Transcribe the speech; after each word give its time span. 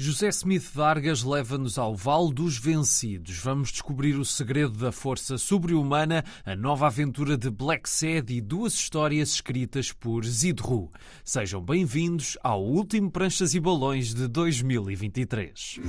José 0.00 0.28
Smith 0.28 0.70
Vargas 0.72 1.24
leva-nos 1.24 1.76
ao 1.76 1.96
Vale 1.96 2.32
dos 2.32 2.56
Vencidos. 2.56 3.36
Vamos 3.38 3.72
descobrir 3.72 4.16
o 4.16 4.24
segredo 4.24 4.78
da 4.78 4.92
força 4.92 5.36
sobre-humana, 5.36 6.24
a 6.46 6.54
nova 6.54 6.86
aventura 6.86 7.36
de 7.36 7.50
Black 7.50 7.90
Sad 7.90 8.32
e 8.32 8.40
duas 8.40 8.74
histórias 8.74 9.30
escritas 9.30 9.90
por 9.90 10.24
Zidru. 10.24 10.92
Sejam 11.24 11.60
bem-vindos 11.60 12.38
ao 12.44 12.64
último 12.64 13.10
Pranchas 13.10 13.54
e 13.54 13.60
Balões 13.60 14.14
de 14.14 14.28
2023. 14.28 15.80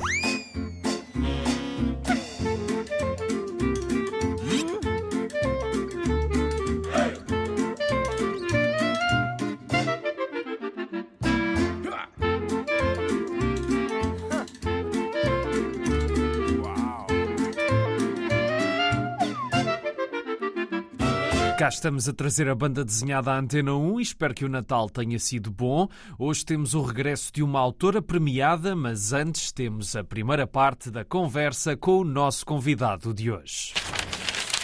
Cá 21.59 21.67
estamos 21.67 22.07
a 22.07 22.13
trazer 22.13 22.47
a 22.47 22.55
banda 22.55 22.85
desenhada 22.85 23.33
à 23.33 23.37
Antena 23.37 23.75
1 23.75 23.99
e 23.99 24.03
espero 24.03 24.33
que 24.33 24.45
o 24.45 24.47
Natal 24.47 24.89
tenha 24.89 25.19
sido 25.19 25.51
bom. 25.51 25.89
Hoje 26.17 26.45
temos 26.45 26.73
o 26.73 26.81
regresso 26.81 27.33
de 27.33 27.43
uma 27.43 27.59
autora 27.59 28.01
premiada, 28.01 28.73
mas 28.77 29.11
antes 29.11 29.51
temos 29.51 29.93
a 29.93 30.01
primeira 30.01 30.47
parte 30.47 30.89
da 30.89 31.03
conversa 31.03 31.75
com 31.75 31.97
o 31.97 32.05
nosso 32.05 32.45
convidado 32.45 33.13
de 33.13 33.29
hoje. 33.29 33.73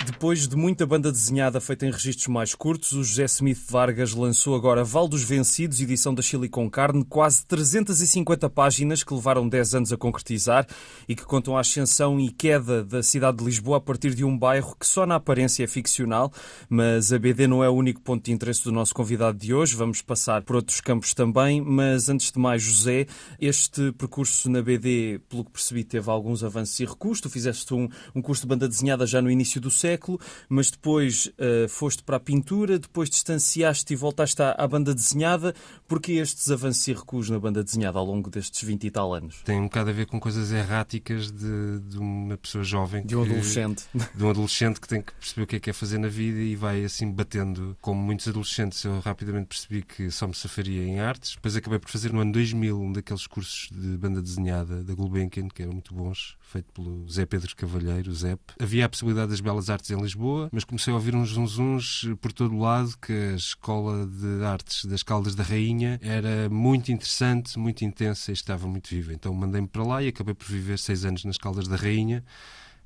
Depois 0.03 0.47
de 0.47 0.55
muita 0.55 0.85
banda 0.85 1.11
desenhada 1.11 1.59
feita 1.59 1.85
em 1.85 1.91
registros 1.91 2.27
mais 2.27 2.53
curtos, 2.53 2.91
o 2.91 3.03
José 3.03 3.23
Smith 3.25 3.59
Vargas 3.67 4.13
lançou 4.13 4.55
agora 4.55 4.83
Val 4.83 5.07
dos 5.07 5.23
Vencidos, 5.23 5.79
edição 5.79 6.13
da 6.13 6.21
Chile 6.21 6.49
com 6.49 6.69
Carne, 6.69 7.03
quase 7.03 7.45
350 7.45 8.49
páginas 8.49 9.03
que 9.03 9.13
levaram 9.13 9.47
10 9.47 9.75
anos 9.75 9.93
a 9.93 9.97
concretizar 9.97 10.67
e 11.07 11.15
que 11.15 11.25
contam 11.25 11.57
a 11.57 11.61
ascensão 11.61 12.19
e 12.19 12.29
queda 12.29 12.83
da 12.83 13.01
cidade 13.01 13.37
de 13.37 13.45
Lisboa 13.45 13.77
a 13.77 13.81
partir 13.81 14.13
de 14.13 14.23
um 14.23 14.37
bairro 14.37 14.75
que 14.79 14.85
só 14.85 15.05
na 15.05 15.15
aparência 15.15 15.63
é 15.63 15.67
ficcional, 15.67 16.31
mas 16.69 17.11
a 17.11 17.17
BD 17.17 17.47
não 17.47 17.63
é 17.63 17.69
o 17.69 17.73
único 17.73 18.01
ponto 18.01 18.25
de 18.25 18.31
interesse 18.31 18.63
do 18.63 18.71
nosso 18.71 18.93
convidado 18.93 19.37
de 19.37 19.53
hoje, 19.53 19.75
vamos 19.75 20.01
passar 20.01 20.43
por 20.43 20.57
outros 20.57 20.81
campos 20.81 21.13
também, 21.13 21.61
mas 21.61 22.09
antes 22.09 22.31
de 22.31 22.37
mais, 22.37 22.61
José, 22.61 23.07
este 23.39 23.91
percurso 23.93 24.49
na 24.51 24.61
BD, 24.61 25.19
pelo 25.29 25.45
que 25.45 25.51
percebi, 25.51 25.83
teve 25.83 26.09
alguns 26.11 26.43
avanços 26.43 26.79
e 26.79 26.85
recuos, 26.85 27.21
tu 27.21 27.29
fizeste 27.29 27.73
um, 27.73 27.89
um 28.13 28.21
curso 28.21 28.43
de 28.43 28.47
banda 28.49 28.67
desenhada 28.67 29.07
já 29.07 29.21
no 29.21 29.31
início 29.31 29.59
do 29.59 29.71
século, 29.71 29.84
século, 29.85 30.19
mas 30.49 30.71
depois 30.71 31.27
uh, 31.27 31.69
foste 31.69 32.01
para 32.01 32.17
a 32.17 32.19
pintura, 32.19 32.79
depois 32.79 33.07
distanciaste 33.07 33.93
e 33.93 33.95
voltaste 33.95 34.41
à, 34.41 34.55
à 34.57 34.67
banda 34.67 34.95
desenhada. 34.95 35.53
Porquê 35.87 36.13
estes 36.13 36.49
avanços 36.49 36.87
e 36.87 36.93
recuos 36.93 37.29
na 37.29 37.39
banda 37.39 37.63
desenhada 37.63 37.99
ao 37.99 38.05
longo 38.05 38.31
destes 38.31 38.63
20 38.63 38.83
e 38.83 38.91
tal 38.91 39.13
anos? 39.13 39.41
Tem 39.43 39.59
um 39.59 39.65
bocado 39.65 39.91
a 39.91 39.93
ver 39.93 40.07
com 40.07 40.19
coisas 40.19 40.51
erráticas 40.51 41.31
de, 41.31 41.79
de 41.87 41.99
uma 41.99 42.35
pessoa 42.37 42.63
jovem. 42.63 43.05
De 43.05 43.15
um 43.15 43.23
que, 43.23 43.29
adolescente. 43.29 43.85
De 44.15 44.23
um 44.23 44.29
adolescente 44.29 44.81
que 44.81 44.87
tem 44.87 45.01
que 45.01 45.13
perceber 45.13 45.43
o 45.43 45.47
que 45.47 45.55
é 45.57 45.59
que 45.59 45.69
é 45.69 45.73
fazer 45.73 45.99
na 45.99 46.07
vida 46.07 46.39
e 46.39 46.55
vai 46.55 46.83
assim 46.83 47.11
batendo. 47.11 47.77
Como 47.79 48.01
muitos 48.01 48.27
adolescentes, 48.27 48.83
eu 48.83 48.99
rapidamente 48.99 49.47
percebi 49.47 49.83
que 49.83 50.09
só 50.09 50.27
me 50.27 50.33
safaria 50.33 50.83
em 50.83 50.99
artes. 50.99 51.35
Depois 51.35 51.55
acabei 51.55 51.77
por 51.77 51.91
fazer 51.91 52.11
no 52.11 52.21
ano 52.21 52.31
2000 52.31 52.81
um 52.81 52.91
daqueles 52.91 53.27
cursos 53.27 53.69
de 53.71 53.97
banda 53.97 54.21
desenhada 54.21 54.83
da 54.83 54.93
Gulbenkian, 54.95 55.47
que 55.49 55.61
eram 55.61 55.73
muito 55.73 55.93
bons, 55.93 56.35
feito 56.45 56.71
pelo 56.71 57.09
Zé 57.09 57.25
Pedro 57.25 57.55
Cavalheiro, 57.55 58.13
Zep. 58.13 58.39
Havia 58.59 58.85
a 58.85 58.89
possibilidade 58.89 59.31
das 59.31 59.41
belas 59.41 59.69
artes 59.69 59.89
em 59.89 59.99
Lisboa, 59.99 60.49
mas 60.51 60.63
comecei 60.63 60.93
a 60.93 60.95
ouvir 60.95 61.15
uns 61.15 61.29
zunzuns 61.29 62.07
por 62.21 62.31
todo 62.31 62.55
o 62.55 62.59
lado 62.59 62.95
que 63.01 63.11
a 63.11 63.35
Escola 63.35 64.05
de 64.05 64.43
Artes 64.43 64.85
das 64.85 65.03
Caldas 65.03 65.35
da 65.35 65.43
Rainha 65.43 65.99
era 66.01 66.49
muito 66.49 66.91
interessante, 66.91 67.57
muito 67.59 67.83
intensa 67.83 68.31
e 68.31 68.33
estava 68.33 68.67
muito 68.67 68.89
viva. 68.89 69.13
Então 69.13 69.33
mandei-me 69.33 69.67
para 69.67 69.83
lá 69.83 70.03
e 70.03 70.07
acabei 70.07 70.33
por 70.33 70.47
viver 70.47 70.79
seis 70.79 71.03
anos 71.03 71.25
nas 71.25 71.37
Caldas 71.37 71.67
da 71.67 71.75
Rainha, 71.75 72.23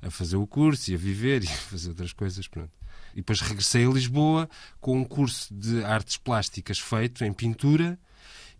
a 0.02 0.10
fazer 0.10 0.36
o 0.36 0.46
curso 0.46 0.90
e 0.90 0.94
a 0.94 0.98
viver 0.98 1.44
e 1.44 1.48
a 1.48 1.56
fazer 1.56 1.90
outras 1.90 2.12
coisas. 2.12 2.48
Pronto. 2.48 2.72
E 3.12 3.16
depois 3.16 3.40
regressei 3.40 3.86
a 3.86 3.90
Lisboa 3.90 4.48
com 4.80 4.98
um 4.98 5.04
curso 5.04 5.52
de 5.54 5.84
artes 5.84 6.16
plásticas 6.16 6.78
feito 6.78 7.24
em 7.24 7.32
pintura 7.32 7.98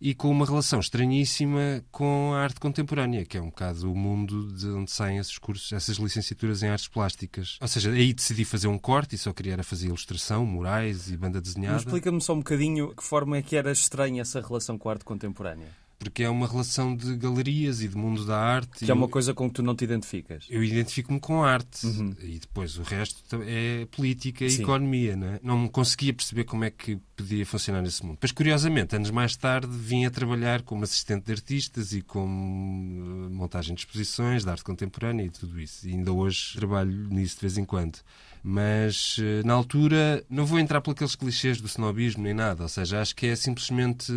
e 0.00 0.14
com 0.14 0.30
uma 0.30 0.46
relação 0.46 0.80
estranhíssima 0.80 1.84
com 1.90 2.32
a 2.32 2.40
arte 2.40 2.58
contemporânea, 2.58 3.24
que 3.24 3.36
é 3.36 3.42
um 3.42 3.46
bocado 3.46 3.92
o 3.92 3.94
mundo 3.94 4.52
de 4.52 4.66
onde 4.68 4.90
saem 4.90 5.18
esses 5.18 5.36
cursos, 5.36 5.72
essas 5.72 5.96
licenciaturas 5.96 6.62
em 6.62 6.68
artes 6.68 6.88
plásticas. 6.88 7.58
Ou 7.60 7.68
seja, 7.68 7.90
aí 7.90 8.12
decidi 8.12 8.44
fazer 8.44 8.68
um 8.68 8.78
corte 8.78 9.14
e 9.14 9.18
só 9.18 9.32
queria 9.32 9.50
era 9.52 9.64
fazer 9.64 9.88
ilustração, 9.88 10.46
murais 10.46 11.10
e 11.10 11.16
banda 11.16 11.40
desenhada. 11.40 11.78
Explica-me 11.78 12.20
só 12.20 12.34
um 12.34 12.38
bocadinho 12.38 12.94
que 12.94 13.02
forma 13.02 13.36
é 13.36 13.42
que 13.42 13.56
era 13.56 13.72
estranha 13.72 14.22
essa 14.22 14.40
relação 14.40 14.78
com 14.78 14.88
a 14.88 14.92
arte 14.92 15.04
contemporânea 15.04 15.68
porque 16.00 16.22
é 16.22 16.30
uma 16.30 16.48
relação 16.48 16.96
de 16.96 17.14
galerias 17.14 17.82
e 17.82 17.86
de 17.86 17.94
mundo 17.94 18.24
da 18.24 18.38
arte. 18.38 18.86
Que 18.86 18.90
é 18.90 18.94
uma 18.94 19.06
coisa 19.06 19.34
com 19.34 19.46
que 19.48 19.56
tu 19.56 19.62
não 19.62 19.76
te 19.76 19.84
identificas. 19.84 20.46
Eu 20.48 20.64
identifico-me 20.64 21.20
com 21.20 21.44
arte 21.44 21.86
uhum. 21.86 22.16
e 22.22 22.38
depois 22.38 22.78
o 22.78 22.82
resto 22.82 23.38
é 23.42 23.84
política 23.84 24.46
e 24.46 24.50
Sim. 24.50 24.62
economia. 24.62 25.14
Não, 25.14 25.26
é? 25.26 25.40
não 25.42 25.68
conseguia 25.68 26.14
perceber 26.14 26.44
como 26.44 26.64
é 26.64 26.70
que 26.70 26.98
podia 27.14 27.44
funcionar 27.44 27.84
esse 27.84 28.04
mundo. 28.04 28.16
Mas 28.18 28.32
curiosamente, 28.32 28.96
anos 28.96 29.10
mais 29.10 29.36
tarde, 29.36 29.68
vim 29.70 30.06
a 30.06 30.10
trabalhar 30.10 30.62
como 30.62 30.84
assistente 30.84 31.26
de 31.26 31.32
artistas 31.32 31.92
e 31.92 32.00
como 32.00 33.26
eh, 33.26 33.28
montagem 33.28 33.74
de 33.74 33.82
exposições 33.82 34.42
de 34.42 34.50
arte 34.50 34.64
contemporânea 34.64 35.24
e 35.24 35.30
tudo 35.30 35.60
isso. 35.60 35.86
E 35.86 35.92
ainda 35.92 36.12
hoje 36.12 36.54
trabalho 36.56 37.08
nisso 37.10 37.36
de 37.36 37.42
vez 37.42 37.58
em 37.58 37.64
quando 37.64 37.98
mas 38.42 39.18
eh, 39.20 39.42
na 39.44 39.52
altura 39.52 40.24
não 40.30 40.46
vou 40.46 40.58
entrar 40.58 40.80
por 40.80 40.92
aqueles 40.92 41.14
clichês 41.14 41.60
do 41.60 41.66
snobismo 41.66 42.22
nem 42.22 42.32
nada, 42.32 42.62
ou 42.62 42.70
seja, 42.70 43.02
acho 43.02 43.14
que 43.14 43.26
é 43.26 43.36
simplesmente 43.36 44.10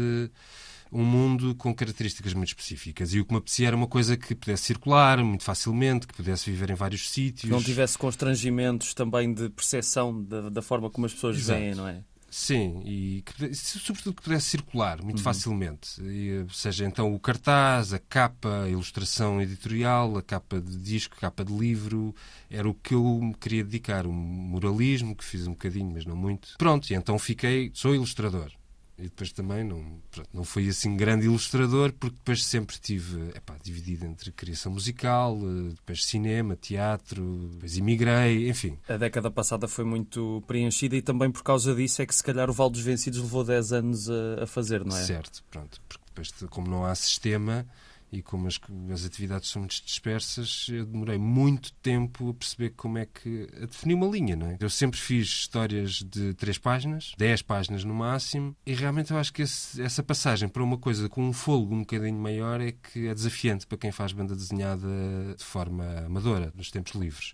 um 0.93 1.03
mundo 1.03 1.55
com 1.55 1.73
características 1.73 2.33
muito 2.33 2.49
específicas. 2.49 3.13
E 3.13 3.19
o 3.19 3.25
que 3.25 3.31
me 3.31 3.39
apetecia 3.39 3.67
era 3.67 3.75
uma 3.75 3.87
coisa 3.87 4.15
que 4.15 4.35
pudesse 4.35 4.63
circular 4.63 5.21
muito 5.23 5.43
facilmente, 5.43 6.07
que 6.07 6.13
pudesse 6.13 6.49
viver 6.49 6.69
em 6.69 6.75
vários 6.75 7.09
sítios. 7.09 7.51
Não 7.51 7.61
tivesse 7.61 7.97
constrangimentos 7.97 8.93
também 8.93 9.33
de 9.33 9.49
percepção 9.49 10.23
da, 10.23 10.49
da 10.49 10.61
forma 10.61 10.89
como 10.89 11.05
as 11.07 11.13
pessoas 11.13 11.37
Exato. 11.37 11.59
veem, 11.59 11.75
não 11.75 11.87
é? 11.87 12.03
Sim, 12.29 12.81
e 12.83 13.21
que, 13.21 13.53
sobretudo 13.53 14.15
que 14.15 14.23
pudesse 14.23 14.47
circular 14.47 15.03
muito 15.03 15.19
uhum. 15.19 15.23
facilmente. 15.23 16.01
E, 16.01 16.43
seja 16.51 16.83
então 16.83 17.13
o 17.13 17.19
cartaz, 17.19 17.93
a 17.93 17.99
capa, 17.99 18.63
a 18.63 18.69
ilustração 18.69 19.39
editorial, 19.39 20.17
a 20.17 20.21
capa 20.23 20.59
de 20.59 20.75
disco, 20.77 21.13
a 21.15 21.21
capa 21.21 21.45
de 21.45 21.53
livro, 21.53 22.15
era 22.49 22.67
o 22.67 22.73
que 22.73 22.95
eu 22.95 23.03
me 23.21 23.35
queria 23.35 23.63
dedicar. 23.63 24.07
O 24.07 24.11
moralismo, 24.11 25.15
que 25.15 25.23
fiz 25.23 25.45
um 25.45 25.51
bocadinho, 25.51 25.91
mas 25.93 26.07
não 26.07 26.15
muito. 26.15 26.55
Pronto, 26.57 26.89
e 26.89 26.95
então 26.95 27.19
fiquei, 27.19 27.69
sou 27.71 27.93
ilustrador. 27.93 28.51
E 28.97 29.03
depois 29.03 29.31
também 29.31 29.63
não, 29.63 29.99
pronto, 30.11 30.29
não 30.31 30.43
fui 30.43 30.69
assim 30.69 30.95
grande 30.95 31.25
ilustrador, 31.25 31.91
porque 31.93 32.15
depois 32.15 32.45
sempre 32.45 32.77
tive 32.77 33.29
epá, 33.35 33.55
dividido 33.63 34.05
entre 34.05 34.31
criação 34.31 34.71
musical, 34.71 35.35
eh, 35.35 35.71
depois 35.71 36.05
cinema, 36.05 36.55
teatro, 36.55 37.49
depois 37.53 37.75
imigrei, 37.75 38.49
enfim. 38.49 38.77
A 38.87 38.95
década 38.95 39.31
passada 39.31 39.67
foi 39.67 39.83
muito 39.83 40.43
preenchida 40.45 40.95
e 40.95 41.01
também 41.01 41.31
por 41.31 41.43
causa 41.43 41.73
disso 41.73 42.03
é 42.03 42.05
que 42.05 42.13
se 42.13 42.23
calhar 42.23 42.49
o 42.49 42.53
Val 42.53 42.69
dos 42.69 42.81
Vencidos 42.81 43.19
levou 43.19 43.43
10 43.43 43.73
anos 43.73 44.09
a, 44.09 44.43
a 44.43 44.47
fazer, 44.47 44.85
não 44.85 44.95
é? 44.95 45.03
Certo, 45.03 45.43
pronto, 45.49 45.81
porque 45.87 46.03
depois, 46.07 46.31
como 46.51 46.69
não 46.69 46.85
há 46.85 46.93
sistema, 46.93 47.65
e 48.13 48.21
como 48.21 48.47
as, 48.47 48.59
as, 48.91 49.05
atividades 49.05 49.49
são 49.49 49.63
muito 49.63 49.83
dispersas, 49.83 50.67
eu 50.69 50.85
demorei 50.85 51.17
muito 51.17 51.73
tempo 51.73 52.29
a 52.29 52.33
perceber 52.33 52.69
como 52.71 52.99
é 52.99 53.07
que. 53.07 53.47
a 53.61 53.65
definir 53.65 53.95
uma 53.95 54.05
linha, 54.05 54.35
não 54.35 54.47
é? 54.47 54.57
Eu 54.59 54.69
sempre 54.69 54.99
fiz 54.99 55.27
histórias 55.27 56.03
de 56.03 56.35
três 56.35 56.59
páginas, 56.59 57.13
dez 57.17 57.41
páginas 57.41 57.83
no 57.83 57.93
máximo, 57.93 58.55
e 58.65 58.73
realmente 58.73 59.11
eu 59.11 59.17
acho 59.17 59.33
que 59.33 59.41
esse, 59.41 59.81
essa 59.81 60.03
passagem 60.03 60.47
para 60.47 60.63
uma 60.63 60.77
coisa 60.77 61.09
com 61.09 61.27
um 61.27 61.33
fôlego 61.33 61.73
um 61.73 61.79
bocadinho 61.79 62.19
maior 62.19 62.61
é 62.61 62.71
que 62.71 63.07
é 63.07 63.13
desafiante 63.15 63.65
para 63.65 63.79
quem 63.79 63.91
faz 63.91 64.13
banda 64.13 64.35
desenhada 64.35 64.87
de 65.35 65.43
forma 65.43 65.83
amadora, 66.05 66.53
nos 66.55 66.69
tempos 66.69 66.93
livres 66.93 67.33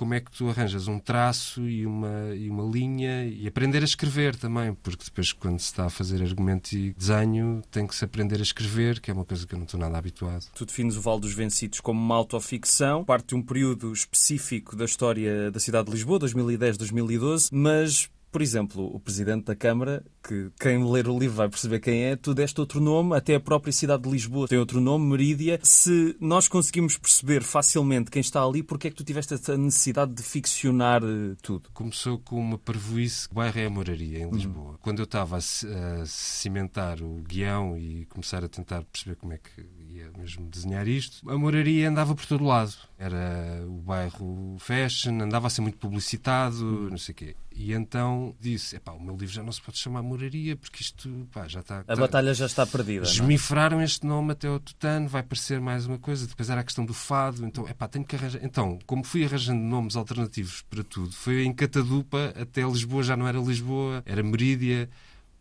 como 0.00 0.14
é 0.14 0.20
que 0.20 0.30
tu 0.30 0.48
arranjas 0.48 0.88
um 0.88 0.98
traço 0.98 1.68
e 1.68 1.84
uma, 1.84 2.34
e 2.34 2.48
uma 2.48 2.64
linha 2.64 3.26
e 3.26 3.46
aprender 3.46 3.82
a 3.82 3.84
escrever 3.84 4.34
também, 4.34 4.72
porque 4.72 5.04
depois, 5.04 5.30
quando 5.30 5.58
se 5.58 5.66
está 5.66 5.84
a 5.84 5.90
fazer 5.90 6.22
argumento 6.22 6.72
e 6.72 6.94
desenho, 6.94 7.62
tem 7.70 7.86
que 7.86 7.94
se 7.94 8.02
aprender 8.02 8.38
a 8.38 8.42
escrever, 8.42 8.98
que 8.98 9.10
é 9.10 9.14
uma 9.14 9.26
coisa 9.26 9.46
que 9.46 9.54
eu 9.54 9.58
não 9.58 9.66
estou 9.66 9.78
nada 9.78 9.98
habituado. 9.98 10.46
Tu 10.54 10.64
defines 10.64 10.96
o 10.96 11.02
Vale 11.02 11.20
dos 11.20 11.34
Vencidos 11.34 11.80
como 11.80 12.00
uma 12.00 12.14
autoficção, 12.14 13.04
parte 13.04 13.26
de 13.26 13.34
um 13.34 13.42
período 13.42 13.92
específico 13.92 14.74
da 14.74 14.86
história 14.86 15.50
da 15.50 15.60
cidade 15.60 15.88
de 15.88 15.92
Lisboa, 15.92 16.18
2010-2012, 16.20 17.50
mas 17.52 18.08
por 18.30 18.42
exemplo, 18.42 18.84
o 18.94 19.00
Presidente 19.00 19.44
da 19.46 19.56
Câmara, 19.56 20.04
que 20.22 20.50
quem 20.60 20.88
ler 20.90 21.08
o 21.08 21.18
livro 21.18 21.36
vai 21.36 21.48
perceber 21.48 21.80
quem 21.80 22.04
é, 22.04 22.16
tu 22.16 22.34
deste 22.34 22.60
outro 22.60 22.80
nome, 22.80 23.16
até 23.16 23.34
a 23.34 23.40
própria 23.40 23.72
cidade 23.72 24.02
de 24.02 24.10
Lisboa 24.10 24.46
tem 24.46 24.58
outro 24.58 24.80
nome, 24.80 25.06
Merídia. 25.06 25.58
Se 25.62 26.16
nós 26.20 26.46
conseguimos 26.46 26.96
perceber 26.96 27.42
facilmente 27.42 28.10
quem 28.10 28.20
está 28.20 28.42
ali, 28.42 28.62
porque 28.62 28.88
é 28.88 28.90
que 28.90 28.96
tu 28.96 29.04
tiveste 29.04 29.34
essa 29.34 29.56
necessidade 29.56 30.12
de 30.12 30.22
ficcionar 30.22 31.02
eh, 31.02 31.34
tudo? 31.42 31.70
Começou 31.72 32.18
com 32.18 32.40
uma 32.40 32.58
parvoíce, 32.58 33.28
o 33.30 33.34
bairro 33.34 33.58
é 33.58 33.66
a 33.66 33.70
Moraria, 33.70 34.18
em 34.20 34.26
uhum. 34.26 34.34
Lisboa. 34.34 34.78
Quando 34.80 35.00
eu 35.00 35.04
estava 35.04 35.38
a 35.38 36.06
cimentar 36.06 37.02
o 37.02 37.22
guião 37.22 37.76
e 37.76 38.06
começar 38.06 38.44
a 38.44 38.48
tentar 38.48 38.84
perceber 38.84 39.16
como 39.16 39.32
é 39.32 39.38
que 39.38 39.62
queria 40.00 40.10
mesmo 40.16 40.48
desenhar 40.48 40.88
isto. 40.88 41.28
A 41.30 41.36
moraria 41.36 41.88
andava 41.88 42.14
por 42.14 42.24
todo 42.24 42.44
lado. 42.44 42.72
Era 42.98 43.64
o 43.66 43.80
bairro 43.82 44.56
fashion, 44.58 45.20
andava 45.20 45.46
a 45.46 45.50
ser 45.50 45.60
muito 45.60 45.78
publicitado, 45.78 46.88
não 46.90 46.98
sei 46.98 47.12
o 47.12 47.16
quê. 47.16 47.36
E 47.54 47.72
então 47.72 48.34
disse: 48.40 48.76
epá, 48.76 48.92
o 48.92 49.02
meu 49.02 49.16
livro 49.16 49.34
já 49.34 49.42
não 49.42 49.52
se 49.52 49.60
pode 49.60 49.78
chamar 49.78 50.02
Moraria, 50.02 50.56
porque 50.56 50.82
isto 50.82 51.28
pá, 51.32 51.46
já 51.46 51.60
está. 51.60 51.84
A 51.86 51.96
batalha 51.96 52.32
já 52.32 52.46
está 52.46 52.66
perdida. 52.66 53.04
É? 53.04 53.08
Esmifraram 53.08 53.82
este 53.82 54.06
nome 54.06 54.32
até 54.32 54.48
ao 54.48 54.58
tutano, 54.58 55.08
vai 55.08 55.22
parecer 55.22 55.60
mais 55.60 55.86
uma 55.86 55.98
coisa. 55.98 56.26
Depois 56.26 56.48
era 56.48 56.60
a 56.60 56.64
questão 56.64 56.84
do 56.84 56.94
fado, 56.94 57.44
então, 57.44 57.68
epá, 57.68 57.86
tenho 57.88 58.04
que 58.04 58.16
arranjar. 58.16 58.40
Então, 58.42 58.78
como 58.86 59.04
fui 59.04 59.24
arranjando 59.24 59.60
nomes 59.60 59.96
alternativos 59.96 60.62
para 60.62 60.82
tudo, 60.82 61.12
foi 61.12 61.44
em 61.44 61.52
Catadupa 61.52 62.32
até 62.40 62.62
Lisboa, 62.62 63.02
já 63.02 63.16
não 63.16 63.26
era 63.26 63.38
Lisboa, 63.38 64.02
era 64.06 64.22
Merídia, 64.22 64.88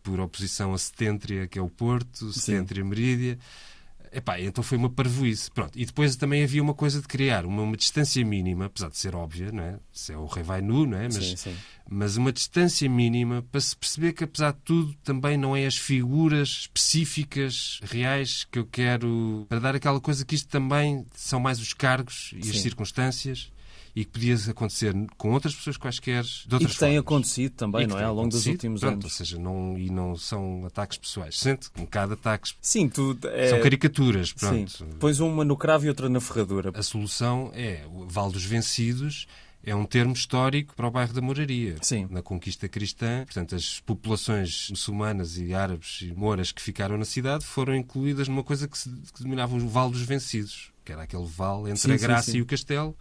por 0.04 0.20
oposição 0.20 0.74
a 0.74 0.78
Seténtria, 0.78 1.48
que 1.48 1.60
é 1.60 1.62
o 1.62 1.70
Porto, 1.70 2.32
Seténtria 2.34 2.84
Merídia. 2.84 3.38
Epá, 4.12 4.40
então 4.40 4.64
foi 4.64 4.78
uma 4.78 4.90
parvoíce. 4.90 5.52
Pronto. 5.52 5.78
E 5.78 5.86
depois 5.86 6.16
também 6.16 6.44
havia 6.44 6.62
uma 6.62 6.74
coisa 6.74 7.02
de 7.02 7.08
criar 7.08 7.46
uma, 7.46 7.62
uma 7.64 7.78
distância 7.78 8.24
mínima, 8.26 8.66
apesar 8.66 8.90
de 8.90 8.98
ser 8.98 9.16
óbvia, 9.16 9.52
não 9.52 9.64
é? 9.64 9.80
Se 9.92 10.14
é 10.14 10.18
o 10.18 10.26
rei 10.26 10.44
vai 10.44 10.62
nu, 10.62 10.86
não 10.86 10.98
é? 10.98 11.04
Mas, 11.04 11.16
sim, 11.16 11.36
sim. 11.36 11.56
mas 11.90 12.18
uma 12.18 12.32
distância 12.32 12.90
mínima 12.90 13.44
para 13.52 13.62
se 13.62 13.76
perceber 13.76 14.14
que, 14.14 14.24
apesar 14.24 14.52
de 14.52 14.60
tudo, 14.60 14.94
também 15.04 15.38
não 15.38 15.56
é 15.56 15.66
as 15.66 15.78
figuras 15.78 16.50
específicas, 16.62 17.80
reais, 17.84 18.46
que 18.52 18.60
eu 18.60 18.66
quero. 18.66 19.46
para 19.48 19.60
dar 19.60 19.76
aquela 19.76 20.00
coisa 20.00 20.26
que 20.26 20.36
isto 20.36 20.48
também 20.48 21.06
são 21.16 21.40
mais 21.40 21.60
os 21.60 21.74
cargos 21.74 22.32
e 22.36 22.44
sim. 22.44 22.52
as 22.52 22.62
circunstâncias 22.62 23.52
e 24.00 24.06
que 24.06 24.12
podia 24.12 24.36
acontecer 24.50 24.96
com 25.18 25.34
outras 25.34 25.54
pessoas 25.54 25.76
quaisquer 25.76 26.24
de 26.24 26.56
outras 26.56 26.72
E 26.72 26.74
que 26.74 26.80
tem 26.80 26.90
formas. 26.92 27.00
acontecido 27.00 27.52
também, 27.52 27.86
não 27.86 28.00
é? 28.00 28.04
Ao 28.06 28.16
longo 28.16 28.30
dos 28.30 28.46
últimos 28.46 28.80
pronto, 28.80 28.94
anos. 28.94 29.04
Ou 29.04 29.12
seja, 29.12 29.38
não, 29.38 29.78
e 29.78 29.90
não 29.90 30.16
são 30.16 30.66
ataques 30.66 30.98
pessoais. 30.98 31.38
Sente 31.38 31.68
um 31.78 31.82
bocado 31.82 32.14
ataques. 32.14 32.56
Sim, 32.62 32.88
tu. 32.88 33.18
É... 33.26 33.50
São 33.50 33.60
caricaturas, 33.62 34.32
pronto. 34.32 34.72
Sim. 34.72 34.86
Pões 35.02 35.20
uma 35.20 35.44
no 35.44 35.58
cravo 35.58 35.86
e 35.86 35.90
outra 35.90 36.08
na 36.08 36.22
ferradura. 36.22 36.72
A 36.74 36.82
solução 36.82 37.52
é 37.54 37.84
o 37.92 38.08
Val 38.08 38.32
dos 38.32 38.46
Vencidos 38.46 39.28
é 39.62 39.76
um 39.76 39.86
termo 39.86 40.14
histórico 40.14 40.74
para 40.74 40.88
o 40.88 40.92
bairro 40.92 41.12
da 41.12 41.20
Moraria. 41.20 41.76
Sim. 41.82 42.08
Na 42.10 42.22
conquista 42.22 42.70
cristã, 42.70 43.26
portanto, 43.26 43.54
as 43.54 43.82
populações 43.82 44.70
muçulmanas 44.70 45.38
e 45.38 45.54
árabes 45.54 46.00
e 46.02 46.14
moras 46.14 46.54
que 46.54 46.62
ficaram 46.62 46.98
na 46.98 47.04
cidade 47.04 47.46
foram 47.46 47.76
incluídas 47.76 48.30
numa 48.30 48.44
coisa 48.44 48.66
que 48.66 48.78
se 48.78 48.90
que 48.90 49.20
denominava 49.20 49.58
o 49.58 49.68
Val 49.68 49.90
dos 49.92 50.04
Vencidos, 50.04 50.72
que 50.86 50.94
era 50.94 51.04
aquele 51.04 51.26
vale 51.26 51.72
entre 51.72 51.82
Sim, 51.82 51.92
a 51.92 51.98
sim, 51.98 52.06
Graça 52.06 52.32
sim. 52.32 52.38
e 52.38 52.42
o 52.42 52.46
Castelo, 52.46 52.96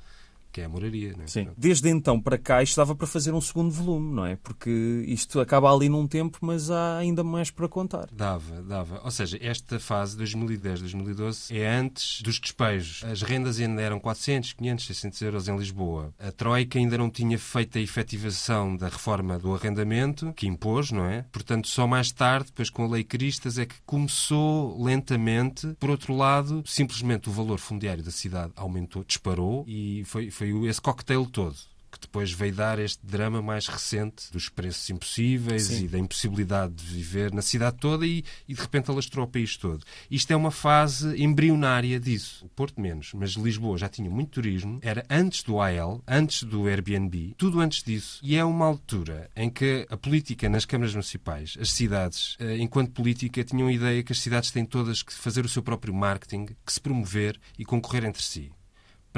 que 0.59 0.63
é 0.63 0.65
a 0.65 0.69
Moraria. 0.69 1.15
Não 1.17 1.25
é? 1.25 1.27
Sim. 1.27 1.49
Desde 1.57 1.89
então 1.89 2.21
para 2.21 2.37
cá 2.37 2.63
isto 2.63 2.77
dava 2.77 2.95
para 2.95 3.07
fazer 3.07 3.33
um 3.33 3.41
segundo 3.41 3.71
volume, 3.71 4.15
não 4.15 4.27
é? 4.27 4.37
Porque 4.37 5.05
isto 5.07 5.41
acaba 5.41 5.73
ali 5.73 5.89
num 5.89 6.07
tempo, 6.07 6.39
mas 6.41 6.71
há 6.71 6.99
ainda 6.99 7.23
mais 7.23 7.51
para 7.51 7.69
contar. 7.69 8.09
Dava, 8.13 8.61
dava. 8.63 9.01
Ou 9.05 9.11
seja, 9.11 9.39
esta 9.41 9.79
fase, 9.79 10.19
2010-2012, 10.19 11.57
é 11.57 11.69
antes 11.69 12.21
dos 12.23 12.41
despejos. 12.41 13.05
As 13.05 13.23
rendas 13.23 13.61
ainda 13.61 13.81
eram 13.81 14.01
400, 14.01 14.53
500, 14.55 14.87
600 14.87 15.23
euros 15.23 15.49
em 15.49 15.57
Lisboa. 15.57 16.13
A 16.19 16.33
Troika 16.33 16.79
ainda 16.79 16.99
não 16.99 17.11
tinha 17.11 17.39
feito 17.39 17.79
a 17.79 17.81
efetivação 17.81 18.77
da 18.77 18.89
reforma 18.89 19.39
do 19.39 19.55
arrendamento, 19.55 20.33
que 20.35 20.47
impôs, 20.47 20.91
não 20.91 21.05
é? 21.05 21.25
Portanto, 21.31 21.69
só 21.69 21.87
mais 21.87 22.11
tarde, 22.11 22.47
depois 22.47 22.71
com 22.71 22.85
a 22.85 22.89
Lei 22.89 23.05
Cristas, 23.05 23.59
é 23.59 23.67
que 23.67 23.77
começou 23.87 24.83
lentamente. 24.83 25.77
Por 25.79 25.91
outro 25.91 26.15
lado, 26.15 26.63
simplesmente 26.67 27.29
o 27.29 27.33
valor 27.33 27.59
fundiário 27.59 28.03
da 28.03 28.11
cidade 28.11 28.53
aumentou, 28.57 29.05
disparou 29.05 29.65
e 29.69 30.03
foi, 30.05 30.31
foi 30.31 30.48
esse 30.67 30.81
cocktail 30.81 31.27
todo 31.27 31.57
que 31.91 32.01
depois 32.01 32.31
veio 32.31 32.55
dar 32.55 32.79
este 32.79 33.05
drama 33.05 33.41
mais 33.43 33.67
recente 33.67 34.31
dos 34.31 34.49
preços 34.49 34.89
impossíveis 34.91 35.65
Sim. 35.65 35.85
e 35.85 35.89
da 35.89 35.99
impossibilidade 35.99 36.75
de 36.75 36.85
viver 36.85 37.33
na 37.33 37.43
cidade 37.43 37.79
toda 37.79 38.07
e, 38.07 38.25
e 38.47 38.55
de 38.55 38.61
repente 38.61 38.91
alastrou 38.91 39.25
o 39.25 39.29
país 39.29 39.57
todo. 39.57 39.85
Isto 40.11 40.33
é 40.33 40.37
uma 40.37 40.51
fase 40.51 41.21
embrionária 41.21 41.99
disso. 41.99 42.45
O 42.45 42.49
Porto 42.49 42.81
menos, 42.81 43.13
mas 43.15 43.31
Lisboa 43.33 43.79
já 43.79 43.89
tinha 43.89 44.11
muito 44.11 44.31
turismo, 44.31 44.79
era 44.83 45.05
antes 45.11 45.43
do 45.43 45.61
AL, 45.61 46.03
antes 46.07 46.43
do 46.43 46.67
Airbnb, 46.67 47.35
tudo 47.37 47.61
antes 47.61 47.83
disso. 47.83 48.21
E 48.23 48.37
é 48.37 48.45
uma 48.45 48.67
altura 48.67 49.31
em 49.35 49.49
que 49.51 49.87
a 49.91 49.97
política 49.97 50.49
nas 50.49 50.65
câmaras 50.65 50.93
municipais, 50.93 51.57
as 51.61 51.73
cidades, 51.73 52.37
eh, 52.39 52.59
enquanto 52.59 52.93
política, 52.93 53.43
tinham 53.43 53.69
a 53.69 53.73
ideia 53.73 54.03
que 54.03 54.13
as 54.13 54.21
cidades 54.21 54.51
têm 54.51 54.65
todas 54.65 55.03
que 55.03 55.13
fazer 55.13 55.45
o 55.45 55.49
seu 55.49 55.63
próprio 55.63 55.95
marketing, 55.95 56.47
que 56.47 56.73
se 56.73 56.81
promover 56.81 57.39
e 57.59 57.65
concorrer 57.65 58.05
entre 58.05 58.23
si 58.23 58.53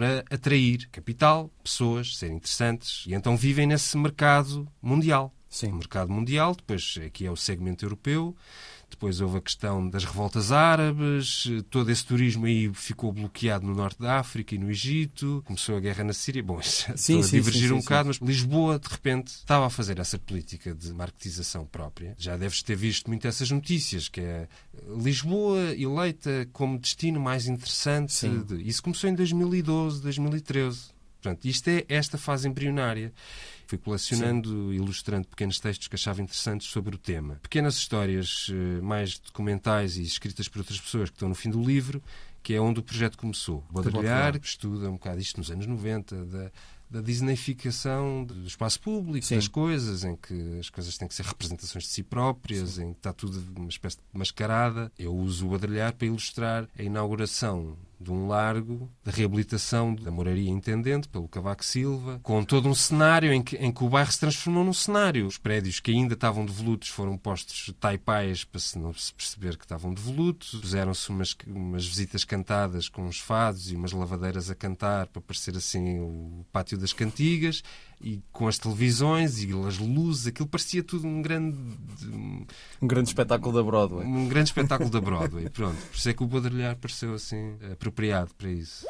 para 0.00 0.25
atrair 0.31 0.88
capital, 0.91 1.50
pessoas, 1.62 2.17
serem 2.17 2.37
interessantes. 2.37 3.05
E 3.06 3.12
então 3.12 3.37
vivem 3.37 3.67
nesse 3.67 3.99
mercado 3.99 4.67
mundial. 4.81 5.31
Sim. 5.50 5.73
O 5.73 5.75
mercado 5.75 6.12
mundial, 6.12 6.55
depois 6.55 6.94
aqui 7.05 7.26
é 7.26 7.31
o 7.31 7.37
segmento 7.37 7.85
europeu, 7.85 8.37
depois 8.88 9.20
houve 9.20 9.38
a 9.38 9.41
questão 9.41 9.88
das 9.88 10.05
revoltas 10.05 10.52
árabes, 10.52 11.44
todo 11.70 11.91
esse 11.91 12.05
turismo 12.05 12.47
aí 12.47 12.73
ficou 12.73 13.12
bloqueado 13.12 13.67
no 13.67 13.75
norte 13.75 14.00
da 14.00 14.19
África 14.19 14.55
e 14.55 14.58
no 14.58 14.70
Egito, 14.70 15.43
começou 15.44 15.76
a 15.76 15.81
guerra 15.81 16.05
na 16.05 16.12
Síria. 16.12 16.43
Bom, 16.43 16.58
isso 16.61 16.87
Sim, 16.97 17.23
sim, 17.23 17.37
divergir 17.37 17.69
sim, 17.69 17.75
um 17.75 17.81
bocado, 17.81 18.08
mas 18.08 18.19
Lisboa, 18.19 18.79
de 18.79 18.88
repente, 18.88 19.29
estava 19.29 19.67
a 19.67 19.70
fazer 19.70 19.99
essa 19.99 20.19
política 20.19 20.73
de 20.73 20.93
marketização 20.93 21.67
própria. 21.67 22.14
Já 22.17 22.37
deves 22.37 22.62
ter 22.62 22.76
visto 22.76 23.08
muito 23.08 23.26
essas 23.26 23.50
notícias, 23.50 24.08
que 24.08 24.20
é 24.20 24.49
Lisboa 25.02 25.75
eleita 25.76 26.49
como 26.52 26.79
destino 26.79 27.20
mais 27.20 27.47
interessante. 27.47 28.14
Isso 28.64 28.82
começou 28.82 29.11
em 29.11 29.14
2012, 29.14 30.00
2013. 30.00 31.00
Portanto, 31.23 31.44
isto 31.44 31.69
é 31.69 31.85
esta 31.88 32.17
fase 32.17 32.49
embrionária. 32.49 33.12
Fui 33.70 33.78
colecionando, 33.78 34.75
ilustrando 34.75 35.28
pequenos 35.28 35.61
textos 35.61 35.87
que 35.87 35.94
achava 35.94 36.20
interessantes 36.20 36.67
sobre 36.67 36.96
o 36.96 36.99
tema. 36.99 37.37
Pequenas 37.40 37.76
histórias 37.76 38.49
eh, 38.50 38.81
mais 38.81 39.17
documentais 39.17 39.96
e 39.96 40.02
escritas 40.02 40.49
por 40.49 40.58
outras 40.58 40.81
pessoas 40.81 41.08
que 41.08 41.14
estão 41.14 41.28
no 41.28 41.37
fim 41.37 41.50
do 41.50 41.62
livro, 41.62 42.02
que 42.43 42.52
é 42.52 42.61
onde 42.61 42.81
o 42.81 42.82
projeto 42.82 43.17
começou. 43.17 43.64
Baudrillard 43.70 44.40
estuda 44.43 44.90
um 44.90 44.94
bocado 44.94 45.20
isto 45.20 45.38
nos 45.38 45.52
anos 45.52 45.69
90, 45.69 46.25
da, 46.25 46.50
da 46.90 47.00
disneyficação 47.00 48.25
do 48.25 48.44
espaço 48.44 48.81
público, 48.81 49.25
Sim. 49.25 49.37
das 49.37 49.46
coisas, 49.46 50.02
em 50.02 50.16
que 50.16 50.58
as 50.58 50.69
coisas 50.69 50.99
têm 50.99 51.06
que 51.06 51.14
ser 51.14 51.25
representações 51.25 51.84
de 51.84 51.90
si 51.90 52.02
próprias, 52.02 52.76
em 52.76 52.93
que 52.93 52.99
está 52.99 53.12
tudo 53.12 53.40
uma 53.56 53.69
espécie 53.69 53.99
de 53.99 54.19
mascarada. 54.19 54.90
Eu 54.99 55.14
uso 55.14 55.46
o 55.46 55.50
Baudrillard 55.50 55.96
para 55.96 56.08
ilustrar 56.08 56.69
a 56.76 56.82
inauguração 56.82 57.78
de 58.00 58.11
um 58.11 58.26
largo 58.26 58.91
de 59.05 59.11
reabilitação 59.11 59.94
da 59.94 60.11
Moraria 60.11 60.50
Intendente 60.50 61.06
pelo 61.06 61.29
Cavaco 61.29 61.64
Silva, 61.64 62.19
com 62.23 62.43
todo 62.43 62.69
um 62.69 62.75
cenário 62.75 63.31
em 63.32 63.43
que, 63.43 63.56
em 63.56 63.70
que 63.70 63.85
o 63.85 63.88
bairro 63.91 64.11
se 64.11 64.19
transformou 64.19 64.64
num 64.64 64.73
cenário. 64.73 65.26
Os 65.26 65.37
prédios 65.37 65.81
que 65.81 65.91
ainda 65.91 66.14
estavam 66.14 66.47
devolutos 66.47 66.88
foram 66.88 67.19
postos 67.19 67.73
taipais 67.79 68.43
para 68.43 68.58
se 68.58 68.79
não 68.79 68.94
se 68.94 69.12
perceber 69.12 69.58
que 69.58 69.64
estavam 69.64 69.93
devolutos. 69.93 70.58
Puseram-se 70.61 71.11
umas, 71.11 71.37
umas 71.47 71.87
visitas 71.87 72.25
cantadas 72.25 72.88
com 72.88 73.02
uns 73.02 73.19
fados 73.19 73.70
e 73.70 73.76
umas 73.76 73.93
lavadeiras 73.93 74.50
a 74.50 74.55
cantar 74.55 75.06
para 75.08 75.20
parecer 75.20 75.55
assim 75.56 75.99
o 75.99 76.47
pátio 76.50 76.79
das 76.79 76.94
cantigas 76.94 77.62
e 78.00 78.23
com 78.32 78.49
as 78.49 78.58
televisões 78.58 79.43
e 79.43 79.50
as 79.67 79.79
luzes, 79.79 80.26
aquilo 80.26 80.49
parecia 80.49 80.82
tudo 80.82 81.06
um 81.06 81.20
grande 81.20 81.56
Um 82.81 82.87
grande 82.87 83.08
espetáculo 83.11 83.52
da 83.55 83.62
Broadway. 83.62 84.06
um 84.06 84.29
grande 84.29 84.49
espetáculo 84.49 84.91
da 84.91 85.00
Broadway. 85.00 85.49
Pronto, 85.50 85.76
por 85.76 85.97
isso 85.97 86.08
é 86.08 86.14
que 86.14 86.23
o 86.23 86.26
Baudrillard 86.26 86.79
pareceu 86.81 87.14
assim 87.14 87.56
apropriado 87.70 88.31
para 88.35 88.50
isso. 88.50 88.87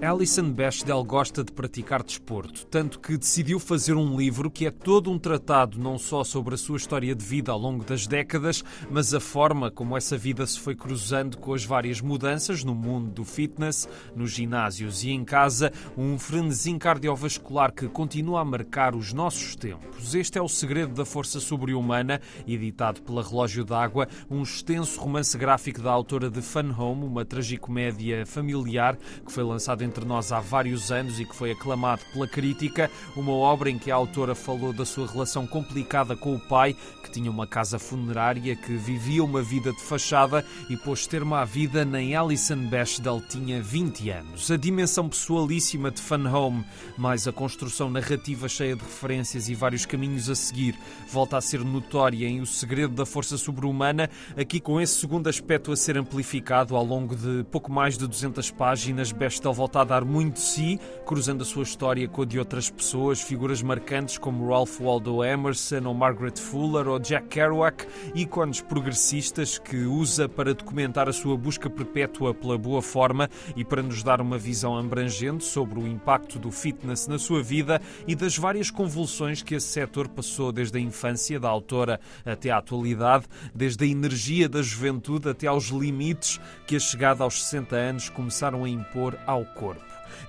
Alison 0.00 0.52
Bechdel 0.52 1.02
gosta 1.02 1.42
de 1.42 1.50
praticar 1.50 2.04
desporto, 2.04 2.64
tanto 2.66 3.00
que 3.00 3.18
decidiu 3.18 3.58
fazer 3.58 3.94
um 3.94 4.16
livro 4.16 4.48
que 4.48 4.64
é 4.64 4.70
todo 4.70 5.10
um 5.10 5.18
tratado 5.18 5.76
não 5.76 5.98
só 5.98 6.22
sobre 6.22 6.54
a 6.54 6.58
sua 6.58 6.76
história 6.76 7.12
de 7.16 7.24
vida 7.24 7.50
ao 7.50 7.58
longo 7.58 7.84
das 7.84 8.06
décadas, 8.06 8.62
mas 8.88 9.12
a 9.12 9.18
forma 9.18 9.72
como 9.72 9.96
essa 9.96 10.16
vida 10.16 10.46
se 10.46 10.60
foi 10.60 10.76
cruzando 10.76 11.36
com 11.38 11.52
as 11.52 11.64
várias 11.64 12.00
mudanças 12.00 12.62
no 12.62 12.76
mundo 12.76 13.10
do 13.10 13.24
fitness, 13.24 13.88
nos 14.14 14.30
ginásios 14.30 15.02
e 15.02 15.10
em 15.10 15.24
casa, 15.24 15.72
um 15.96 16.16
frenesim 16.16 16.78
cardiovascular 16.78 17.72
que 17.72 17.88
continua 17.88 18.42
a 18.42 18.44
marcar 18.44 18.94
os 18.94 19.12
nossos 19.12 19.56
tempos. 19.56 20.14
Este 20.14 20.38
é 20.38 20.42
o 20.42 20.48
segredo 20.48 20.94
da 20.94 21.04
força 21.04 21.40
sobre-humana, 21.40 22.20
editado 22.46 23.02
pela 23.02 23.22
Relógio 23.22 23.64
d'Água, 23.64 24.06
um 24.30 24.44
extenso 24.44 25.00
romance 25.00 25.36
gráfico 25.36 25.82
da 25.82 25.90
autora 25.90 26.30
de 26.30 26.40
Fun 26.40 26.72
Home, 26.78 27.04
uma 27.04 27.24
tragicomédia 27.24 28.24
familiar 28.24 28.96
que 29.26 29.32
foi 29.32 29.42
lançado 29.42 29.87
entre 29.88 30.04
nós 30.04 30.30
há 30.30 30.38
vários 30.38 30.92
anos 30.92 31.18
e 31.18 31.24
que 31.24 31.34
foi 31.34 31.50
aclamado 31.50 32.02
pela 32.12 32.28
crítica, 32.28 32.90
uma 33.16 33.32
obra 33.32 33.70
em 33.70 33.78
que 33.78 33.90
a 33.90 33.94
autora 33.94 34.34
falou 34.34 34.72
da 34.72 34.84
sua 34.84 35.06
relação 35.06 35.46
complicada 35.46 36.14
com 36.14 36.34
o 36.34 36.40
pai, 36.40 36.76
que 37.02 37.10
tinha 37.10 37.30
uma 37.30 37.46
casa 37.46 37.78
funerária, 37.78 38.54
que 38.54 38.76
vivia 38.76 39.24
uma 39.24 39.42
vida 39.42 39.72
de 39.72 39.80
fachada 39.80 40.44
e 40.68 40.76
pôs 40.76 41.06
termo 41.06 41.34
à 41.34 41.44
vida 41.44 41.84
nem 41.84 42.14
Alison 42.14 42.68
Bechdel 42.68 43.22
tinha 43.28 43.62
20 43.62 44.10
anos. 44.10 44.50
A 44.50 44.56
dimensão 44.56 45.08
pessoalíssima 45.08 45.90
de 45.90 46.00
Fun 46.00 46.26
Home, 46.28 46.64
mais 46.96 47.26
a 47.26 47.32
construção 47.32 47.88
narrativa 47.88 48.48
cheia 48.48 48.76
de 48.76 48.82
referências 48.82 49.48
e 49.48 49.54
vários 49.54 49.86
caminhos 49.86 50.28
a 50.28 50.34
seguir, 50.34 50.78
volta 51.10 51.38
a 51.38 51.40
ser 51.40 51.64
notória 51.64 52.26
em 52.26 52.40
O 52.40 52.46
Segredo 52.46 52.94
da 52.94 53.06
Força 53.06 53.38
Sobre-Humana, 53.38 54.10
aqui 54.36 54.60
com 54.60 54.80
esse 54.80 55.00
segundo 55.00 55.28
aspecto 55.28 55.72
a 55.72 55.76
ser 55.76 55.96
amplificado 55.96 56.76
ao 56.76 56.84
longo 56.84 57.16
de 57.16 57.44
pouco 57.50 57.72
mais 57.72 57.96
de 57.96 58.06
200 58.06 58.50
páginas, 58.50 59.12
Bechdel 59.12 59.52
volta 59.52 59.77
volta 59.78 59.82
a 59.82 59.84
dar 59.84 60.04
muito 60.04 60.34
de 60.34 60.40
si, 60.40 60.80
cruzando 61.06 61.42
a 61.42 61.44
sua 61.44 61.62
história 61.62 62.08
com 62.08 62.22
a 62.22 62.24
de 62.24 62.38
outras 62.38 62.68
pessoas, 62.68 63.20
figuras 63.20 63.62
marcantes 63.62 64.18
como 64.18 64.48
Ralph 64.48 64.80
Waldo 64.80 65.24
Emerson 65.24 65.86
ou 65.86 65.94
Margaret 65.94 66.36
Fuller 66.36 66.88
ou 66.88 66.98
Jack 66.98 67.28
Kerouac, 67.28 67.86
ícones 68.14 68.60
progressistas 68.60 69.58
que 69.58 69.76
usa 69.84 70.28
para 70.28 70.54
documentar 70.54 71.08
a 71.08 71.12
sua 71.12 71.36
busca 71.36 71.70
perpétua 71.70 72.34
pela 72.34 72.58
boa 72.58 72.82
forma 72.82 73.28
e 73.56 73.64
para 73.64 73.82
nos 73.82 74.02
dar 74.02 74.20
uma 74.20 74.36
visão 74.36 74.76
abrangente 74.76 75.44
sobre 75.44 75.78
o 75.78 75.86
impacto 75.86 76.38
do 76.38 76.50
fitness 76.50 77.06
na 77.06 77.18
sua 77.18 77.42
vida 77.42 77.80
e 78.06 78.14
das 78.14 78.36
várias 78.36 78.70
convulsões 78.70 79.42
que 79.42 79.54
esse 79.54 79.68
setor 79.68 80.08
passou 80.08 80.52
desde 80.52 80.78
a 80.78 80.80
infância 80.80 81.38
da 81.38 81.48
autora 81.48 82.00
até 82.24 82.50
à 82.50 82.58
atualidade, 82.58 83.26
desde 83.54 83.84
a 83.84 83.88
energia 83.88 84.48
da 84.48 84.62
juventude 84.62 85.28
até 85.28 85.46
aos 85.46 85.66
limites 85.66 86.40
que 86.66 86.76
a 86.76 86.80
chegada 86.80 87.22
aos 87.22 87.42
60 87.44 87.76
anos 87.76 88.08
começaram 88.08 88.64
a 88.64 88.68
impor 88.68 89.16
ao 89.26 89.44
corpo. 89.44 89.67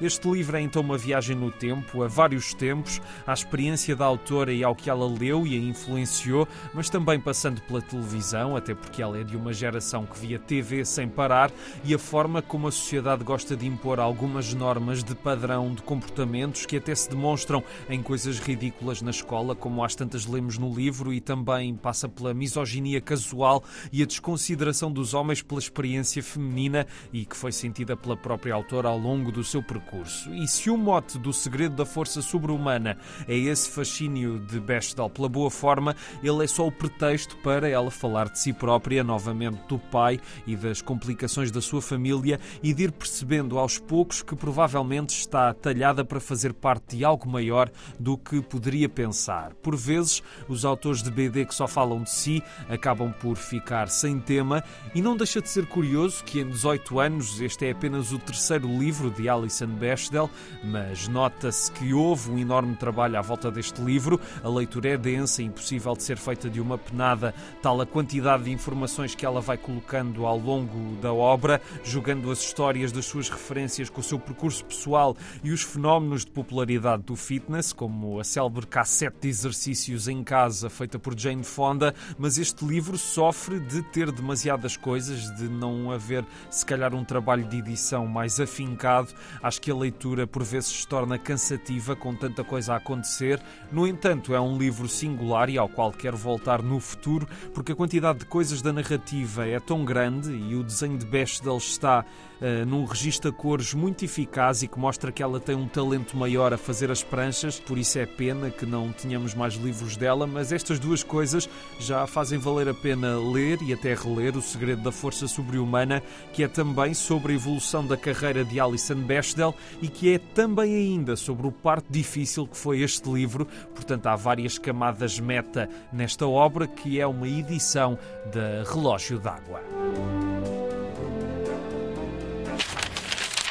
Este 0.01 0.29
livro 0.31 0.55
é 0.55 0.61
então 0.61 0.81
uma 0.81 0.97
viagem 0.97 1.35
no 1.35 1.51
tempo, 1.51 2.03
a 2.03 2.07
vários 2.07 2.53
tempos, 2.53 3.01
à 3.27 3.33
experiência 3.33 3.93
da 3.97 4.05
autora 4.05 4.53
e 4.53 4.63
ao 4.63 4.73
que 4.73 4.89
ela 4.89 5.05
leu 5.05 5.45
e 5.45 5.57
a 5.57 5.59
influenciou, 5.59 6.47
mas 6.73 6.89
também 6.89 7.19
passando 7.19 7.61
pela 7.63 7.81
televisão, 7.81 8.55
até 8.55 8.73
porque 8.73 9.01
ela 9.01 9.19
é 9.19 9.25
de 9.25 9.35
uma 9.35 9.51
geração 9.51 10.05
que 10.05 10.17
via 10.17 10.39
TV 10.39 10.85
sem 10.85 11.09
parar, 11.09 11.51
e 11.83 11.93
a 11.93 11.99
forma 11.99 12.41
como 12.41 12.69
a 12.69 12.71
sociedade 12.71 13.25
gosta 13.25 13.57
de 13.57 13.67
impor 13.67 13.99
algumas 13.99 14.53
normas 14.53 15.03
de 15.03 15.13
padrão 15.13 15.73
de 15.73 15.81
comportamentos 15.81 16.65
que 16.65 16.77
até 16.77 16.95
se 16.95 17.09
demonstram 17.09 17.61
em 17.89 18.01
coisas 18.01 18.39
ridículas 18.39 19.01
na 19.01 19.11
escola, 19.11 19.53
como 19.53 19.83
às 19.83 19.95
tantas 19.95 20.25
lemos 20.25 20.57
no 20.57 20.73
livro, 20.73 21.11
e 21.11 21.19
também 21.19 21.75
passa 21.75 22.07
pela 22.07 22.33
misoginia 22.33 23.01
casual 23.01 23.61
e 23.91 24.01
a 24.01 24.05
desconsideração 24.05 24.93
dos 24.93 25.13
homens 25.13 25.41
pela 25.41 25.59
experiência 25.59 26.23
feminina 26.23 26.87
e 27.11 27.25
que 27.25 27.35
foi 27.35 27.51
sentida 27.51 27.97
pela 27.97 28.15
própria 28.15 28.53
autora 28.53 28.87
ao 28.87 28.97
longo 28.97 29.29
do 29.29 29.43
seu 29.43 29.61
percurso. 29.61 29.88
E 30.31 30.47
se 30.47 30.69
o 30.69 30.77
mote 30.77 31.17
do 31.17 31.33
segredo 31.33 31.75
da 31.75 31.85
força 31.85 32.21
sobre-humana 32.21 32.95
é 33.27 33.35
esse 33.35 33.69
fascínio 33.69 34.37
de 34.37 34.59
Bechdel 34.59 35.09
pela 35.09 35.27
boa 35.27 35.49
forma, 35.49 35.95
ele 36.21 36.43
é 36.43 36.47
só 36.47 36.67
o 36.67 36.71
pretexto 36.71 37.35
para 37.37 37.67
ela 37.67 37.89
falar 37.89 38.29
de 38.29 38.39
si 38.39 38.53
própria, 38.53 39.03
novamente 39.03 39.59
do 39.67 39.79
pai 39.79 40.19
e 40.45 40.55
das 40.55 40.81
complicações 40.81 41.49
da 41.49 41.59
sua 41.59 41.81
família 41.81 42.39
e 42.61 42.71
de 42.71 42.83
ir 42.83 42.91
percebendo 42.91 43.57
aos 43.57 43.79
poucos 43.79 44.21
que 44.21 44.35
provavelmente 44.35 45.09
está 45.09 45.53
talhada 45.53 46.05
para 46.05 46.19
fazer 46.19 46.53
parte 46.53 46.97
de 46.97 47.03
algo 47.03 47.27
maior 47.27 47.71
do 47.99 48.15
que 48.17 48.41
poderia 48.41 48.87
pensar. 48.87 49.53
Por 49.55 49.75
vezes, 49.75 50.21
os 50.47 50.65
autores 50.65 51.01
de 51.01 51.09
BD 51.09 51.45
que 51.45 51.55
só 51.55 51.67
falam 51.67 52.03
de 52.03 52.11
si 52.11 52.43
acabam 52.69 53.11
por 53.11 53.35
ficar 53.37 53.89
sem 53.89 54.19
tema 54.19 54.63
e 54.93 55.01
não 55.01 55.17
deixa 55.17 55.41
de 55.41 55.49
ser 55.49 55.65
curioso 55.65 56.23
que 56.23 56.41
em 56.41 56.47
18 56.47 56.99
anos 56.99 57.41
este 57.41 57.65
é 57.65 57.71
apenas 57.71 58.11
o 58.11 58.19
terceiro 58.19 58.67
livro 58.67 59.09
de 59.09 59.27
Alison 59.27 59.78
Bechdel, 59.79 60.29
mas 60.63 61.07
nota-se 61.07 61.71
que 61.71 61.93
houve 61.93 62.29
um 62.29 62.37
enorme 62.37 62.75
trabalho 62.75 63.17
à 63.17 63.21
volta 63.21 63.49
deste 63.49 63.81
livro. 63.81 64.19
A 64.43 64.49
leitura 64.49 64.89
é 64.89 64.97
densa, 64.97 65.41
impossível 65.41 65.95
de 65.95 66.03
ser 66.03 66.17
feita 66.17 66.49
de 66.49 66.59
uma 66.59 66.77
penada, 66.77 67.33
tal 67.61 67.79
a 67.81 67.85
quantidade 67.85 68.43
de 68.43 68.51
informações 68.51 69.15
que 69.15 69.25
ela 69.25 69.41
vai 69.41 69.57
colocando 69.57 70.25
ao 70.25 70.37
longo 70.37 70.95
da 71.01 71.13
obra, 71.13 71.61
jogando 71.83 72.29
as 72.31 72.39
histórias 72.39 72.91
das 72.91 73.05
suas 73.05 73.29
referências 73.29 73.89
com 73.89 74.01
o 74.01 74.03
seu 74.03 74.19
percurso 74.19 74.65
pessoal 74.65 75.15
e 75.43 75.51
os 75.51 75.61
fenómenos 75.61 76.25
de 76.25 76.31
popularidade 76.31 77.03
do 77.03 77.15
fitness, 77.15 77.71
como 77.71 78.19
a 78.19 78.23
célebre 78.23 78.67
cassete 78.67 79.17
de 79.21 79.29
exercícios 79.29 80.07
em 80.07 80.23
casa 80.23 80.69
feita 80.69 80.99
por 80.99 81.17
Jane 81.17 81.43
Fonda, 81.43 81.93
mas 82.17 82.37
este 82.37 82.65
livro 82.65 82.97
sofre 82.97 83.59
de 83.59 83.81
ter 83.83 84.11
demasiadas 84.11 84.75
coisas, 84.75 85.33
de 85.35 85.47
não 85.47 85.91
haver 85.91 86.25
se 86.49 86.65
calhar 86.65 86.93
um 86.93 87.03
trabalho 87.03 87.43
de 87.43 87.57
edição 87.57 88.07
mais 88.07 88.39
afincado. 88.39 89.13
Acho 89.41 89.61
que 89.61 89.68
a 89.71 89.75
leitura 89.75 90.25
por 90.25 90.43
vezes 90.43 90.69
se 90.69 90.87
torna 90.87 91.17
cansativa 91.17 91.95
com 91.95 92.15
tanta 92.15 92.43
coisa 92.43 92.73
a 92.73 92.77
acontecer. 92.77 93.41
No 93.71 93.87
entanto, 93.87 94.33
é 94.33 94.39
um 94.39 94.57
livro 94.57 94.87
singular 94.87 95.49
e 95.49 95.57
ao 95.57 95.69
qual 95.69 95.91
quero 95.91 96.17
voltar 96.17 96.61
no 96.61 96.79
futuro, 96.79 97.27
porque 97.53 97.71
a 97.71 97.75
quantidade 97.75 98.19
de 98.19 98.25
coisas 98.25 98.61
da 98.61 98.73
narrativa 98.73 99.47
é 99.47 99.59
tão 99.59 99.85
grande 99.85 100.31
e 100.31 100.55
o 100.55 100.63
desenho 100.63 100.97
de 100.97 101.05
Bechdel 101.05 101.57
está 101.57 102.05
uh, 102.41 102.65
num 102.65 102.85
registro 102.85 103.29
a 103.29 103.33
cores 103.33 103.73
muito 103.73 104.03
eficaz 104.05 104.63
e 104.63 104.67
que 104.67 104.79
mostra 104.79 105.11
que 105.11 105.21
ela 105.21 105.39
tem 105.39 105.55
um 105.55 105.67
talento 105.67 106.17
maior 106.17 106.53
a 106.53 106.57
fazer 106.57 106.91
as 106.91 107.03
pranchas, 107.03 107.59
por 107.59 107.77
isso 107.77 107.99
é 107.99 108.05
pena 108.05 108.49
que 108.49 108.65
não 108.65 108.91
tenhamos 108.91 109.33
mais 109.33 109.55
livros 109.55 109.95
dela, 109.95 110.25
mas 110.25 110.51
estas 110.51 110.79
duas 110.79 111.03
coisas 111.03 111.49
já 111.79 112.05
fazem 112.07 112.39
valer 112.39 112.69
a 112.69 112.73
pena 112.73 113.17
ler 113.19 113.61
e 113.61 113.73
até 113.73 113.93
reler 113.93 114.37
O 114.37 114.41
Segredo 114.41 114.81
da 114.81 114.91
Força 114.91 115.27
Sobre-Humana, 115.27 116.01
que 116.33 116.43
é 116.43 116.47
também 116.47 116.93
sobre 116.93 117.33
a 117.33 117.35
evolução 117.35 117.85
da 117.85 117.97
carreira 117.97 118.43
de 118.43 118.59
Alison 118.59 118.95
Bechdel 118.95 119.55
e 119.81 119.87
que 119.87 120.13
é 120.13 120.17
também 120.17 120.75
ainda 120.75 121.15
sobre 121.15 121.47
o 121.47 121.51
parte 121.51 121.87
difícil 121.89 122.47
que 122.47 122.57
foi 122.57 122.81
este 122.81 123.09
livro. 123.09 123.45
Portanto, 123.73 124.07
há 124.07 124.15
várias 124.15 124.57
camadas 124.57 125.19
meta 125.19 125.69
nesta 125.91 126.27
obra, 126.27 126.67
que 126.67 126.99
é 126.99 127.07
uma 127.07 127.27
edição 127.27 127.97
da 128.33 128.63
Relógio 128.71 129.19
d'Água. 129.19 130.68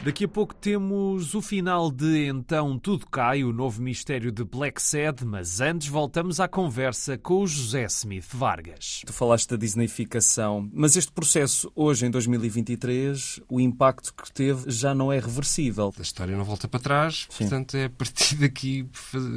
Daqui 0.04 0.26
a 0.26 0.28
pouco 0.28 0.54
temos 0.54 1.34
o 1.34 1.42
final 1.42 1.90
de 1.90 2.28
Então 2.28 2.78
Tudo 2.78 3.04
Cai, 3.08 3.42
o 3.42 3.52
novo 3.52 3.82
mistério 3.82 4.30
de 4.30 4.44
Black 4.44 4.80
Sad, 4.80 5.24
mas 5.24 5.60
antes 5.60 5.88
voltamos 5.88 6.38
à 6.38 6.46
conversa 6.46 7.18
com 7.18 7.42
o 7.42 7.46
José 7.48 7.84
Smith 7.86 8.28
Vargas. 8.32 9.02
Tu 9.04 9.12
falaste 9.12 9.50
da 9.50 9.56
Disneyficação, 9.56 10.70
mas 10.72 10.96
este 10.96 11.10
processo, 11.10 11.70
hoje 11.74 12.06
em 12.06 12.10
2023, 12.10 13.40
o 13.48 13.58
impacto 13.58 14.14
que 14.14 14.30
teve 14.32 14.70
já 14.70 14.94
não 14.94 15.12
é 15.12 15.18
reversível. 15.18 15.92
A 15.98 16.02
história 16.02 16.36
não 16.36 16.44
volta 16.44 16.68
para 16.68 16.78
trás, 16.78 17.26
Sim. 17.28 17.48
portanto 17.48 17.76
é 17.76 17.86
a 17.86 17.90
partir 17.90 18.36
daqui 18.38 18.88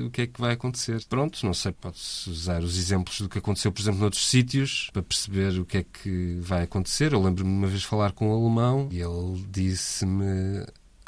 o 0.06 0.12
que 0.12 0.22
é 0.22 0.28
que 0.28 0.40
vai 0.40 0.54
acontecer. 0.54 1.04
Pronto, 1.10 1.44
não 1.44 1.56
sei, 1.56 1.72
pode-se 1.72 2.30
usar 2.30 2.62
os 2.62 2.78
exemplos 2.78 3.20
do 3.20 3.28
que 3.28 3.40
aconteceu, 3.40 3.72
por 3.72 3.82
exemplo, 3.82 4.00
noutros 4.00 4.28
sítios, 4.28 4.92
para 4.94 5.02
perceber 5.02 5.60
o 5.60 5.66
que 5.66 5.80
é 5.80 5.84
que 5.84 6.38
vai 6.40 6.64
acontecer. 6.64 7.14
Eu 7.14 7.24
lembro-me 7.24 7.52
uma 7.52 7.68
vez 7.68 7.84
falar 7.84 8.12
com 8.12 8.30
um 8.30 8.40
alemão 8.40 8.88
e 8.92 9.02
ele 9.02 9.44
disse-me 9.50 10.52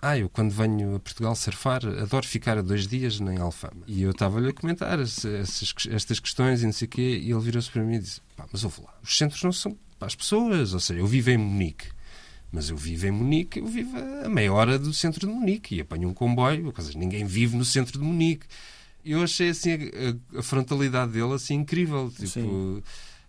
ah, 0.06 0.18
eu 0.18 0.28
quando 0.28 0.52
venho 0.52 0.96
a 0.96 1.00
Portugal 1.00 1.34
surfar, 1.34 1.86
adoro 1.86 2.28
ficar 2.28 2.58
a 2.58 2.62
dois 2.62 2.86
dias 2.86 3.22
em 3.22 3.38
Alfama. 3.38 3.84
E 3.88 4.02
eu 4.02 4.12
estava-lhe 4.12 4.50
a 4.50 4.54
comentar 4.54 5.00
essas, 5.00 5.74
estas 5.90 6.20
questões 6.20 6.62
e 6.62 6.66
não 6.66 6.74
sei 6.74 6.88
o 6.88 6.90
quê, 6.90 7.22
e 7.24 7.32
ele 7.32 7.40
virou-se 7.40 7.72
para 7.72 7.82
mim 7.84 7.96
e 7.96 8.00
disse: 8.00 8.20
pá, 8.36 8.46
mas 8.52 8.66
ouve 8.66 8.82
lá, 8.82 8.94
os 9.02 9.18
centros 9.18 9.42
não 9.42 9.54
são 9.54 9.78
para 9.98 10.08
as 10.08 10.16
pessoas, 10.16 10.74
ou 10.74 10.80
seja, 10.82 11.00
eu 11.00 11.08
vivo 11.08 11.30
em 11.30 11.38
Munique. 11.38 11.88
Mas 12.52 12.70
eu 12.70 12.76
vivo 12.76 13.08
em 13.08 13.12
Munique, 13.12 13.60
eu 13.60 13.66
vivo 13.66 13.98
a 14.26 14.28
meia 14.28 14.52
hora 14.52 14.78
do 14.78 14.94
centro 14.94 15.26
de 15.26 15.34
Munique 15.34 15.76
e 15.76 15.82
apanho 15.82 16.10
um 16.10 16.14
comboio, 16.14 16.66
ou 16.66 16.84
seja, 16.84 17.00
ninguém 17.00 17.26
vive 17.26 17.56
no 17.56 17.64
centro 17.64 17.98
de 17.98 18.04
Munique. 18.04 18.46
Eu 19.06 19.24
achei 19.24 19.50
assim 19.50 19.72
a, 19.72 20.40
a 20.40 20.44
frontalidade 20.44 21.14
dele 21.14 21.34
assim 21.34 21.56
incrível, 21.56 22.12
tipo, 22.12 22.28
Sim 22.28 22.84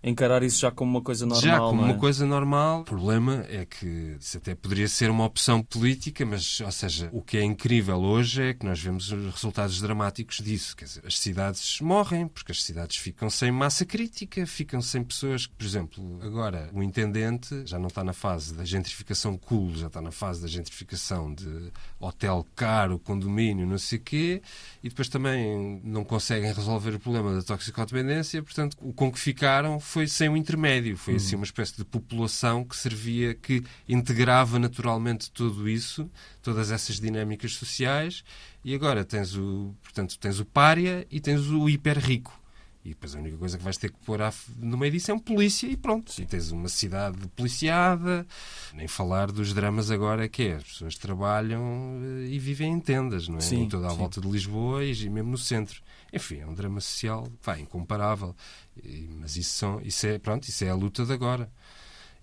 encarar 0.05 0.43
isso 0.43 0.61
já 0.61 0.71
como 0.71 0.91
uma 0.91 1.03
coisa 1.03 1.25
normal. 1.25 1.43
Já 1.43 1.59
como 1.59 1.83
é? 1.83 1.85
uma 1.87 1.99
coisa 1.99 2.27
normal. 2.27 2.81
O 2.83 2.85
problema 2.85 3.45
é 3.49 3.65
que 3.65 4.17
isso 4.21 4.37
até 4.37 4.55
poderia 4.55 4.87
ser 4.87 5.11
uma 5.11 5.25
opção 5.25 5.63
política, 5.63 6.27
mas, 6.27 6.61
ou 6.61 6.71
seja, 6.71 7.09
o 7.13 7.23
que 7.23 7.39
é 7.39 7.43
incrível 7.43 7.97
hoje 7.97 8.43
é 8.43 8.55
que 8.55 8.67
nós 8.67 8.79
vemos 8.79 9.11
os 9.11 9.33
resultados 9.33 9.81
dramáticos 9.81 10.39
disso. 10.39 10.77
Quer 10.77 10.85
dizer, 10.85 11.03
as 11.07 11.19
cidades 11.19 11.81
morrem 11.81 12.29
porque 12.29 12.53
as 12.53 12.63
cidades 12.63 12.99
ficam 12.99 13.31
sem 13.31 13.51
massa 13.51 13.87
crítica, 13.87 14.47
ficam 14.47 14.83
sem 14.83 15.03
pessoas 15.03 15.47
que, 15.47 15.55
por 15.55 15.65
exemplo, 15.65 16.21
agora 16.23 16.69
o 16.73 16.83
intendente 16.83 17.63
já 17.65 17.79
não 17.79 17.89
está 17.89 18.05
na 18.05 18.13
fase 18.13 18.53
da 18.53 18.65
gentrificação 18.65 19.39
cool, 19.39 19.75
já 19.75 19.87
está 19.87 20.03
na 20.03 20.13
fase 20.13 20.43
da 20.43 20.49
gentrificação 20.49 21.33
de 21.33 21.73
hotel 21.99 22.47
caro, 22.55 22.99
condomínio, 22.99 23.67
não 23.67 23.79
sei 23.79 23.99
o 23.99 24.03
quê, 24.03 24.43
e 24.83 24.89
depois 24.91 25.09
também 25.09 25.81
não 25.83 26.05
conseguem 26.05 26.53
resolver 26.53 26.95
o 26.95 27.01
problema 27.01 27.35
da 27.35 27.43
toxicodependência, 27.43 28.43
portanto, 28.43 28.77
o 28.81 28.93
com 28.93 29.11
que 29.11 29.19
ficaram 29.19 29.81
foi 29.95 30.09
sem 30.09 30.29
um 30.29 30.37
intermédio. 30.37 30.97
Foi 30.97 31.15
assim 31.15 31.37
uhum. 31.37 31.43
uma 31.43 31.45
espécie 31.45 31.77
de 31.77 31.85
população 31.85 32.65
que 32.65 32.77
servia, 32.77 33.33
que 33.33 33.63
integrava 33.89 34.59
naturalmente 34.59 35.31
tudo 35.31 35.69
isso, 35.69 36.11
todas 36.43 36.73
essas 36.73 36.99
dinâmicas 36.99 37.53
sociais. 37.53 38.25
E 38.65 38.75
agora 38.75 39.05
tens 39.05 39.37
o, 39.37 39.73
portanto, 39.85 40.19
tens 40.19 40.41
o 40.41 40.45
pária 40.45 41.07
e 41.09 41.21
tens 41.21 41.47
o 41.47 41.69
hiper 41.69 41.97
rico. 41.97 42.37
E 42.85 42.91
depois 42.91 43.15
a 43.15 43.19
única 43.19 43.39
coisa 43.39 43.57
que 43.57 43.65
vais 43.65 43.79
ter 43.79 43.91
que 43.91 43.99
pôr 44.05 44.21
no 44.59 44.77
meio 44.77 44.93
disso 44.93 45.11
é 45.11 45.15
um 45.15 45.19
polícia 45.19 45.67
e 45.67 45.75
pronto. 45.75 46.13
Sim. 46.13 46.23
E 46.23 46.27
tens 46.27 46.51
uma 46.51 46.69
cidade 46.69 47.17
policiada. 47.29 48.27
Nem 48.75 48.87
falar 48.87 49.33
dos 49.33 49.55
dramas 49.55 49.91
agora 49.91 50.29
que 50.29 50.43
é. 50.43 50.57
As 50.57 50.65
pessoas 50.65 50.99
trabalham 50.99 51.99
eh, 52.03 52.27
e 52.29 52.39
vivem 52.39 52.73
em 52.73 52.81
tendas, 52.81 53.27
não 53.27 53.39
é? 53.39 53.41
Sim, 53.41 53.63
em 53.63 53.69
toda 53.69 53.87
a 53.87 53.91
sim. 53.91 53.97
volta 53.97 54.21
de 54.21 54.29
Lisboa 54.29 54.85
e 54.85 55.09
mesmo 55.09 55.31
no 55.31 55.39
centro. 55.39 55.83
Enfim, 56.13 56.41
é 56.41 56.47
um 56.47 56.53
drama 56.53 56.81
social, 56.81 57.27
vai, 57.43 57.61
incomparável. 57.61 58.37
E, 58.83 59.09
mas 59.19 59.37
isso, 59.37 59.55
são, 59.55 59.81
isso, 59.81 60.07
é, 60.07 60.19
pronto, 60.19 60.47
isso 60.47 60.63
é 60.63 60.69
a 60.69 60.75
luta 60.75 61.07
de 61.07 61.13
agora. 61.13 61.51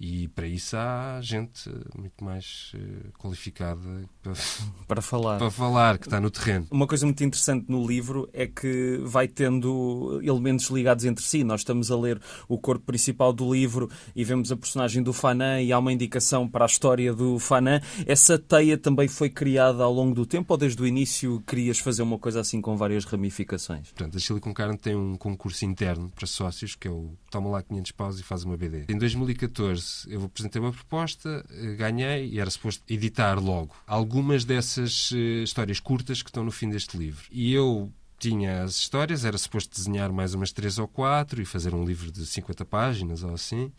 E 0.04 0.28
para 0.30 0.48
isso 0.48 0.76
há 0.76 1.20
gente 1.22 1.70
muito 1.96 2.26
mais 2.26 2.72
uh, 2.74 3.12
qualificada 3.20 3.80
para, 4.24 4.34
para 4.88 5.02
falar. 5.02 5.38
para 5.38 5.52
falar, 5.52 6.00
que 6.00 6.08
está 6.08 6.20
no 6.20 6.32
terreno. 6.32 6.66
Uma 6.72 6.88
coisa 6.88 7.06
muito 7.06 7.24
interessante 7.24 7.66
no 7.70 7.86
livro 7.86 8.28
é 8.34 8.48
que 8.48 9.00
vai 9.04 9.28
tendo 9.28 10.20
elementos 10.24 10.72
ligados 10.72 11.06
entre 11.06 11.24
si. 11.24 11.44
Nós 11.44 11.62
estamos 11.62 11.92
a 11.92 11.96
ler 11.96 12.20
o 12.48 12.58
corpo 12.58 12.84
principal 12.84 13.32
do 13.32 13.54
livro 13.54 13.92
e 14.16 14.24
vemos 14.24 14.52
a 14.52 14.58
personagem 14.58 15.04
do 15.04 15.14
Fanan 15.14 15.62
e 15.62 15.72
há 15.72 15.78
uma 15.78 15.94
indicação 15.94 16.50
para 16.50 16.66
a 16.66 16.68
história 16.68 17.14
do 17.14 17.38
Fanan. 17.38 17.80
Essa 18.08 18.40
teia 18.40 18.80
também 18.80 19.08
foi 19.08 19.30
criada 19.30 19.84
ao 19.84 19.94
longo 19.94 20.16
do 20.16 20.26
tempo 20.26 20.52
ou 20.52 20.58
desde 20.58 20.82
o 20.82 20.88
início 20.88 21.44
querias 21.46 21.78
fazer 21.78 22.02
uma 22.02 22.18
coisa 22.18 22.40
assim 22.40 22.60
com 22.60 22.76
várias 22.76 23.06
ramificações? 23.06 23.92
Portanto, 23.92 24.18
a 24.18 24.20
Silicon 24.20 24.52
Carne 24.52 24.80
tem 24.80 24.96
um 24.96 25.16
concurso 25.16 25.64
interno 25.64 26.10
para 26.10 26.26
sócios 26.26 26.74
que 26.74 26.88
é 26.88 26.92
o 26.92 27.14
toma 27.30 27.52
lá 27.52 27.62
500 27.62 27.92
paus 27.92 28.20
e 28.20 28.24
faz 28.24 28.44
uma 28.44 28.58
BD. 28.58 28.86
Em 28.90 28.98
2014 28.98 29.91
eu 30.08 30.24
apresentei 30.24 30.62
uma 30.62 30.72
proposta, 30.72 31.46
eh, 31.50 31.76
ganhei 31.76 32.30
e 32.30 32.40
era 32.40 32.50
suposto 32.50 32.84
editar 32.88 33.40
logo 33.40 33.76
algumas 33.86 34.46
dessas 34.46 35.12
uh, 35.12 35.44
histórias 35.44 35.80
curtas 35.80 36.22
que 36.22 36.30
estão 36.30 36.44
no 36.44 36.52
fim 36.52 36.70
deste 36.70 36.98
livro. 36.98 37.24
E 37.32 37.54
eu 37.54 37.92
tinha 38.20 38.64
as 38.64 38.76
histórias, 38.76 39.26
era 39.26 39.38
suposto 39.38 39.76
desenhar 39.76 40.12
mais 40.12 40.34
umas 40.34 40.52
três 40.52 40.78
ou 40.78 40.88
quatro 40.88 41.42
e 41.42 41.46
fazer 41.46 41.74
um 41.74 41.84
livro 41.84 42.12
de 42.12 42.26
50 42.26 42.64
páginas 42.66 43.24
ou 43.24 43.34
assim. 43.34 43.72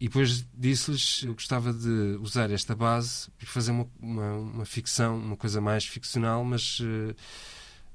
E 0.00 0.06
depois 0.06 0.46
disse-lhes 0.56 1.24
eu 1.24 1.34
gostava 1.34 1.74
de 1.74 2.16
usar 2.22 2.50
esta 2.50 2.74
base 2.74 3.28
e 3.42 3.44
fazer 3.44 3.72
uma, 3.72 3.86
uma, 4.00 4.32
uma, 4.32 4.64
ficção, 4.64 5.18
uma 5.18 5.36
coisa 5.36 5.60
mais 5.60 5.84
ficcional, 5.84 6.42
mas 6.42 6.80
uh, 6.80 7.14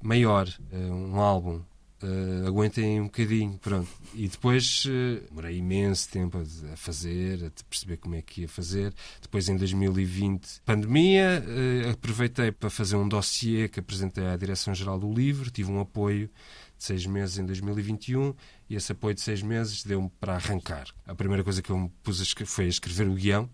maior, 0.00 0.48
uh, 0.70 0.76
um 0.76 1.18
álbum. 1.20 1.62
Uh, 2.02 2.46
aguentem 2.46 3.00
um 3.00 3.04
bocadinho, 3.04 3.58
pronto. 3.58 3.88
E 4.14 4.28
depois 4.28 4.84
uh, 4.84 5.24
demorei 5.30 5.56
imenso 5.56 6.10
tempo 6.10 6.36
a, 6.36 6.72
a, 6.72 6.76
fazer, 6.76 7.44
a 7.46 7.64
perceber 7.70 7.96
como 7.96 8.14
é 8.14 8.22
que 8.22 8.42
ia 8.42 8.48
fazer. 8.48 8.92
Depois, 9.22 9.48
em 9.48 9.56
2020, 9.56 10.60
pandemia, 10.64 11.42
uh, 11.42 11.90
aproveitei 11.90 12.52
para 12.52 12.68
fazer 12.68 12.96
um 12.96 13.08
dossiê 13.08 13.66
que 13.66 13.80
apresentei 13.80 14.26
à 14.26 14.36
Direção-Geral 14.36 14.98
do 14.98 15.10
Livro. 15.10 15.50
Tive 15.50 15.70
um 15.70 15.80
apoio 15.80 16.28
de 16.76 16.84
seis 16.84 17.06
meses 17.06 17.38
em 17.38 17.46
2021 17.46 18.34
e 18.68 18.76
esse 18.76 18.92
apoio 18.92 19.14
de 19.14 19.22
seis 19.22 19.40
meses 19.40 19.82
deu-me 19.82 20.10
para 20.20 20.34
arrancar. 20.34 20.88
A 21.06 21.14
primeira 21.14 21.42
coisa 21.42 21.62
que 21.62 21.70
eu 21.70 21.78
me 21.78 21.88
pus 22.02 22.20
a 22.20 22.46
foi 22.46 22.66
a 22.66 22.68
escrever 22.68 23.08
o 23.08 23.14
guião, 23.14 23.48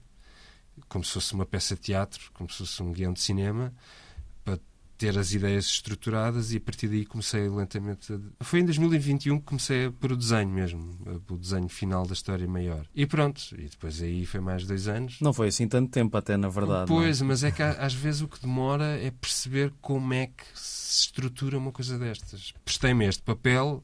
como 0.88 1.04
se 1.04 1.12
fosse 1.12 1.32
uma 1.32 1.46
peça 1.46 1.76
de 1.76 1.82
teatro, 1.82 2.28
como 2.34 2.50
se 2.50 2.58
fosse 2.58 2.82
um 2.82 2.92
guião 2.92 3.12
de 3.12 3.20
cinema 3.20 3.72
ter 5.02 5.18
as 5.18 5.32
ideias 5.32 5.64
estruturadas 5.64 6.52
e 6.52 6.58
a 6.58 6.60
partir 6.60 6.86
daí 6.86 7.04
comecei 7.04 7.48
lentamente 7.48 8.12
a... 8.12 8.44
Foi 8.44 8.60
em 8.60 8.64
2021 8.64 9.40
que 9.40 9.44
comecei 9.44 9.86
a 9.86 9.90
pôr 9.90 10.12
o 10.12 10.16
desenho 10.16 10.48
mesmo, 10.48 10.96
o 11.28 11.36
desenho 11.36 11.68
final 11.68 12.06
da 12.06 12.12
história 12.12 12.46
maior. 12.46 12.86
E 12.94 13.04
pronto, 13.04 13.40
e 13.58 13.68
depois 13.68 14.00
aí 14.00 14.24
foi 14.24 14.38
mais 14.38 14.64
dois 14.64 14.86
anos. 14.86 15.18
Não 15.20 15.32
foi 15.32 15.48
assim 15.48 15.66
tanto 15.66 15.90
tempo 15.90 16.16
até, 16.16 16.36
na 16.36 16.48
verdade. 16.48 16.86
Pois, 16.86 17.20
não? 17.20 17.28
mas 17.28 17.42
é 17.42 17.50
que 17.50 17.62
às 17.62 17.92
vezes 17.94 18.20
o 18.20 18.28
que 18.28 18.40
demora 18.40 18.96
é 18.96 19.10
perceber 19.10 19.72
como 19.80 20.14
é 20.14 20.28
que 20.28 20.44
se 20.54 21.02
estrutura 21.02 21.58
uma 21.58 21.72
coisa 21.72 21.98
destas. 21.98 22.54
Prestei-me 22.64 23.04
este 23.06 23.22
papel 23.22 23.82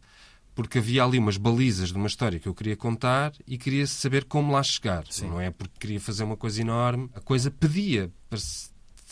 porque 0.55 0.79
havia 0.79 1.03
ali 1.03 1.19
umas 1.19 1.37
balizas 1.37 1.89
de 1.89 1.95
uma 1.95 2.07
história 2.07 2.39
que 2.39 2.49
eu 2.49 2.55
queria 2.55 2.77
contar 2.77 3.33
e 3.45 3.59
queria 3.59 3.89
saber 3.89 4.25
como 4.25 4.53
lá 4.53 4.63
chegar. 4.63 5.05
Sim. 5.11 5.29
Não 5.29 5.41
é 5.41 5.51
porque 5.51 5.75
queria 5.81 6.01
fazer 6.01 6.23
uma 6.23 6.37
coisa 6.37 6.61
enorme. 6.61 7.11
A 7.13 7.21
coisa 7.21 7.51
pedia 7.51 8.09
para 8.29 8.39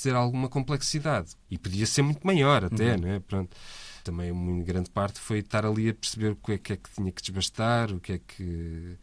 ter 0.02 0.14
alguma 0.14 0.48
complexidade. 0.48 1.32
E 1.50 1.58
podia 1.58 1.86
ser 1.86 2.02
muito 2.02 2.26
maior 2.26 2.64
até, 2.64 2.94
uhum. 2.94 3.00
né? 3.00 3.20
Pronto. 3.26 3.56
Também 4.04 4.30
uma 4.30 4.62
grande 4.62 4.90
parte 4.90 5.18
foi 5.18 5.40
estar 5.40 5.66
ali 5.66 5.88
a 5.88 5.94
perceber 5.94 6.32
o 6.32 6.36
que 6.36 6.52
é 6.52 6.58
que, 6.58 6.72
é 6.74 6.76
que 6.76 6.90
tinha 6.94 7.12
que 7.12 7.22
desbastar, 7.22 7.92
o 7.92 8.00
que 8.00 8.12
é 8.12 8.18
que... 8.18 8.96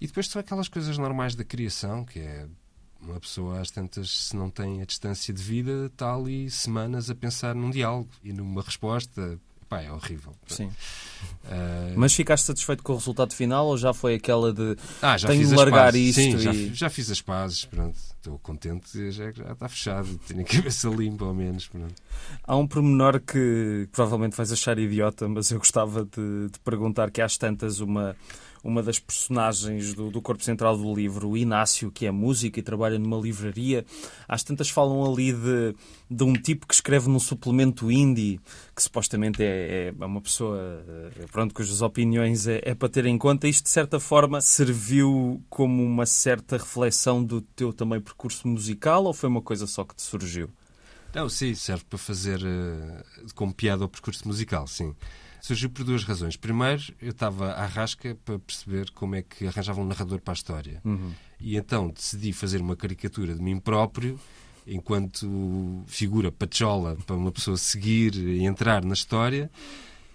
E 0.00 0.06
depois 0.06 0.28
são 0.28 0.40
aquelas 0.40 0.68
coisas 0.68 0.98
normais 0.98 1.34
da 1.34 1.44
criação, 1.44 2.04
que 2.04 2.20
é 2.20 2.46
uma 3.00 3.20
pessoa 3.20 3.60
às 3.60 3.70
tantas, 3.70 4.10
se 4.10 4.36
não 4.36 4.50
tem 4.50 4.80
a 4.80 4.84
distância 4.84 5.32
de 5.32 5.42
vida, 5.42 5.86
está 5.86 6.14
ali 6.14 6.50
semanas 6.50 7.10
a 7.10 7.14
pensar 7.14 7.54
num 7.54 7.70
diálogo 7.70 8.10
e 8.22 8.32
numa 8.32 8.62
resposta 8.62 9.38
pá, 9.68 9.80
é 9.80 9.90
horrível. 9.90 10.34
Sim. 10.46 10.66
Uh... 11.44 11.94
Mas 11.96 12.14
ficaste 12.14 12.44
satisfeito 12.44 12.82
com 12.82 12.92
o 12.92 12.96
resultado 12.96 13.34
final 13.34 13.66
ou 13.66 13.76
já 13.76 13.92
foi 13.92 14.14
aquela 14.14 14.52
de 14.52 14.76
ah, 15.00 15.16
já 15.16 15.28
tenho 15.28 15.46
de 15.46 15.54
largar 15.54 15.94
isto? 15.94 16.20
Sim, 16.20 16.36
e... 16.36 16.38
já, 16.38 16.52
já, 16.52 16.90
fiz 16.90 17.10
as 17.10 17.20
pazes, 17.20 17.64
pronto. 17.64 17.96
Estou 18.16 18.38
contente, 18.38 19.10
já, 19.10 19.30
já 19.30 19.52
está 19.52 19.68
fechado. 19.68 20.18
Tenho 20.26 20.40
a 20.40 20.44
cabeça 20.44 20.88
limpa, 20.88 21.24
ao 21.24 21.34
menos. 21.34 21.66
Pronto. 21.66 21.94
Há 22.42 22.56
um 22.56 22.66
pormenor 22.66 23.20
que 23.20 23.88
provavelmente 23.92 24.36
vais 24.36 24.50
achar 24.52 24.78
idiota, 24.78 25.28
mas 25.28 25.50
eu 25.50 25.58
gostava 25.58 26.04
de, 26.04 26.48
de 26.50 26.58
perguntar 26.60 27.10
que 27.10 27.20
às 27.20 27.36
tantas 27.36 27.80
uma 27.80 28.16
uma 28.64 28.82
das 28.82 28.98
personagens 28.98 29.92
do, 29.92 30.10
do, 30.10 30.22
corpo 30.22 30.42
central 30.42 30.76
do 30.76 30.94
livro, 30.94 31.28
o 31.28 31.36
Inácio, 31.36 31.90
que 31.90 32.06
é 32.06 32.10
músico 32.10 32.58
e 32.58 32.62
trabalha 32.62 32.98
numa 32.98 33.18
livraria. 33.18 33.84
Às 34.26 34.42
tantas 34.42 34.70
falam 34.70 35.04
ali 35.04 35.32
de, 35.32 35.74
de 36.10 36.24
um 36.24 36.32
tipo 36.32 36.66
que 36.66 36.72
escreve 36.72 37.08
num 37.10 37.20
suplemento 37.20 37.92
indie, 37.92 38.40
que 38.74 38.82
supostamente 38.82 39.42
é, 39.42 39.92
é 40.00 40.04
uma 40.04 40.20
pessoa 40.20 40.82
eh, 40.88 41.26
pronto, 41.30 41.54
cujas 41.54 41.82
opiniões 41.82 42.46
é, 42.46 42.60
é 42.64 42.74
para 42.74 42.88
ter 42.88 43.04
em 43.04 43.18
conta. 43.18 43.46
Isto, 43.46 43.64
de 43.64 43.70
certa 43.70 44.00
forma, 44.00 44.40
serviu 44.40 45.44
como 45.50 45.84
uma 45.84 46.06
certa 46.06 46.56
reflexão 46.56 47.22
do 47.22 47.42
teu 47.42 47.70
também 47.70 48.00
percurso 48.00 48.48
musical 48.48 49.04
ou 49.04 49.12
foi 49.12 49.28
uma 49.28 49.42
coisa 49.42 49.66
só 49.66 49.84
que 49.84 49.94
te 49.94 50.02
surgiu? 50.02 50.48
Não, 51.14 51.28
sim, 51.28 51.54
serve 51.54 51.84
para 51.84 51.98
fazer 51.98 52.40
uh, 52.40 53.34
como 53.34 53.52
piada 53.52 53.84
ao 53.84 53.88
percurso 53.88 54.26
musical, 54.26 54.66
sim 54.66 54.94
surgiu 55.44 55.68
por 55.68 55.84
duas 55.84 56.04
razões. 56.04 56.36
Primeiro, 56.36 56.82
eu 57.02 57.10
estava 57.10 57.52
à 57.52 57.66
rasca 57.66 58.16
para 58.24 58.38
perceber 58.38 58.90
como 58.92 59.14
é 59.14 59.22
que 59.22 59.46
arranjava 59.46 59.78
um 59.78 59.84
narrador 59.84 60.18
para 60.18 60.32
a 60.32 60.34
história. 60.34 60.80
Uhum. 60.82 61.12
E 61.38 61.58
então 61.58 61.90
decidi 61.90 62.32
fazer 62.32 62.62
uma 62.62 62.74
caricatura 62.74 63.34
de 63.34 63.42
mim 63.42 63.60
próprio 63.60 64.18
enquanto 64.66 65.84
figura 65.86 66.32
pachola 66.32 66.96
para 67.06 67.14
uma 67.14 67.30
pessoa 67.30 67.58
seguir 67.58 68.14
e 68.14 68.46
entrar 68.46 68.82
na 68.82 68.94
história 68.94 69.50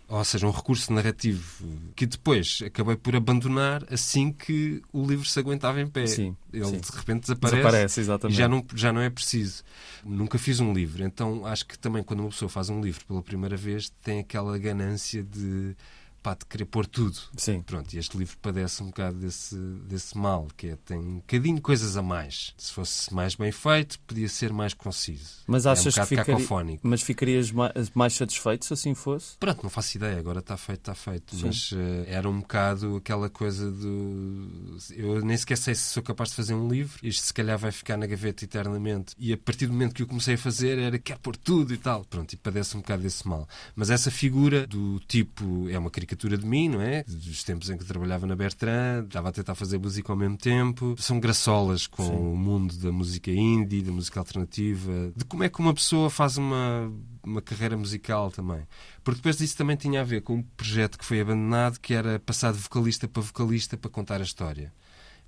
ou 0.10 0.26
seja, 0.26 0.48
um 0.48 0.52
recurso 0.52 0.92
narrativo 0.92 1.64
que 1.96 2.08
depois 2.08 2.62
acabei 2.66 2.96
por 2.96 3.16
abandonar 3.16 3.86
assim 3.92 4.32
que 4.32 4.82
o 4.92 5.06
livro 5.06 5.26
se 5.26 5.40
aguentava 5.40 5.80
em 5.80 5.88
pé. 5.88 6.08
Sim, 6.08 6.36
Ele 6.52 6.66
sim. 6.66 6.80
de 6.80 6.98
repente 6.98 7.22
desaparece, 7.22 7.58
desaparece 7.58 8.00
exatamente. 8.00 8.36
e 8.36 8.38
já 8.38 8.48
não, 8.48 8.66
já 8.74 8.92
não 8.92 9.02
é 9.02 9.10
preciso. 9.10 9.64
Nunca 10.04 10.40
fiz 10.40 10.60
um 10.60 10.74
livro, 10.74 11.04
então 11.04 11.46
acho 11.46 11.66
que 11.66 11.78
também 11.78 12.02
quando 12.02 12.22
uma 12.22 12.30
pessoa 12.30 12.50
faz 12.50 12.70
um 12.70 12.82
livro 12.82 13.06
pela 13.06 13.22
primeira 13.22 13.56
vez 13.56 13.90
tem 14.04 14.20
aquela 14.20 14.58
ganância 14.58 15.22
de 15.22 15.76
pá, 16.22 16.34
de 16.34 16.46
querer 16.46 16.66
pôr 16.66 16.86
tudo. 16.86 17.18
Sim. 17.36 17.62
Pronto, 17.62 17.94
e 17.94 17.98
este 17.98 18.18
livro 18.18 18.38
padece 18.42 18.84
um 18.84 18.88
bocado 18.88 19.18
desse, 19.18 19.56
desse 19.88 20.18
mal, 20.18 20.48
que 20.56 20.68
é, 20.68 20.76
tem 20.86 21.00
um 21.00 21.16
bocadinho 21.18 21.56
de 21.56 21.62
coisas 21.62 21.98
a 21.98 22.02
mais. 22.02 22.54
Se 22.58 22.72
fosse 22.72 23.14
mais 23.14 23.36
bem 23.36 23.52
feito, 23.52 24.00
podia 24.02 24.28
ser 24.28 24.52
mais 24.52 24.74
conciso. 24.74 25.44
Mas 25.48 25.66
achas 25.66 25.98
é 25.98 26.02
um 26.02 26.04
que 26.04 26.10
ficaria, 26.10 26.34
cacofónico. 26.36 26.88
Mas 26.88 27.02
ficarias 27.02 27.52
mais 27.94 28.14
satisfeito 28.14 28.66
se 28.66 28.74
assim 28.74 28.94
fosse? 28.94 29.38
Pronto, 29.38 29.64
não 29.64 29.70
faço 29.70 29.98
ideia, 29.98 30.20
agora 30.20 30.40
está 30.40 30.58
feito, 30.58 30.80
está 30.80 30.96
feito. 30.96 31.36
Sim. 31.36 31.48
Mas 31.48 31.72
uh, 31.72 31.78
era 32.06 32.30
um 32.30 32.40
bocado 32.40 32.98
aquela 32.98 33.30
coisa 33.30 33.72
do. 33.72 34.78
Eu 34.92 35.22
nem 35.22 35.38
sequer 35.38 35.58
sei 35.58 35.76
se 35.76 35.84
sou 35.94 36.04
capaz 36.04 36.30
de 36.30 36.36
fazer 36.36 36.54
um 36.54 36.68
livro, 36.68 37.00
isto 37.02 37.24
se 37.26 37.34
calhar 37.34 37.58
vai 37.58 37.72
ficar 37.72 37.98
na 37.98 38.06
gaveta 38.06 38.44
eternamente. 38.44 39.16
E 39.18 39.34
a 39.34 39.38
partir 39.38 39.68
do 39.68 39.74
momento 39.74 39.94
que 39.94 40.04
eu 40.04 40.08
comecei 40.08 40.36
a 40.36 40.38
fazer 40.38 40.78
era 40.78 41.00
quer 41.00 41.18
pôr 41.18 41.36
tudo 41.36 41.74
e 41.74 41.78
tal. 41.78 42.06
Pronto, 42.06 42.34
e 42.34 42.38
padece 42.38 42.76
um 42.76 42.82
bocado 42.82 43.04
desse 43.04 43.28
mal. 43.28 43.48
Mas 43.76 43.90
essa 43.90 44.12
figura 44.12 44.68
do 44.68 45.00
tipo 45.08 45.70
é 45.70 45.78
uma 45.78 45.90
caricatura 45.90 46.09
caricatura 46.10 46.38
de 46.38 46.46
mim, 46.46 46.70
não 46.70 46.82
é? 46.82 47.04
Dos 47.04 47.44
tempos 47.44 47.70
em 47.70 47.78
que 47.78 47.86
trabalhava 47.86 48.26
na 48.26 48.36
Bertrand, 48.36 49.06
estava 49.06 49.30
a 49.30 49.32
tentar 49.32 49.56
fazer 49.56 49.78
música 49.78 50.12
ao 50.12 50.18
mesmo 50.18 50.38
tempo. 50.38 50.96
São 50.98 51.20
graçolas 51.20 51.86
com 51.86 52.04
Sim. 52.04 52.16
o 52.16 52.36
mundo 52.36 52.76
da 52.78 52.92
música 52.92 53.32
indie, 53.32 53.82
da 53.82 53.92
música 53.92 54.20
alternativa, 54.20 55.12
de 55.16 55.24
como 55.26 55.44
é 55.44 55.50
que 55.50 55.60
uma 55.60 55.74
pessoa 55.74 56.10
faz 56.10 56.38
uma, 56.38 56.92
uma 57.24 57.42
carreira 57.42 57.78
musical 57.78 58.32
também. 58.32 58.62
Porque 59.04 59.18
depois 59.18 59.38
disso 59.38 59.56
também 59.56 59.76
tinha 59.76 60.02
a 60.02 60.04
ver 60.04 60.22
com 60.22 60.36
um 60.36 60.44
projeto 60.44 60.98
que 60.98 61.06
foi 61.06 61.22
abandonado, 61.22 61.80
que 61.80 61.94
era 61.94 62.20
passar 62.20 62.52
de 62.54 62.60
vocalista 62.60 63.08
para 63.08 63.22
vocalista 63.22 63.78
para 63.78 63.90
contar 63.90 64.20
a 64.20 64.24
história. 64.24 64.74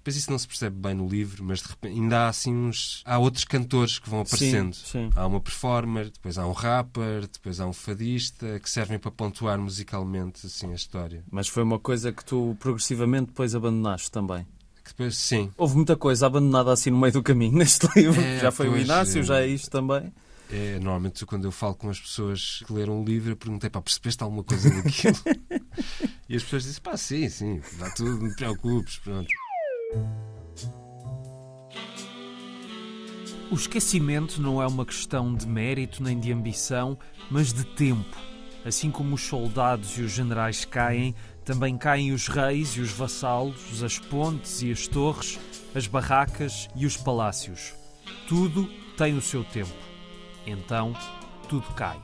Depois 0.02 0.16
isso 0.16 0.32
não 0.32 0.40
se 0.40 0.48
percebe 0.48 0.76
bem 0.76 0.96
no 0.96 1.08
livro, 1.08 1.44
mas 1.44 1.60
de 1.60 1.68
repente 1.68 1.94
ainda 1.94 2.22
há 2.22 2.30
assim 2.30 2.52
uns. 2.52 3.04
Há 3.06 3.20
outros 3.20 3.46
cantores 3.46 4.00
que 4.00 4.10
vão 4.10 4.22
aparecendo. 4.22 4.74
Sim, 4.74 4.84
sim. 4.84 5.10
Há 5.16 5.28
uma 5.28 5.40
performer, 5.40 6.10
depois 6.10 6.40
há 6.40 6.48
um 6.48 6.54
rapper, 6.54 7.28
depois 7.28 7.60
há 7.60 7.68
um 7.68 7.74
fadista 7.74 8.60
que 8.60 8.68
servem 8.68 8.98
para 8.98 9.12
pontuar 9.12 9.60
musicalmente 9.60 10.48
assim 10.48 10.72
a 10.72 10.76
história. 10.76 11.24
Mas 11.30 11.48
foi 11.48 11.62
uma 11.62 11.78
coisa 11.78 12.12
que 12.12 12.26
tu 12.26 12.58
progressivamente 12.60 13.28
depois 13.28 13.54
abandonaste 13.54 14.10
também. 14.10 14.44
Depois, 14.84 15.16
sim. 15.18 15.52
Houve 15.56 15.76
muita 15.76 15.96
coisa 15.96 16.26
abandonada 16.26 16.74
assim 16.74 16.90
no 16.90 16.98
meio 16.98 17.14
do 17.14 17.22
caminho 17.22 17.60
neste 17.60 17.88
livro. 17.96 18.20
É, 18.20 18.40
já 18.40 18.52
foi 18.52 18.70
pois, 18.70 18.82
o 18.82 18.84
Inácio, 18.84 19.20
é... 19.20 19.24
já 19.24 19.40
é 19.42 19.48
isto 19.48 19.70
também. 19.70 20.12
É, 20.50 20.80
normalmente 20.80 21.26
quando 21.26 21.46
eu 21.46 21.52
falo 21.52 21.76
com 21.76 21.90
as 21.90 22.00
pessoas 22.00 22.62
que 22.66 22.74
leram 22.74 23.02
o 23.02 23.06
livro, 23.06 23.32
eu 23.32 23.38
perguntei, 23.38 23.70
para 23.70 23.82
percebeste 23.82 24.22
alguma 24.22 24.44
coisa 24.44 24.70
daquilo? 24.70 25.16
e 26.28 26.36
as 26.36 26.44
pessoas 26.44 26.64
dizem, 26.64 26.82
pá, 26.82 26.98
sim, 26.98 27.30
sim, 27.30 27.62
dá 27.78 27.90
tudo, 27.92 28.22
não 28.22 28.30
te 28.32 28.36
preocupes, 28.36 28.98
pronto. 28.98 29.30
O 33.52 33.56
esquecimento 33.56 34.42
não 34.42 34.62
é 34.62 34.68
uma 34.68 34.86
questão 34.86 35.36
de 35.36 35.46
mérito 35.46 36.02
nem 36.02 36.18
de 36.18 36.32
ambição, 36.32 36.98
mas 37.30 37.52
de 37.52 37.66
tempo. 37.66 38.18
Assim 38.64 38.90
como 38.90 39.16
os 39.16 39.22
soldados 39.24 39.98
e 39.98 40.02
os 40.02 40.12
generais 40.12 40.64
caem, 40.64 41.14
também 41.44 41.78
caem 41.78 42.14
os 42.14 42.28
reis 42.28 42.70
e 42.78 42.80
os 42.80 42.92
vassalos, 42.92 43.84
as 43.84 44.00
pontes 44.00 44.62
e 44.62 44.72
as 44.72 44.88
torres, 44.88 45.38
as 45.76 45.86
barracas 45.86 46.70
e 46.76 46.86
os 46.86 46.96
palácios. 46.96 47.74
Tudo 48.28 48.70
tem 48.96 49.18
o 49.18 49.22
seu 49.22 49.44
tempo. 49.44 49.74
Então, 50.46 50.94
tudo 51.50 51.68
cai. 51.74 52.00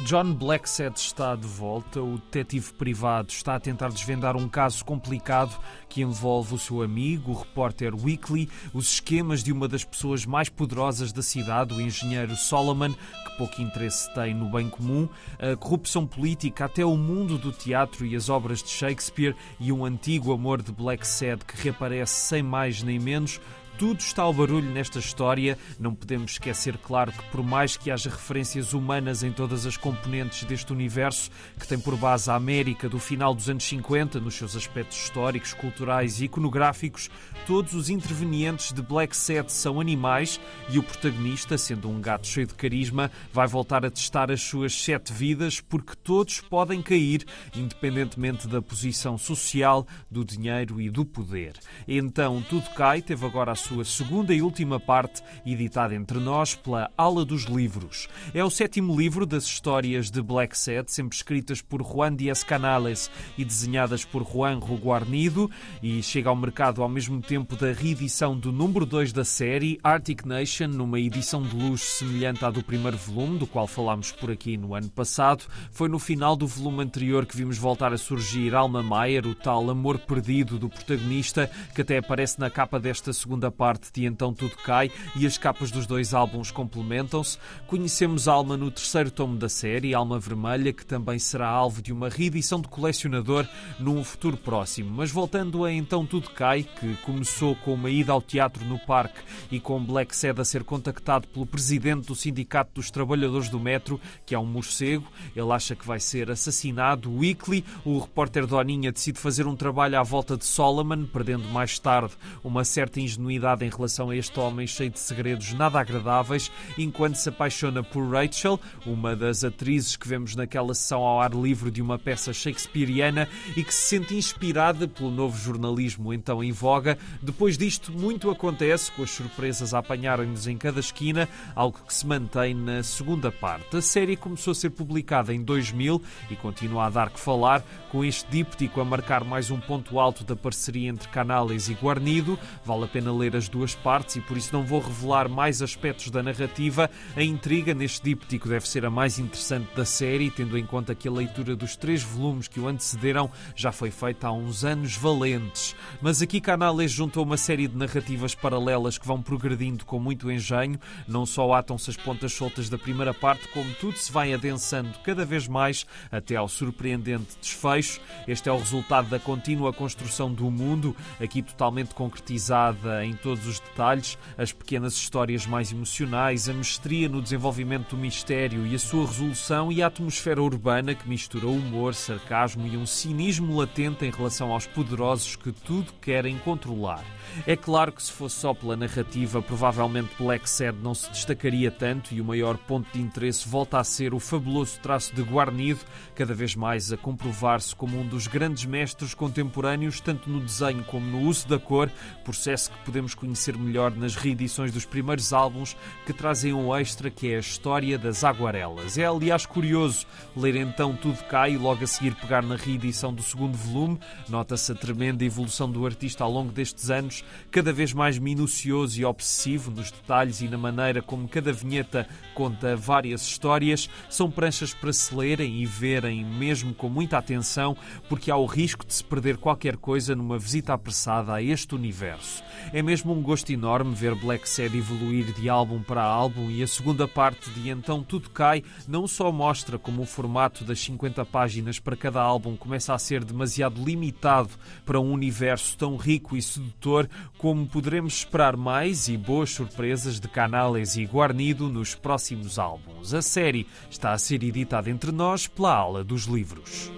John 0.00 0.32
Blacksad 0.34 0.96
está 0.96 1.36
de 1.36 1.46
volta. 1.46 2.00
O 2.00 2.18
detetive 2.18 2.72
privado 2.72 3.28
está 3.30 3.54
a 3.54 3.60
tentar 3.60 3.90
desvendar 3.90 4.36
um 4.36 4.48
caso 4.48 4.84
complicado 4.84 5.56
que 5.88 6.02
envolve 6.02 6.54
o 6.54 6.58
seu 6.58 6.82
amigo, 6.82 7.30
o 7.30 7.38
repórter 7.38 7.94
Weekly, 7.94 8.48
os 8.72 8.94
esquemas 8.94 9.44
de 9.44 9.52
uma 9.52 9.68
das 9.68 9.84
pessoas 9.84 10.26
mais 10.26 10.48
poderosas 10.48 11.12
da 11.12 11.22
cidade, 11.22 11.74
o 11.74 11.80
engenheiro 11.80 12.34
Solomon, 12.34 12.92
que 12.92 13.36
pouco 13.36 13.60
interesse 13.60 14.12
tem 14.14 14.34
no 14.34 14.50
bem 14.50 14.68
comum, 14.68 15.08
a 15.38 15.54
corrupção 15.56 16.06
política, 16.06 16.64
até 16.64 16.84
o 16.84 16.96
mundo 16.96 17.38
do 17.38 17.52
teatro 17.52 18.04
e 18.04 18.16
as 18.16 18.28
obras 18.28 18.62
de 18.62 18.70
Shakespeare 18.70 19.36
e 19.60 19.70
um 19.70 19.84
antigo 19.84 20.32
amor 20.32 20.62
de 20.62 20.72
Blacksad 20.72 21.44
que 21.44 21.62
reaparece 21.62 22.14
sem 22.14 22.42
mais 22.42 22.82
nem 22.82 22.98
menos 22.98 23.38
tudo 23.82 23.98
está 23.98 24.22
ao 24.22 24.32
barulho 24.32 24.70
nesta 24.70 25.00
história. 25.00 25.58
Não 25.76 25.92
podemos 25.92 26.30
esquecer, 26.30 26.78
claro, 26.78 27.10
que 27.10 27.24
por 27.32 27.42
mais 27.42 27.76
que 27.76 27.90
haja 27.90 28.10
referências 28.10 28.74
humanas 28.74 29.24
em 29.24 29.32
todas 29.32 29.66
as 29.66 29.76
componentes 29.76 30.44
deste 30.44 30.72
universo, 30.72 31.32
que 31.58 31.66
tem 31.66 31.80
por 31.80 31.96
base 31.96 32.30
a 32.30 32.36
América 32.36 32.88
do 32.88 33.00
final 33.00 33.34
dos 33.34 33.50
anos 33.50 33.64
50, 33.64 34.20
nos 34.20 34.36
seus 34.36 34.54
aspectos 34.54 35.02
históricos, 35.02 35.52
culturais 35.52 36.20
e 36.20 36.26
iconográficos, 36.26 37.10
todos 37.44 37.74
os 37.74 37.90
intervenientes 37.90 38.72
de 38.72 38.80
Black 38.80 39.16
Set 39.16 39.50
são 39.50 39.80
animais 39.80 40.38
e 40.68 40.78
o 40.78 40.82
protagonista, 40.84 41.58
sendo 41.58 41.90
um 41.90 42.00
gato 42.00 42.28
cheio 42.28 42.46
de 42.46 42.54
carisma, 42.54 43.10
vai 43.32 43.48
voltar 43.48 43.84
a 43.84 43.90
testar 43.90 44.30
as 44.30 44.42
suas 44.42 44.80
sete 44.80 45.12
vidas 45.12 45.60
porque 45.60 45.96
todos 46.04 46.40
podem 46.40 46.80
cair, 46.80 47.26
independentemente 47.52 48.46
da 48.46 48.62
posição 48.62 49.18
social, 49.18 49.84
do 50.08 50.24
dinheiro 50.24 50.80
e 50.80 50.88
do 50.88 51.04
poder. 51.04 51.54
Então, 51.88 52.40
tudo 52.48 52.70
cai, 52.76 53.02
teve 53.02 53.26
agora 53.26 53.50
a 53.50 53.56
sua 53.56 53.71
segunda 53.84 54.34
e 54.34 54.42
última 54.42 54.78
parte, 54.78 55.22
editada 55.44 55.94
entre 55.94 56.18
nós 56.18 56.54
pela 56.54 56.90
Ala 56.96 57.24
dos 57.24 57.44
Livros. 57.44 58.08
É 58.34 58.44
o 58.44 58.50
sétimo 58.50 58.98
livro 58.98 59.24
das 59.24 59.44
histórias 59.44 60.10
de 60.10 60.20
Black 60.20 60.56
Set, 60.56 60.92
sempre 60.92 61.16
escritas 61.16 61.60
por 61.60 61.82
Juan 61.82 62.14
Dias 62.14 62.44
Canales 62.44 63.10
e 63.36 63.44
desenhadas 63.44 64.04
por 64.04 64.24
Juan 64.24 64.58
Guarnido, 64.58 65.50
e 65.82 66.02
chega 66.02 66.28
ao 66.28 66.36
mercado 66.36 66.82
ao 66.82 66.88
mesmo 66.88 67.20
tempo 67.20 67.56
da 67.56 67.72
reedição 67.72 68.36
do 68.36 68.52
número 68.52 68.84
2 68.84 69.12
da 69.12 69.24
série, 69.24 69.78
Arctic 69.82 70.24
Nation, 70.24 70.68
numa 70.68 71.00
edição 71.00 71.42
de 71.42 71.54
luz 71.54 71.82
semelhante 71.82 72.44
à 72.44 72.50
do 72.50 72.62
primeiro 72.62 72.96
volume, 72.96 73.38
do 73.38 73.46
qual 73.46 73.66
falámos 73.66 74.12
por 74.12 74.30
aqui 74.30 74.56
no 74.56 74.74
ano 74.74 74.88
passado. 74.88 75.44
Foi 75.70 75.88
no 75.88 75.98
final 75.98 76.36
do 76.36 76.46
volume 76.46 76.82
anterior 76.82 77.26
que 77.26 77.36
vimos 77.36 77.58
voltar 77.58 77.92
a 77.92 77.98
surgir 77.98 78.54
Alma 78.54 78.82
Mayer, 78.82 79.26
o 79.26 79.34
tal 79.34 79.68
amor 79.70 79.98
perdido 79.98 80.58
do 80.58 80.68
protagonista, 80.68 81.50
que 81.74 81.82
até 81.82 81.98
aparece 81.98 82.40
na 82.40 82.50
capa 82.50 82.80
desta 82.80 83.12
segunda 83.12 83.50
parte 83.52 83.92
de 83.92 84.06
Então 84.06 84.34
Tudo 84.34 84.56
Cai 84.56 84.90
e 85.14 85.26
as 85.26 85.38
capas 85.38 85.70
dos 85.70 85.86
dois 85.86 86.14
álbuns 86.14 86.50
complementam-se. 86.50 87.38
Conhecemos 87.66 88.26
Alma 88.26 88.56
no 88.56 88.70
terceiro 88.70 89.10
tomo 89.10 89.36
da 89.36 89.48
série, 89.48 89.94
Alma 89.94 90.18
Vermelha, 90.18 90.72
que 90.72 90.84
também 90.84 91.18
será 91.18 91.48
alvo 91.48 91.82
de 91.82 91.92
uma 91.92 92.08
reedição 92.08 92.60
de 92.60 92.68
colecionador 92.68 93.46
num 93.78 94.02
futuro 94.02 94.36
próximo. 94.36 94.90
Mas 94.90 95.10
voltando 95.10 95.64
a 95.64 95.72
Então 95.72 96.06
Tudo 96.06 96.30
Cai, 96.30 96.62
que 96.62 96.96
começou 97.02 97.54
com 97.56 97.74
uma 97.74 97.90
ida 97.90 98.12
ao 98.12 98.22
teatro 98.22 98.64
no 98.64 98.78
parque 98.78 99.20
e 99.50 99.60
com 99.60 99.84
Black 99.84 100.16
Sad 100.16 100.40
a 100.40 100.44
ser 100.44 100.64
contactado 100.64 101.28
pelo 101.28 101.44
presidente 101.44 102.06
do 102.06 102.14
Sindicato 102.14 102.72
dos 102.74 102.90
Trabalhadores 102.90 103.48
do 103.48 103.60
Metro, 103.60 104.00
que 104.24 104.34
é 104.34 104.38
um 104.38 104.46
morcego. 104.46 105.06
Ele 105.36 105.52
acha 105.52 105.76
que 105.76 105.86
vai 105.86 106.00
ser 106.00 106.30
assassinado. 106.30 107.12
Weekly, 107.12 107.64
o 107.84 107.98
repórter 107.98 108.46
Doninha, 108.46 108.90
decide 108.90 109.18
fazer 109.18 109.46
um 109.46 109.54
trabalho 109.54 109.98
à 109.98 110.02
volta 110.02 110.36
de 110.36 110.44
Solomon, 110.44 111.04
perdendo 111.04 111.48
mais 111.48 111.78
tarde 111.78 112.14
uma 112.42 112.64
certa 112.64 113.00
ingenuidade 113.00 113.41
em 113.60 113.68
relação 113.68 114.10
a 114.10 114.16
este 114.16 114.38
homem 114.38 114.66
cheio 114.66 114.90
de 114.90 115.00
segredos 115.00 115.52
nada 115.52 115.80
agradáveis, 115.80 116.50
enquanto 116.78 117.16
se 117.16 117.28
apaixona 117.28 117.82
por 117.82 118.08
Rachel, 118.08 118.58
uma 118.86 119.16
das 119.16 119.42
atrizes 119.42 119.96
que 119.96 120.06
vemos 120.06 120.36
naquela 120.36 120.74
sessão 120.74 121.02
ao 121.02 121.20
ar 121.20 121.32
livre 121.32 121.70
de 121.70 121.82
uma 121.82 121.98
peça 121.98 122.32
shakespeariana 122.32 123.28
e 123.56 123.64
que 123.64 123.74
se 123.74 123.96
sente 123.96 124.14
inspirada 124.14 124.86
pelo 124.86 125.10
novo 125.10 125.36
jornalismo 125.36 126.14
então 126.14 126.42
em 126.42 126.52
voga. 126.52 126.96
Depois 127.20 127.58
disto, 127.58 127.90
muito 127.90 128.30
acontece, 128.30 128.92
com 128.92 129.02
as 129.02 129.10
surpresas 129.10 129.74
a 129.74 129.78
apanharem-nos 129.78 130.46
em 130.46 130.56
cada 130.56 130.78
esquina, 130.78 131.28
algo 131.54 131.80
que 131.84 131.92
se 131.92 132.06
mantém 132.06 132.54
na 132.54 132.82
segunda 132.82 133.32
parte. 133.32 133.76
A 133.76 133.82
série 133.82 134.16
começou 134.16 134.52
a 134.52 134.54
ser 134.54 134.70
publicada 134.70 135.34
em 135.34 135.42
2000 135.42 136.00
e 136.30 136.36
continua 136.36 136.86
a 136.86 136.90
dar 136.90 137.10
que 137.10 137.18
falar, 137.18 137.64
com 137.90 138.04
este 138.04 138.30
díptico 138.30 138.80
a 138.80 138.84
marcar 138.84 139.24
mais 139.24 139.50
um 139.50 139.58
ponto 139.58 139.98
alto 139.98 140.22
da 140.22 140.36
parceria 140.36 140.88
entre 140.88 141.08
Canales 141.08 141.68
e 141.68 141.74
Guarnido. 141.74 142.38
Vale 142.64 142.84
a 142.84 142.88
pena 142.88 143.12
ler 143.12 143.31
as 143.36 143.48
duas 143.48 143.74
partes 143.74 144.16
e 144.16 144.20
por 144.20 144.36
isso 144.36 144.52
não 144.52 144.64
vou 144.64 144.80
revelar 144.80 145.28
mais 145.28 145.62
aspectos 145.62 146.10
da 146.10 146.22
narrativa. 146.22 146.90
A 147.16 147.22
intriga 147.22 147.74
neste 147.74 148.02
díptico 148.02 148.48
deve 148.48 148.68
ser 148.68 148.84
a 148.84 148.90
mais 148.90 149.18
interessante 149.18 149.74
da 149.74 149.84
série, 149.84 150.30
tendo 150.30 150.58
em 150.58 150.64
conta 150.64 150.94
que 150.94 151.08
a 151.08 151.12
leitura 151.12 151.56
dos 151.56 151.76
três 151.76 152.02
volumes 152.02 152.48
que 152.48 152.60
o 152.60 152.68
antecederam 152.68 153.30
já 153.54 153.72
foi 153.72 153.90
feita 153.90 154.28
há 154.28 154.32
uns 154.32 154.64
anos 154.64 154.96
valentes. 154.96 155.74
Mas 156.00 156.22
aqui 156.22 156.40
Canales 156.40 156.90
juntou 156.90 157.24
uma 157.24 157.36
série 157.36 157.68
de 157.68 157.76
narrativas 157.76 158.34
paralelas 158.34 158.98
que 158.98 159.06
vão 159.06 159.22
progredindo 159.22 159.84
com 159.84 159.98
muito 159.98 160.30
engenho. 160.30 160.78
Não 161.06 161.26
só 161.26 161.52
atam-se 161.52 161.90
as 161.90 161.96
pontas 161.96 162.32
soltas 162.32 162.68
da 162.68 162.78
primeira 162.78 163.14
parte, 163.14 163.48
como 163.48 163.72
tudo 163.74 163.96
se 163.96 164.12
vai 164.12 164.32
adensando 164.32 164.90
cada 165.04 165.24
vez 165.24 165.46
mais 165.48 165.86
até 166.10 166.36
ao 166.36 166.48
surpreendente 166.48 167.36
desfecho. 167.40 168.00
Este 168.26 168.48
é 168.48 168.52
o 168.52 168.58
resultado 168.58 169.08
da 169.08 169.18
contínua 169.18 169.72
construção 169.72 170.32
do 170.32 170.50
mundo, 170.50 170.96
aqui 171.20 171.42
totalmente 171.42 171.94
concretizada 171.94 173.04
em 173.04 173.14
todos 173.22 173.46
os 173.46 173.60
detalhes, 173.60 174.18
as 174.36 174.52
pequenas 174.52 174.94
histórias 174.94 175.46
mais 175.46 175.72
emocionais, 175.72 176.48
a 176.48 176.52
mestria 176.52 177.08
no 177.08 177.22
desenvolvimento 177.22 177.90
do 177.90 177.96
mistério 177.96 178.66
e 178.66 178.74
a 178.74 178.78
sua 178.78 179.06
resolução 179.06 179.70
e 179.70 179.82
a 179.82 179.86
atmosfera 179.86 180.42
urbana 180.42 180.94
que 180.94 181.08
mistura 181.08 181.46
humor, 181.46 181.94
sarcasmo 181.94 182.66
e 182.66 182.76
um 182.76 182.84
cinismo 182.84 183.56
latente 183.56 184.04
em 184.04 184.10
relação 184.10 184.52
aos 184.52 184.66
poderosos 184.66 185.36
que 185.36 185.52
tudo 185.52 185.92
querem 186.00 186.36
controlar. 186.38 187.04
É 187.46 187.56
claro 187.56 187.92
que 187.92 188.02
se 188.02 188.12
fosse 188.12 188.36
só 188.36 188.54
pela 188.54 188.76
narrativa, 188.76 189.40
provavelmente 189.40 190.14
Black 190.18 190.48
Sad 190.48 190.78
não 190.82 190.94
se 190.94 191.10
destacaria 191.10 191.70
tanto 191.70 192.14
e 192.14 192.20
o 192.20 192.24
maior 192.24 192.56
ponto 192.56 192.92
de 192.92 193.00
interesse 193.00 193.48
volta 193.48 193.78
a 193.78 193.84
ser 193.84 194.14
o 194.14 194.20
fabuloso 194.20 194.78
traço 194.80 195.14
de 195.14 195.22
Guarnido, 195.22 195.80
cada 196.14 196.34
vez 196.34 196.54
mais 196.54 196.92
a 196.92 196.96
comprovar-se 196.96 197.74
como 197.74 197.98
um 197.98 198.06
dos 198.06 198.26
grandes 198.26 198.64
mestres 198.64 199.14
contemporâneos, 199.14 200.00
tanto 200.00 200.28
no 200.30 200.40
desenho 200.40 200.84
como 200.84 201.06
no 201.06 201.20
uso 201.20 201.48
da 201.48 201.58
cor, 201.58 201.90
processo 202.24 202.70
que 202.70 202.84
podemos 202.84 203.14
conhecer 203.14 203.56
melhor 203.56 203.90
nas 203.90 204.14
reedições 204.14 204.72
dos 204.72 204.84
primeiros 204.84 205.32
álbuns 205.32 205.76
que 206.06 206.12
trazem 206.12 206.52
um 206.52 206.74
extra 206.74 207.10
que 207.10 207.32
é 207.32 207.36
a 207.36 207.40
história 207.40 207.98
das 207.98 208.24
aguarelas. 208.24 208.96
É 208.98 209.04
aliás 209.04 209.46
curioso 209.46 210.06
ler 210.36 210.56
então 210.56 210.94
Tudo 210.96 211.22
Cai 211.24 211.52
e 211.52 211.58
logo 211.58 211.84
a 211.84 211.86
seguir 211.86 212.14
pegar 212.14 212.42
na 212.42 212.56
reedição 212.56 213.12
do 213.12 213.22
segundo 213.22 213.56
volume. 213.56 213.98
Nota-se 214.28 214.72
a 214.72 214.74
tremenda 214.74 215.24
evolução 215.24 215.70
do 215.70 215.84
artista 215.84 216.24
ao 216.24 216.30
longo 216.30 216.52
destes 216.52 216.90
anos, 216.90 217.11
cada 217.50 217.72
vez 217.72 217.92
mais 217.92 218.18
minucioso 218.18 219.00
e 219.00 219.04
obsessivo 219.04 219.70
nos 219.70 219.90
detalhes 219.90 220.40
e 220.40 220.48
na 220.48 220.56
maneira 220.56 221.02
como 221.02 221.28
cada 221.28 221.52
vinheta 221.52 222.06
conta 222.34 222.76
várias 222.76 223.22
histórias. 223.22 223.90
São 224.08 224.30
pranchas 224.30 224.72
para 224.72 224.92
se 224.92 225.14
lerem 225.14 225.60
e 225.60 225.66
verem 225.66 226.24
mesmo 226.24 226.72
com 226.72 226.88
muita 226.88 227.18
atenção, 227.18 227.76
porque 228.08 228.30
há 228.30 228.36
o 228.36 228.46
risco 228.46 228.86
de 228.86 228.94
se 228.94 229.04
perder 229.04 229.36
qualquer 229.36 229.76
coisa 229.76 230.14
numa 230.14 230.38
visita 230.38 230.72
apressada 230.72 231.34
a 231.34 231.42
este 231.42 231.74
universo. 231.74 232.42
É 232.72 232.82
mesmo 232.82 233.12
um 233.12 233.22
gosto 233.22 233.52
enorme 233.52 233.94
ver 233.94 234.14
Black 234.14 234.48
Sad 234.48 234.76
evoluir 234.76 235.32
de 235.34 235.48
álbum 235.48 235.82
para 235.82 236.02
álbum 236.02 236.50
e 236.50 236.62
a 236.62 236.66
segunda 236.66 237.08
parte 237.08 237.50
de 237.50 237.68
Então 237.68 238.02
Tudo 238.02 238.30
Cai 238.30 238.62
não 238.86 239.06
só 239.06 239.30
mostra 239.32 239.78
como 239.78 240.02
o 240.02 240.06
formato 240.06 240.64
das 240.64 240.80
50 240.80 241.24
páginas 241.26 241.78
para 241.78 241.96
cada 241.96 242.20
álbum 242.20 242.56
começa 242.56 242.94
a 242.94 242.98
ser 242.98 243.24
demasiado 243.24 243.82
limitado 243.84 244.50
para 244.84 245.00
um 245.00 245.12
universo 245.12 245.76
tão 245.76 245.96
rico 245.96 246.36
e 246.36 246.42
sedutor, 246.42 247.01
como 247.38 247.66
poderemos 247.66 248.18
esperar 248.18 248.56
mais 248.56 249.08
e 249.08 249.16
boas 249.16 249.50
surpresas 249.50 250.18
de 250.18 250.28
Canales 250.28 250.96
e 250.96 251.04
Guarnido 251.04 251.68
nos 251.68 251.94
próximos 251.94 252.58
álbuns. 252.58 253.14
A 253.14 253.22
série 253.22 253.66
está 253.90 254.12
a 254.12 254.18
ser 254.18 254.42
editada 254.42 254.90
entre 254.90 255.12
nós 255.12 255.46
pela 255.46 255.74
Ala 255.74 256.04
dos 256.04 256.24
Livros. 256.24 256.90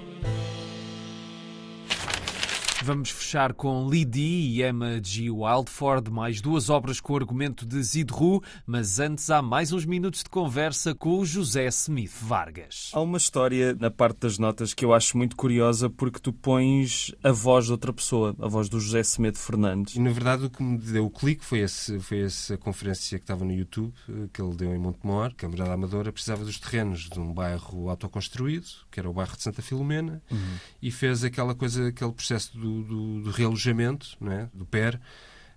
Vamos 2.84 3.08
fechar 3.08 3.54
com 3.54 3.88
Dee 3.88 4.58
e 4.58 4.62
Emma 4.62 5.00
G. 5.02 5.30
Wildford, 5.30 6.10
mais 6.10 6.42
duas 6.42 6.68
obras 6.68 7.00
com 7.00 7.14
o 7.14 7.16
argumento 7.16 7.64
de 7.64 7.82
Zidru, 7.82 8.42
mas 8.66 9.00
antes 9.00 9.30
há 9.30 9.40
mais 9.40 9.72
uns 9.72 9.86
minutos 9.86 10.22
de 10.22 10.28
conversa 10.28 10.94
com 10.94 11.18
o 11.18 11.24
José 11.24 11.66
Smith 11.68 12.12
Vargas. 12.20 12.90
Há 12.92 13.00
uma 13.00 13.16
história 13.16 13.74
na 13.74 13.90
parte 13.90 14.18
das 14.18 14.38
notas 14.38 14.74
que 14.74 14.84
eu 14.84 14.92
acho 14.92 15.16
muito 15.16 15.34
curiosa 15.34 15.88
porque 15.88 16.20
tu 16.20 16.30
pões 16.30 17.10
a 17.22 17.32
voz 17.32 17.64
de 17.64 17.72
outra 17.72 17.90
pessoa, 17.90 18.36
a 18.38 18.48
voz 18.48 18.68
do 18.68 18.78
José 18.78 19.02
Semedo 19.02 19.38
Fernandes. 19.38 19.96
E 19.96 19.98
na 19.98 20.10
verdade 20.10 20.44
o 20.44 20.50
que 20.50 20.62
me 20.62 20.76
deu 20.76 21.06
o 21.06 21.10
clique 21.10 21.42
foi, 21.42 21.60
esse, 21.60 21.98
foi 22.00 22.20
essa 22.20 22.58
conferência 22.58 23.18
que 23.18 23.24
estava 23.24 23.46
no 23.46 23.54
YouTube, 23.54 23.94
eh, 24.10 24.28
que 24.30 24.42
ele 24.42 24.54
deu 24.56 24.74
em 24.74 24.78
Montemor, 24.78 25.34
que 25.34 25.46
a 25.46 25.48
Morada 25.48 25.72
Amadora 25.72 26.12
precisava 26.12 26.44
dos 26.44 26.60
terrenos 26.60 27.08
de 27.08 27.18
um 27.18 27.32
bairro 27.32 27.88
autoconstruído, 27.88 28.66
que 28.90 29.00
era 29.00 29.08
o 29.08 29.14
bairro 29.14 29.34
de 29.34 29.42
Santa 29.42 29.62
Filomena, 29.62 30.22
uhum. 30.30 30.56
e 30.82 30.90
fez 30.90 31.24
aquela 31.24 31.54
coisa, 31.54 31.88
aquele 31.88 32.12
processo 32.12 32.58
do 32.58 32.73
do, 32.82 33.22
do, 33.22 33.30
realojamento, 33.30 34.16
não 34.20 34.32
é? 34.32 34.48
do 34.52 34.64
PER, 34.66 35.00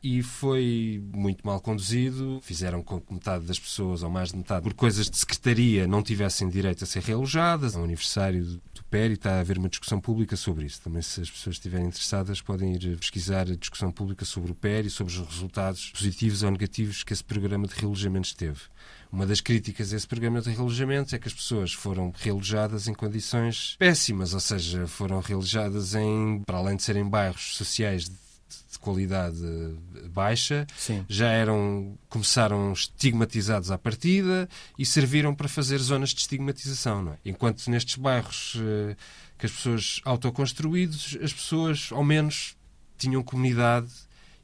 e 0.04 0.22
foi 0.22 1.04
muito 1.14 1.46
mal 1.46 1.60
conduzido. 1.60 2.40
Fizeram 2.42 2.84
com 2.84 3.02
que 3.02 3.14
metade 3.14 3.46
das 3.46 3.60
pessoas, 3.60 4.04
ou 4.04 4.10
mais 4.10 4.32
de 4.32 4.38
metade, 4.38 4.64
por 4.64 4.74
coisas 4.74 5.10
de 5.10 5.18
secretaria, 5.18 5.88
não 5.88 6.04
tivessem 6.04 6.48
direito 6.50 6.84
a 6.84 6.88
ser 6.88 7.02
realojadas. 7.02 7.76
É 7.76 7.80
um 7.80 7.84
aniversário 7.84 8.46
do 8.46 8.84
PER 8.90 9.12
e 9.12 9.14
está 9.14 9.34
a 9.34 9.40
haver 9.40 9.58
uma 9.58 9.70
discussão 9.70 10.00
pública 10.00 10.36
sobre 10.36 10.66
isso. 10.66 10.82
Também, 10.82 11.02
se 11.02 11.22
as 11.22 11.30
pessoas 11.30 11.56
estiverem 11.56 11.88
interessadas, 11.88 12.42
podem 12.42 12.76
ir 12.76 12.98
pesquisar 12.98 13.50
a 13.50 13.56
discussão 13.56 13.92
pública 13.92 14.24
sobre 14.24 14.52
o 14.52 14.56
PER 14.56 14.86
e 14.86 14.90
sobre 14.90 15.14
os 15.14 15.20
resultados 15.20 15.90
positivos 15.90 16.44
ou 16.44 16.52
negativos 16.52 17.04
que 17.04 17.14
esse 17.14 17.24
programa 17.24 17.68
de 17.68 17.74
realojamentos 17.74 18.34
teve. 18.34 18.62
Uma 19.12 19.26
das 19.26 19.42
críticas 19.42 19.94
a 19.94 19.96
esse 19.96 20.08
programa 20.08 20.42
de 20.42 20.50
realojamentos 20.50 21.14
é 21.14 21.20
que 21.20 21.28
as 21.28 21.34
pessoas 21.34 21.74
foram 21.74 22.14
realojadas 22.18 22.88
em 22.88 22.94
condições 22.94 23.76
péssimas, 23.80 24.34
ou 24.34 24.40
seja, 24.40 24.88
foram 24.88 25.20
realojadas 25.20 25.96
em, 25.96 26.42
para 26.46 26.58
além 26.58 26.76
de 26.76 26.84
serem 26.84 27.08
bairros 27.08 27.56
sociais 27.56 28.06
de 28.06 28.80
qualidade 28.80 29.38
baixa, 30.14 30.66
Sim. 30.78 31.06
já 31.10 31.30
eram 31.30 31.98
começaram 32.10 32.72
estigmatizados 32.72 33.72
à 33.72 33.78
partida 33.78 34.48
e 34.78 34.86
serviram 34.86 35.36
para 35.36 35.48
fazer 35.48 35.78
zonas 35.80 36.10
de 36.10 36.22
estigmatização, 36.22 37.02
não 37.02 37.14
é? 37.14 37.18
Enquanto 37.26 37.68
nestes 37.70 37.96
bairros 37.96 38.56
eh, 38.58 38.96
que 39.38 39.46
as 39.46 39.52
pessoas 39.52 40.02
autoconstruídos, 40.06 41.18
as 41.22 41.34
pessoas 41.34 41.90
ao 41.92 42.04
menos 42.04 42.56
tinham 42.98 43.22
comunidade 43.22 43.90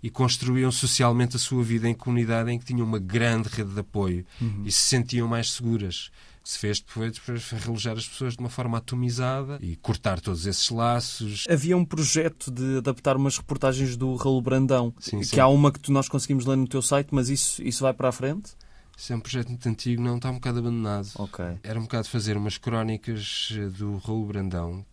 e 0.04 0.10
construíam 0.10 0.72
socialmente 0.72 1.38
a 1.38 1.40
sua 1.40 1.64
vida 1.64 1.88
em 1.90 1.94
comunidade 1.96 2.52
em 2.52 2.60
que 2.60 2.66
tinham 2.66 2.86
uma 2.86 3.00
grande 3.00 3.48
rede 3.50 3.74
de 3.74 3.80
apoio 3.80 4.26
Uhum. 4.42 4.64
e 4.66 4.72
se 4.72 4.82
sentiam 4.82 5.28
mais 5.28 5.54
seguras. 5.54 6.12
O 6.40 6.44
que 6.44 6.50
se 6.50 6.60
fez 6.60 6.82
depois 6.82 7.18
foi 7.42 7.58
relojar 7.58 7.96
as 7.98 8.06
pessoas 8.06 8.34
de 8.34 8.40
uma 8.42 8.50
forma 8.50 8.78
atomizada 8.78 9.58
e 9.62 9.78
cortar 9.78 10.20
todos 10.20 10.46
esses 10.46 10.70
laços. 10.70 11.46
Havia 11.50 11.78
um 11.78 11.86
projeto 11.86 12.52
de 12.52 12.80
adaptar 12.80 13.16
umas 13.16 13.38
reportagens 13.38 13.96
do 13.96 14.14
Raul 14.16 14.42
Brandão, 14.42 14.94
Sim, 15.00 15.20
que 15.20 15.26
sim. 15.26 15.40
há 15.40 15.48
uma 15.48 15.72
que 15.72 15.90
nós 15.90 16.10
conseguimos 16.10 16.46
ler 16.46 16.58
no 16.58 16.68
teu 16.68 16.82
site, 16.82 17.08
mas 17.12 17.30
isso, 17.30 17.64
isso 17.64 17.82
vai 17.84 17.94
para 17.94 18.10
a 18.10 18.12
frente? 18.12 18.52
Isso 18.98 19.14
é 19.14 19.16
um 19.16 19.22
projeto 19.22 19.48
muito 19.50 19.68
antigo, 19.70 20.04
não 20.04 20.18
está 20.18 20.30
um 20.30 20.36
bocado 20.36 20.60
abandonado. 20.60 21.08
Ok. 21.16 21.46
Era 21.64 21.80
um 21.80 21.84
bocado 21.84 22.10
fazer 22.10 22.36
umas 22.36 22.58
crónicas 22.58 23.50
eh, 23.54 23.68
do 23.70 23.98
Raul 23.98 24.26
Brandão 24.26 24.86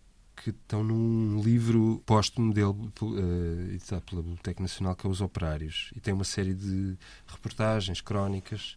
que 0.43 0.51
estão 0.51 0.83
num 0.83 1.43
livro 1.43 2.03
póstumo 2.07 2.53
dele, 2.55 2.75
eh, 3.19 3.75
editado 3.75 4.03
pela 4.03 4.23
Biblioteca 4.23 4.63
Nacional, 4.63 4.97
que 4.97 5.07
é 5.07 5.11
Os 5.11 5.21
Operários. 5.21 5.91
E 5.95 6.01
tem 6.01 6.15
uma 6.15 6.25
série 6.25 6.55
de 6.55 6.97
reportagens, 7.27 8.01
crónicas. 8.01 8.77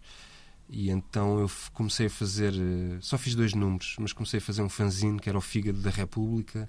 E 0.70 0.90
então 0.90 1.40
eu 1.40 1.50
comecei 1.74 2.08
a 2.08 2.10
fazer. 2.10 2.54
eh, 2.54 2.98
Só 3.02 3.18
fiz 3.18 3.34
dois 3.36 3.54
números, 3.54 3.96
mas 4.00 4.12
comecei 4.12 4.40
a 4.40 4.42
fazer 4.42 4.62
um 4.62 4.70
fanzine 4.70 5.20
que 5.20 5.30
era 5.30 5.38
o 5.38 5.42
Fígado 5.42 5.80
da 5.80 5.90
República 5.90 6.68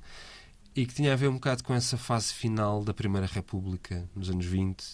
e 0.77 0.87
que 0.87 0.95
tinha 0.95 1.13
a 1.13 1.17
ver 1.17 1.29
um 1.29 1.35
bocado 1.35 1.65
com 1.65 1.75
essa 1.75 1.97
fase 1.97 2.33
final 2.33 2.85
da 2.85 2.93
Primeira 2.95 3.27
República, 3.27 4.09
nos 4.15 4.29
anos 4.31 4.45
20, 4.47 4.85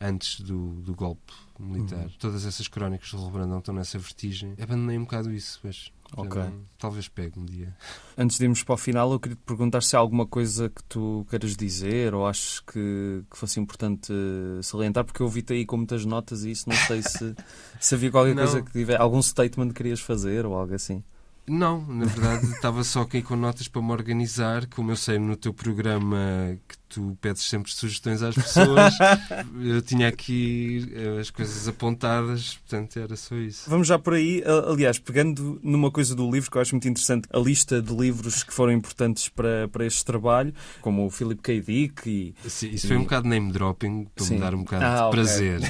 antes 0.00 0.40
do, 0.40 0.74
do 0.82 0.94
golpe 0.94 1.32
militar. 1.58 2.04
Uhum. 2.04 2.12
Todas 2.18 2.44
essas 2.46 2.68
crónicas 2.68 3.10
do 3.10 3.18
Raul 3.18 3.30
Brandão 3.30 3.58
estão 3.58 3.74
nessa 3.74 3.98
vertigem. 3.98 4.54
Abandonei 4.60 4.98
um 4.98 5.04
bocado 5.04 5.30
isso, 5.32 5.60
mas. 5.62 5.90
Ok. 6.16 6.40
não- 6.42 6.64
talvez 6.78 7.08
pegue 7.08 7.38
um 7.38 7.44
dia. 7.44 7.74
Antes 8.18 8.36
de 8.38 8.44
irmos 8.44 8.62
para 8.62 8.74
o 8.74 8.78
final, 8.78 9.12
eu 9.12 9.20
queria 9.20 9.36
te 9.36 9.42
perguntar 9.44 9.82
se 9.82 9.94
há 9.94 9.98
alguma 9.98 10.26
coisa 10.26 10.68
que 10.68 10.82
tu 10.84 11.24
queiras 11.30 11.56
dizer 11.56 12.14
ou 12.14 12.26
achas 12.26 12.60
que, 12.60 13.22
que 13.30 13.36
fosse 13.38 13.60
importante 13.60 14.12
eh, 14.12 14.62
salientar, 14.62 15.04
porque 15.04 15.22
eu 15.22 15.26
ouvi-te 15.26 15.52
aí 15.52 15.64
com 15.64 15.76
muitas 15.76 16.04
notas 16.04 16.44
e 16.44 16.50
isso 16.50 16.68
não 16.68 16.76
sei 16.76 17.02
se, 17.02 17.34
se 17.80 17.94
havia 17.94 18.10
qualquer 18.10 18.34
Não. 18.34 18.42
coisa 18.42 18.62
que 18.62 18.72
tiver, 18.72 19.00
algum 19.00 19.22
statement 19.22 19.68
que 19.68 19.74
querias 19.74 20.00
fazer 20.00 20.44
ou 20.44 20.54
algo 20.54 20.74
assim. 20.74 21.02
Não, 21.50 21.84
na 21.86 22.04
verdade 22.04 22.46
estava 22.54 22.84
só 22.84 23.02
aqui 23.02 23.22
com 23.22 23.34
notas 23.36 23.66
para 23.66 23.82
me 23.82 23.90
organizar. 23.90 24.66
Como 24.68 24.90
eu 24.92 24.96
sei 24.96 25.18
no 25.18 25.36
teu 25.36 25.52
programa 25.52 26.56
que 26.68 26.78
tu 26.88 27.16
pedes 27.20 27.42
sempre 27.44 27.72
sugestões 27.72 28.20
às 28.22 28.34
pessoas, 28.34 28.94
eu 29.62 29.80
tinha 29.80 30.08
aqui 30.08 30.90
eh, 30.92 31.20
as 31.20 31.30
coisas 31.30 31.68
apontadas, 31.68 32.54
portanto 32.56 32.98
era 32.98 33.14
só 33.16 33.36
isso. 33.36 33.70
Vamos 33.70 33.86
já 33.86 33.96
por 33.98 34.14
aí, 34.14 34.42
aliás, 34.68 34.98
pegando 34.98 35.60
numa 35.62 35.90
coisa 35.90 36.16
do 36.16 36.28
livro 36.28 36.50
que 36.50 36.56
eu 36.56 36.60
acho 36.62 36.74
muito 36.74 36.88
interessante, 36.88 37.28
a 37.32 37.38
lista 37.38 37.80
de 37.80 37.94
livros 37.94 38.42
que 38.42 38.52
foram 38.52 38.72
importantes 38.72 39.28
para, 39.28 39.68
para 39.68 39.86
este 39.86 40.04
trabalho, 40.04 40.52
como 40.80 41.06
o 41.06 41.10
Philip 41.10 41.40
K. 41.40 41.60
Dick 41.60 42.08
e 42.08 42.34
Sim, 42.48 42.70
isso 42.70 42.88
foi 42.88 42.96
um 42.96 43.02
bocado 43.02 43.28
name 43.28 43.52
dropping 43.52 44.08
para 44.14 44.24
Sim. 44.24 44.34
me 44.34 44.40
dar 44.40 44.54
um 44.54 44.64
bocado 44.64 44.84
Ah, 44.84 45.04
de 45.04 45.10
prazer. 45.12 45.60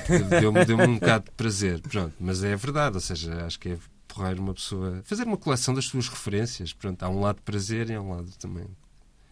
Deu-me 0.40 0.64
deu 0.64 0.79
um 0.79 0.95
bocado 0.95 1.25
de 1.27 1.31
prazer. 1.33 1.81
Pronto, 1.81 2.14
mas 2.19 2.43
é 2.43 2.57
verdade, 2.57 2.95
ou 2.97 3.01
seja, 3.01 3.45
acho 3.45 3.59
que 3.61 3.71
é 3.71 3.79
porreiro 4.12 4.42
uma 4.42 4.55
pessoa 4.55 5.03
fazer 5.05 5.25
uma 5.25 5.37
coleção 5.37 5.75
das 5.75 5.87
suas 5.87 6.09
referências. 6.09 6.73
Pronto, 6.73 7.03
há 7.03 7.09
um 7.09 7.20
lado 7.20 7.37
de 7.37 7.42
prazer 7.42 7.90
e 7.90 7.94
há 7.94 8.01
um 8.01 8.11
lado 8.11 8.31
também 8.38 8.66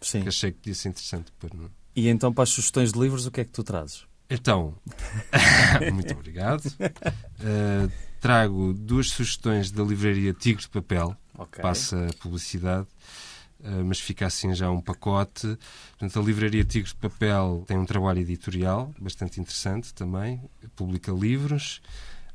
sim. 0.01 0.21
que 0.21 0.29
achei 0.29 0.51
que 0.51 0.59
podia 0.59 0.75
ser 0.75 0.89
interessante 0.89 1.31
pôr. 1.39 1.51
É? 1.51 1.69
E 1.95 2.07
então 2.07 2.33
para 2.33 2.43
as 2.43 2.49
sugestões 2.49 2.91
de 2.91 2.99
livros, 2.99 3.25
o 3.25 3.31
que 3.31 3.41
é 3.41 3.45
que 3.45 3.51
tu 3.51 3.63
trazes? 3.63 4.07
Então, 4.29 4.75
muito 5.91 6.13
obrigado. 6.13 6.65
Uh, 6.67 7.91
trago 8.21 8.73
duas 8.73 9.09
sugestões 9.09 9.71
da 9.71 9.83
livraria 9.83 10.33
Tigre 10.33 10.61
de 10.61 10.69
Papel, 10.69 11.15
Ok. 11.35 11.61
passa 11.61 12.07
a 12.07 12.13
publicidade, 12.21 12.87
uh, 13.61 13.83
mas 13.83 13.99
fica 13.99 14.27
assim 14.27 14.53
já 14.53 14.69
um 14.69 14.81
pacote. 14.81 15.57
Portanto, 15.97 16.19
a 16.19 16.23
livraria 16.23 16.63
Tigre 16.63 16.89
de 16.89 16.95
Papel 16.95 17.63
tem 17.65 17.77
um 17.77 17.85
trabalho 17.85 18.19
editorial 18.19 18.93
bastante 18.99 19.41
interessante 19.41 19.93
também, 19.95 20.39
publica 20.75 21.11
livros. 21.11 21.81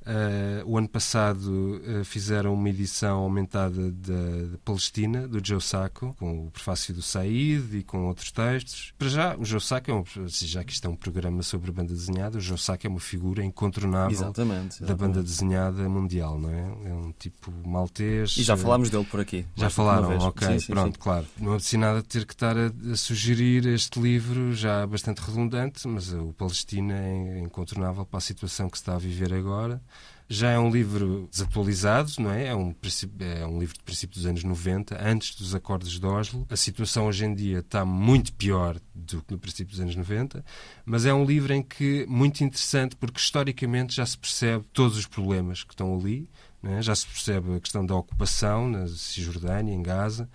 Uh, 0.06 0.68
o 0.68 0.76
ano 0.76 0.88
passado 0.88 1.80
uh, 1.80 2.04
fizeram 2.04 2.52
uma 2.52 2.68
edição 2.68 3.20
aumentada 3.20 3.90
da, 3.90 4.58
Palestina, 4.62 5.26
do 5.26 5.40
Joe 5.42 5.60
Sacco, 5.60 6.14
com 6.18 6.46
o 6.46 6.50
prefácio 6.50 6.92
do 6.92 7.00
Said 7.00 7.78
e 7.78 7.82
com 7.82 8.06
outros 8.06 8.30
textos. 8.30 8.92
Para 8.98 9.08
já, 9.08 9.36
o 9.36 9.44
Joe 9.44 9.60
Sacco, 9.60 9.90
é 9.90 9.94
um, 9.94 10.04
já 10.26 10.62
que 10.62 10.72
isto 10.72 10.86
é 10.86 10.90
um 10.90 10.96
programa 10.96 11.42
sobre 11.42 11.72
banda 11.72 11.94
desenhada, 11.94 12.36
o 12.36 12.40
Joe 12.40 12.58
Sacco 12.58 12.86
é 12.86 12.90
uma 12.90 13.00
figura 13.00 13.42
incontornável 13.42 14.10
Exatamente. 14.10 14.82
da 14.82 14.94
banda 14.94 15.20
exatamente. 15.20 15.26
desenhada 15.26 15.88
mundial, 15.88 16.38
não 16.38 16.50
é? 16.50 16.90
É 16.90 16.94
um 16.94 17.12
tipo 17.18 17.50
maltês. 17.66 18.36
E 18.36 18.42
já 18.42 18.54
eh, 18.54 18.58
falámos 18.58 18.90
dele 18.90 19.04
por 19.04 19.20
aqui. 19.20 19.46
já 19.56 19.70
falaram, 19.70 20.18
ok, 20.18 20.48
Sim, 20.48 20.58
sim, 20.58 20.72
pronto, 20.72 20.98
claro. 20.98 21.26
Não 21.40 21.54
é 21.54 21.76
nada 21.78 22.02
de 22.02 22.08
ter 22.08 22.26
que 22.26 22.34
estar 22.34 22.56
a, 22.56 22.70
a 22.92 22.96
sugerir 22.96 23.66
este 23.68 23.98
livro 23.98 24.54
já 24.54 24.86
bastante 24.86 25.20
redundante, 25.20 25.88
mas 25.88 26.12
o 26.12 26.34
Palestina 26.34 26.94
é 26.94 27.40
incontornável 27.40 28.04
para 28.04 28.18
a 28.18 28.20
situação 28.20 28.68
que 28.68 28.76
se 28.76 28.82
está 28.82 28.94
a 28.94 28.98
viver 28.98 29.32
agora. 29.32 29.80
Já 30.28 30.50
é 30.50 30.58
um 30.58 30.70
livro 30.70 31.28
desatualizado, 31.30 32.10
não 32.18 32.30
é? 32.30 32.46
É 32.46 32.56
um, 32.56 32.74
é 33.20 33.46
um 33.46 33.58
livro 33.58 33.74
de 33.74 33.82
princípio 33.82 34.16
dos 34.16 34.24
anos 34.24 34.42
90, 34.42 34.98
antes 35.02 35.34
dos 35.37 35.54
acordos 35.54 35.90
de 35.92 36.06
Oslo. 36.06 36.46
A 36.48 36.56
situação 36.56 37.06
hoje 37.06 37.26
em 37.26 37.34
dia 37.34 37.58
está 37.58 37.84
muito 37.84 38.32
pior 38.32 38.78
do 38.94 39.22
que 39.22 39.32
no 39.32 39.38
princípio 39.38 39.72
dos 39.72 39.80
anos 39.80 39.94
90, 39.94 40.42
mas 40.84 41.04
é 41.04 41.12
um 41.12 41.24
livro 41.24 41.52
em 41.52 41.62
que 41.62 42.06
muito 42.08 42.42
interessante 42.42 42.96
porque 42.96 43.20
historicamente 43.20 43.94
já 43.94 44.06
se 44.06 44.16
percebe 44.16 44.64
todos 44.72 44.96
os 44.96 45.06
problemas 45.06 45.62
que 45.62 45.74
estão 45.74 45.94
ali, 45.94 46.28
né? 46.62 46.80
já 46.80 46.94
se 46.94 47.06
percebe 47.06 47.54
a 47.54 47.60
questão 47.60 47.84
da 47.84 47.94
ocupação 47.94 48.68
na 48.68 48.88
Cisjordânia, 48.88 49.74
em 49.74 49.82
Gaza. 49.82 50.28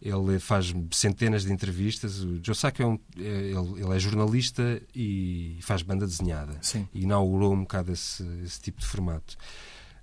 Ele 0.00 0.38
faz 0.38 0.72
centenas 0.92 1.44
de 1.44 1.52
entrevistas. 1.52 2.22
O 2.22 2.38
Joe 2.42 2.54
Sacco 2.54 2.82
é, 2.82 2.86
um, 2.86 2.98
é- 3.18 3.20
ele, 3.22 3.82
ele 3.82 3.94
é 3.94 3.98
jornalista 3.98 4.80
e 4.94 5.58
faz 5.62 5.82
banda 5.82 6.06
desenhada. 6.06 6.56
Sim. 6.62 6.86
E 6.94 7.02
inaugurou 7.02 7.52
um 7.54 7.60
bocado 7.62 7.92
esse, 7.92 8.22
esse 8.44 8.60
tipo 8.60 8.80
de 8.80 8.86
formato. 8.86 9.36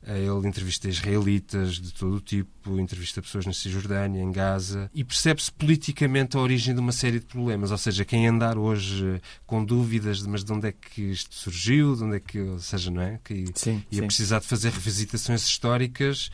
Eh, 0.05 0.19
Ele 0.25 0.45
entrevista 0.47 0.89
israelitas 0.89 1.75
de 1.79 1.93
todo 1.93 2.15
o 2.17 2.19
tipo, 2.19 2.77
entrevista 2.77 3.21
pessoas 3.21 3.45
na 3.45 3.53
Cisjordânia, 3.53 4.21
em 4.21 4.33
Gaza, 4.33 4.91
e 4.93 5.01
percebe-se 5.01 5.49
politicamente 5.49 6.35
a 6.35 6.41
origem 6.41 6.73
de 6.73 6.81
uma 6.81 6.91
série 6.91 7.21
de 7.21 7.25
problemas. 7.25 7.71
Ou 7.71 7.77
seja, 7.77 8.03
quem 8.03 8.27
andar 8.27 8.57
hoje 8.57 9.05
eh, 9.15 9.21
com 9.45 9.63
dúvidas 9.63 10.21
de 10.21 10.27
mas 10.27 10.43
de 10.43 10.51
onde 10.51 10.67
é 10.67 10.71
que 10.73 11.01
isto 11.03 11.33
surgiu, 11.33 11.95
de 11.95 12.03
onde 12.03 12.17
é 12.17 12.19
que, 12.19 12.37
ou 12.37 12.59
seja, 12.59 12.91
não 12.91 13.01
é? 13.01 13.17
Que 13.23 13.45
Sim, 13.55 13.81
ia 13.89 14.01
sim. 14.01 14.07
precisar 14.07 14.39
de 14.39 14.47
fazer 14.47 14.73
revisitações 14.73 15.43
históricas, 15.47 16.29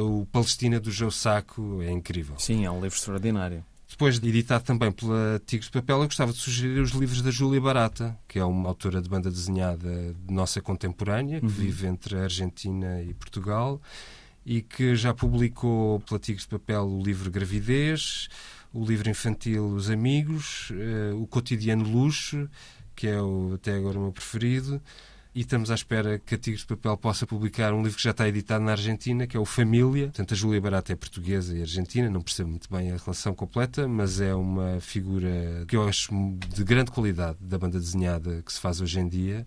o 0.00 0.26
Palestina 0.26 0.78
do 0.80 0.90
Joe 0.90 1.10
Sacco 1.10 1.80
é 1.82 1.90
incrível. 1.90 2.36
Sim, 2.38 2.64
é 2.64 2.70
um 2.70 2.80
livro 2.80 2.96
extraordinário. 2.96 3.64
Depois 3.88 4.20
de 4.20 4.28
editado 4.28 4.64
também 4.64 4.92
pela 4.92 5.40
Tigres 5.46 5.66
de 5.66 5.72
Papel, 5.72 5.98
eu 6.00 6.04
gostava 6.04 6.30
de 6.32 6.38
sugerir 6.38 6.78
os 6.80 6.90
livros 6.90 7.22
da 7.22 7.30
Júlia 7.30 7.60
Barata, 7.60 8.16
que 8.28 8.38
é 8.38 8.44
uma 8.44 8.68
autora 8.68 9.00
de 9.00 9.08
banda 9.08 9.30
desenhada 9.30 10.14
nossa 10.28 10.60
contemporânea, 10.60 11.40
que 11.40 11.46
Uhum. 11.46 11.52
vive 11.52 11.86
entre 11.86 12.16
a 12.18 12.24
Argentina 12.24 13.02
e 13.02 13.14
Portugal, 13.14 13.80
e 14.44 14.60
que 14.60 14.94
já 14.94 15.14
publicou 15.14 16.00
pela 16.00 16.20
Tigres 16.20 16.44
de 16.44 16.50
Papel 16.50 16.82
o 16.86 17.02
livro 17.02 17.30
Gravidez, 17.30 18.28
o 18.74 18.84
livro 18.84 19.08
infantil 19.08 19.66
Os 19.68 19.88
Amigos, 19.90 20.70
eh, 20.72 21.12
o 21.14 21.26
Cotidiano 21.26 21.84
Luxo, 21.84 22.48
que 22.94 23.06
é 23.06 23.20
o, 23.20 23.52
até 23.54 23.74
agora 23.74 23.98
o 23.98 24.02
meu 24.02 24.12
preferido, 24.12 24.82
e 25.38 25.42
estamos 25.42 25.70
à 25.70 25.74
espera 25.76 26.18
que 26.18 26.34
a 26.34 26.38
Tigres 26.38 26.62
de 26.62 26.66
Papel 26.66 26.96
possa 26.96 27.24
publicar 27.24 27.72
um 27.72 27.80
livro 27.80 27.96
que 27.96 28.02
já 28.02 28.10
está 28.10 28.26
editado 28.26 28.64
na 28.64 28.72
Argentina, 28.72 29.24
que 29.24 29.36
é 29.36 29.40
o 29.40 29.44
Família. 29.44 30.06
Portanto, 30.06 30.34
a 30.34 30.36
Júlia 30.36 30.60
Barata 30.60 30.92
é 30.92 30.96
portuguesa 30.96 31.56
e 31.56 31.60
argentina, 31.60 32.10
não 32.10 32.20
percebo 32.20 32.50
muito 32.50 32.68
bem 32.68 32.90
a 32.90 32.96
relação 32.96 33.32
completa, 33.36 33.86
mas 33.86 34.20
é 34.20 34.34
uma 34.34 34.80
figura 34.80 35.64
que 35.68 35.76
eu 35.76 35.88
acho 35.88 36.10
de 36.52 36.64
grande 36.64 36.90
qualidade 36.90 37.38
da 37.40 37.56
banda 37.56 37.78
desenhada 37.78 38.42
que 38.42 38.52
se 38.52 38.58
faz 38.58 38.80
hoje 38.80 38.98
em 38.98 39.08
dia 39.08 39.46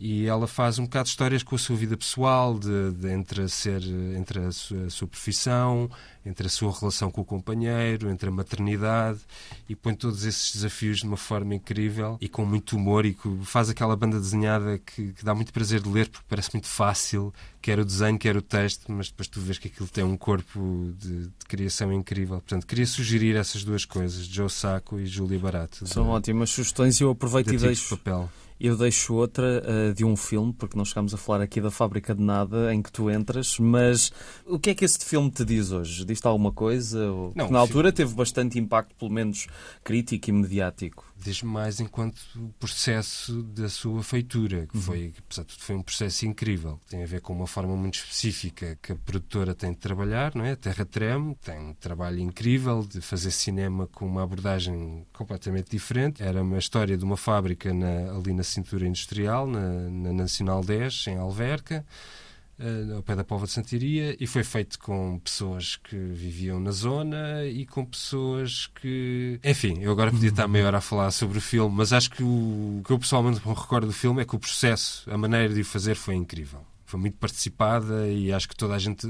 e 0.00 0.26
ela 0.26 0.46
faz 0.46 0.78
um 0.78 0.84
bocado 0.84 1.04
de 1.04 1.10
histórias 1.10 1.42
com 1.42 1.54
a 1.54 1.58
sua 1.58 1.76
vida 1.76 1.94
pessoal, 1.94 2.58
de, 2.58 2.92
de 2.92 3.08
entre, 3.12 3.42
a 3.42 3.48
ser, 3.48 3.82
entre 4.16 4.38
a 4.40 4.50
sua, 4.50 4.86
a 4.86 4.90
sua, 4.90 5.06
profissão, 5.06 5.90
entre 6.24 6.46
a 6.46 6.50
sua 6.50 6.72
relação 6.72 7.10
com 7.10 7.20
o 7.20 7.24
companheiro, 7.24 8.08
entre 8.08 8.30
a 8.30 8.32
maternidade, 8.32 9.20
e 9.68 9.76
põe 9.76 9.94
todos 9.94 10.24
esses 10.24 10.54
desafios 10.54 11.00
de 11.00 11.06
uma 11.06 11.18
forma 11.18 11.54
incrível 11.54 12.16
e 12.18 12.30
com 12.30 12.46
muito 12.46 12.76
humor, 12.76 13.04
e 13.04 13.14
faz 13.42 13.68
aquela 13.68 13.94
banda 13.94 14.18
desenhada 14.18 14.78
que, 14.78 15.12
que 15.12 15.22
dá 15.22 15.34
muito 15.34 15.52
prazer 15.52 15.82
de 15.82 15.88
ler, 15.90 16.08
porque 16.08 16.24
parece 16.26 16.48
muito 16.54 16.68
fácil, 16.68 17.30
quer 17.60 17.78
o 17.78 17.84
desenho, 17.84 18.18
quer 18.18 18.38
o 18.38 18.42
texto, 18.42 18.90
mas 18.90 19.10
depois 19.10 19.28
tu 19.28 19.38
vês 19.38 19.58
que 19.58 19.68
aquilo 19.68 19.86
tem 19.86 20.02
um 20.02 20.16
corpo 20.16 20.94
de, 20.98 21.26
de 21.26 21.46
criação 21.46 21.92
incrível. 21.92 22.36
Portanto, 22.36 22.66
queria 22.66 22.86
sugerir 22.86 23.36
essas 23.36 23.62
duas 23.64 23.84
coisas, 23.84 24.24
Joe 24.24 24.48
Sacco 24.48 24.98
e 24.98 25.04
Júlia 25.04 25.38
Barato. 25.38 25.86
São 25.86 26.04
de, 26.04 26.10
ótimas 26.10 26.48
sugestões 26.48 26.98
e 26.98 27.04
eu 27.04 27.10
aproveito 27.10 27.52
e 27.52 27.58
deixo... 27.58 27.98
papel. 27.98 28.30
Eu 28.60 28.76
deixo 28.76 29.14
outra 29.14 29.62
uh, 29.64 29.94
de 29.94 30.04
um 30.04 30.14
filme, 30.14 30.52
porque 30.52 30.76
não 30.76 30.84
chegámos 30.84 31.14
a 31.14 31.16
falar 31.16 31.42
aqui 31.42 31.60
da 31.60 31.70
Fábrica 31.70 32.14
de 32.14 32.22
Nada, 32.22 32.74
em 32.74 32.82
que 32.82 32.92
tu 32.92 33.10
entras, 33.10 33.58
mas 33.58 34.12
o 34.46 34.58
que 34.58 34.70
é 34.70 34.74
que 34.74 34.84
esse 34.84 35.02
filme 35.02 35.30
te 35.30 35.44
diz 35.46 35.72
hoje? 35.72 36.04
Diz-te 36.04 36.26
alguma 36.26 36.52
coisa? 36.52 37.10
Ou... 37.10 37.32
Não, 37.34 37.50
na 37.50 37.58
altura 37.58 37.88
filme... 37.88 37.92
teve 37.92 38.14
bastante 38.14 38.58
impacto, 38.58 38.94
pelo 38.96 39.10
menos 39.10 39.46
crítico 39.82 40.28
e 40.28 40.32
mediático 40.32 41.09
diz-me 41.20 41.50
mais 41.50 41.80
enquanto 41.80 42.20
processo 42.58 43.42
da 43.42 43.68
sua 43.68 44.02
feitura, 44.02 44.66
que 44.66 44.76
uhum. 44.76 44.82
foi, 44.82 45.14
apesar 45.18 45.42
de 45.42 45.48
tudo, 45.48 45.62
foi 45.62 45.76
um 45.76 45.82
processo 45.82 46.26
incrível. 46.26 46.80
Tem 46.88 47.02
a 47.02 47.06
ver 47.06 47.20
com 47.20 47.32
uma 47.32 47.46
forma 47.46 47.76
muito 47.76 47.94
específica 47.94 48.78
que 48.82 48.92
a 48.92 48.96
produtora 48.96 49.54
tem 49.54 49.72
de 49.72 49.78
trabalhar, 49.78 50.34
não 50.34 50.44
é? 50.44 50.52
A 50.52 50.56
Terra 50.56 50.84
Treme 50.84 51.36
tem 51.36 51.58
um 51.58 51.74
trabalho 51.74 52.18
incrível 52.18 52.86
de 52.86 53.00
fazer 53.00 53.30
cinema 53.30 53.86
com 53.86 54.06
uma 54.06 54.22
abordagem 54.22 55.06
completamente 55.12 55.70
diferente. 55.70 56.22
Era 56.22 56.42
uma 56.42 56.58
história 56.58 56.96
de 56.96 57.04
uma 57.04 57.16
fábrica 57.16 57.72
na, 57.72 58.12
ali 58.16 58.32
na 58.32 58.42
cintura 58.42 58.86
industrial, 58.86 59.46
na, 59.46 59.90
na 59.90 60.12
Nacional 60.12 60.62
10, 60.62 61.06
em 61.08 61.16
Alverca 61.16 61.84
uh, 62.60 62.96
ao 62.96 63.02
pé 63.02 63.16
da 63.16 63.24
Pova 63.24 63.46
de 63.46 63.52
Santiria, 63.52 64.16
e 64.20 64.26
foi 64.26 64.44
feito 64.44 64.78
com 64.78 65.18
pessoas 65.18 65.76
que 65.76 65.96
viviam 65.96 66.60
na 66.60 66.70
zona 66.70 67.44
e 67.46 67.66
com 67.66 67.84
pessoas 67.84 68.66
que. 68.66 69.40
Enfim, 69.42 69.78
eu 69.80 69.90
agora 69.90 70.10
podia 70.10 70.28
estar 70.28 70.46
meia 70.46 70.66
hora 70.66 70.78
a 70.78 70.80
falar 70.80 71.10
sobre 71.10 71.38
o 71.38 71.40
filme, 71.40 71.74
mas 71.74 71.92
acho 71.92 72.10
que 72.10 72.22
o 72.22 72.82
que 72.84 72.92
eu 72.92 72.98
pessoalmente 72.98 73.40
me 73.46 73.54
recordo 73.54 73.86
do 73.86 73.92
filme 73.92 74.22
é 74.22 74.24
que 74.24 74.36
o 74.36 74.38
processo, 74.38 75.10
a 75.10 75.16
maneira 75.16 75.52
de 75.52 75.60
o 75.62 75.64
fazer 75.64 75.94
foi 75.94 76.14
incrível. 76.14 76.64
Foi 76.84 77.00
muito 77.00 77.16
participada 77.16 78.08
e 78.08 78.32
acho 78.32 78.48
que 78.48 78.56
toda 78.56 78.74
a 78.74 78.78
gente. 78.78 79.06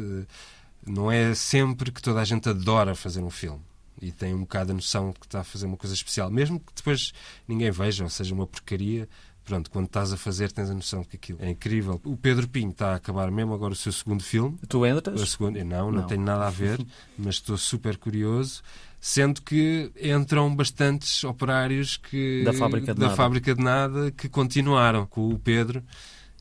Não 0.86 1.10
é 1.12 1.34
sempre 1.34 1.92
que 1.92 2.00
toda 2.00 2.20
a 2.20 2.24
gente 2.24 2.48
adora 2.48 2.94
fazer 2.94 3.20
um 3.20 3.28
filme 3.28 3.62
e 4.00 4.10
tem 4.10 4.34
um 4.34 4.40
bocado 4.40 4.72
a 4.72 4.74
noção 4.74 5.12
que 5.12 5.26
está 5.26 5.40
a 5.40 5.44
fazer 5.44 5.66
uma 5.66 5.76
coisa 5.76 5.94
especial, 5.94 6.30
mesmo 6.30 6.58
que 6.58 6.72
depois 6.74 7.12
ninguém 7.46 7.70
veja, 7.70 8.02
ou 8.02 8.10
seja, 8.10 8.34
uma 8.34 8.46
porcaria, 8.46 9.08
pronto, 9.50 9.70
quando 9.70 9.86
estás 9.86 10.12
a 10.12 10.16
fazer 10.16 10.52
tens 10.52 10.70
a 10.70 10.74
noção 10.74 11.02
que 11.02 11.16
aquilo 11.16 11.40
é 11.42 11.50
incrível. 11.50 12.00
O 12.04 12.16
Pedro 12.16 12.48
Pinho 12.48 12.70
está 12.70 12.92
a 12.92 12.94
acabar 12.94 13.30
mesmo 13.32 13.52
agora 13.52 13.72
o 13.72 13.76
seu 13.76 13.90
segundo 13.90 14.22
filme. 14.22 14.56
Tu 14.68 14.86
entras? 14.86 15.30
Segundo, 15.30 15.58
não, 15.64 15.90
não, 15.90 15.90
não 15.90 16.06
tenho 16.06 16.22
nada 16.22 16.46
a 16.46 16.50
ver, 16.50 16.78
mas 17.18 17.36
estou 17.36 17.58
super 17.58 17.96
curioso. 17.96 18.62
Sendo 19.00 19.42
que 19.42 19.90
entram 20.00 20.54
bastantes 20.54 21.24
operários 21.24 21.96
que, 21.96 22.44
da, 22.44 22.52
fábrica 22.52 22.94
de, 22.94 23.00
da 23.00 23.10
fábrica 23.10 23.54
de 23.54 23.62
nada 23.62 24.10
que 24.12 24.28
continuaram 24.28 25.06
com 25.06 25.30
o 25.30 25.38
Pedro 25.38 25.82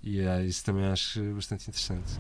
e 0.04 0.20
é, 0.20 0.46
isso 0.46 0.64
também 0.64 0.86
acho 0.86 1.22
bastante 1.34 1.70
interessante. 1.70 2.20